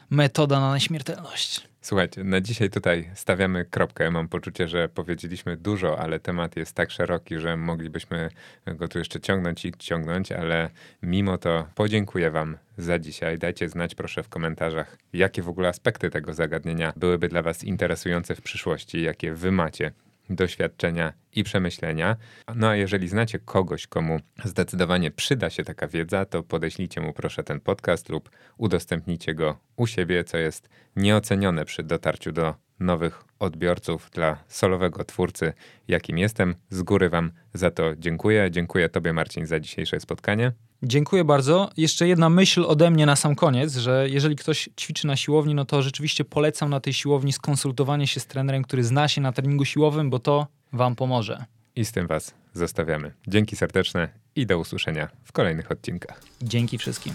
metoda 0.10 0.60
na 0.60 0.74
nieśmiertelność. 0.74 1.68
Słuchajcie, 1.88 2.24
na 2.24 2.42
dzisiaj 2.42 2.70
tutaj 2.70 3.10
stawiamy 3.14 3.66
kropkę. 3.66 4.12
Mam 4.12 4.28
poczucie, 4.28 4.68
że 4.68 4.90
powiedzieliśmy 4.90 5.58
dużo, 5.58 6.00
ale 6.00 6.20
temat 6.20 6.56
jest 6.56 6.76
tak 6.76 6.92
szeroki, 6.92 7.40
że 7.40 7.58
moglibyśmy 7.58 8.30
go 8.68 8.88
tu 8.88 9.00
jeszcze 9.00 9.20
ciągnąć 9.20 9.66
i 9.66 9.72
ciągnąć, 9.72 10.32
ale 10.32 10.70
mimo 11.04 11.38
to 11.38 11.68
podziękuję 11.76 12.32
Wam 12.32 12.58
za 12.78 13.00
dzisiaj. 13.00 13.38
Dajcie 13.38 13.70
znać 13.70 13.96
proszę 13.96 14.24
w 14.24 14.30
komentarzach, 14.30 14.98
jakie 15.14 15.42
w 15.42 15.50
ogóle 15.50 15.70
aspekty 15.70 16.10
tego 16.10 16.34
zagadnienia 16.34 16.94
byłyby 16.96 17.28
dla 17.28 17.42
Was 17.42 17.64
interesujące 17.64 18.36
w 18.36 18.42
przyszłości, 18.42 19.02
jakie 19.02 19.34
Wy 19.34 19.52
macie 19.52 19.92
doświadczenia 20.30 21.14
i 21.34 21.44
przemyślenia. 21.44 22.16
No 22.56 22.68
a 22.68 22.76
jeżeli 22.76 23.08
znacie 23.08 23.40
kogoś, 23.40 23.88
komu 23.88 24.20
zdecydowanie 24.44 25.12
przyda 25.12 25.50
się 25.50 25.64
taka 25.64 25.88
wiedza, 25.88 26.26
to 26.26 26.44
podeślijcie 26.44 27.02
mu 27.02 27.14
proszę 27.14 27.44
ten 27.44 27.60
podcast 27.60 28.10
lub 28.10 28.30
udostępnijcie 28.58 29.34
go 29.34 29.60
u 29.76 29.88
siebie, 29.88 30.24
co 30.24 30.38
jest 30.38 30.70
nieocenione 30.96 31.66
przy 31.66 31.84
dotarciu 31.84 32.32
do 32.32 32.56
nowych 32.80 33.24
odbiorców 33.40 34.10
dla 34.14 34.44
solowego 34.48 35.04
twórcy, 35.04 35.54
jakim 35.88 36.18
jestem. 36.18 36.56
Z 36.70 36.82
góry 36.82 37.10
Wam 37.10 37.32
za 37.54 37.72
to 37.72 37.96
dziękuję. 37.96 38.52
Dziękuję 38.52 38.90
Tobie, 38.90 39.14
Marcin, 39.14 39.46
za 39.46 39.60
dzisiejsze 39.60 40.00
spotkanie. 40.00 40.67
Dziękuję 40.84 41.24
bardzo. 41.24 41.70
Jeszcze 41.78 42.08
jedna 42.08 42.30
myśl 42.30 42.66
ode 42.68 42.92
mnie 42.92 43.06
na 43.06 43.16
sam 43.16 43.36
koniec, 43.36 43.76
że 43.76 44.10
jeżeli 44.10 44.36
ktoś 44.36 44.70
ćwiczy 44.80 45.08
na 45.08 45.16
siłowni, 45.16 45.56
no 45.56 45.66
to 45.66 45.82
rzeczywiście 45.82 46.26
polecam 46.26 46.70
na 46.70 46.80
tej 46.80 46.94
siłowni 46.94 47.34
skonsultowanie 47.34 48.08
się 48.08 48.20
z 48.20 48.26
trenerem, 48.26 48.64
który 48.64 48.84
zna 48.84 49.08
się 49.08 49.22
na 49.22 49.32
treningu 49.32 49.66
siłowym, 49.66 50.10
bo 50.10 50.20
to 50.20 50.48
Wam 50.74 50.96
pomoże. 50.96 51.46
I 51.76 51.86
z 51.86 51.92
tym 51.92 52.08
Was 52.08 52.34
zostawiamy. 52.54 53.14
Dzięki 53.28 53.56
serdeczne 53.56 54.10
i 54.36 54.46
do 54.46 54.60
usłyszenia 54.60 55.10
w 55.24 55.32
kolejnych 55.32 55.72
odcinkach. 55.72 56.22
Dzięki 56.42 56.78
wszystkim. 56.78 57.14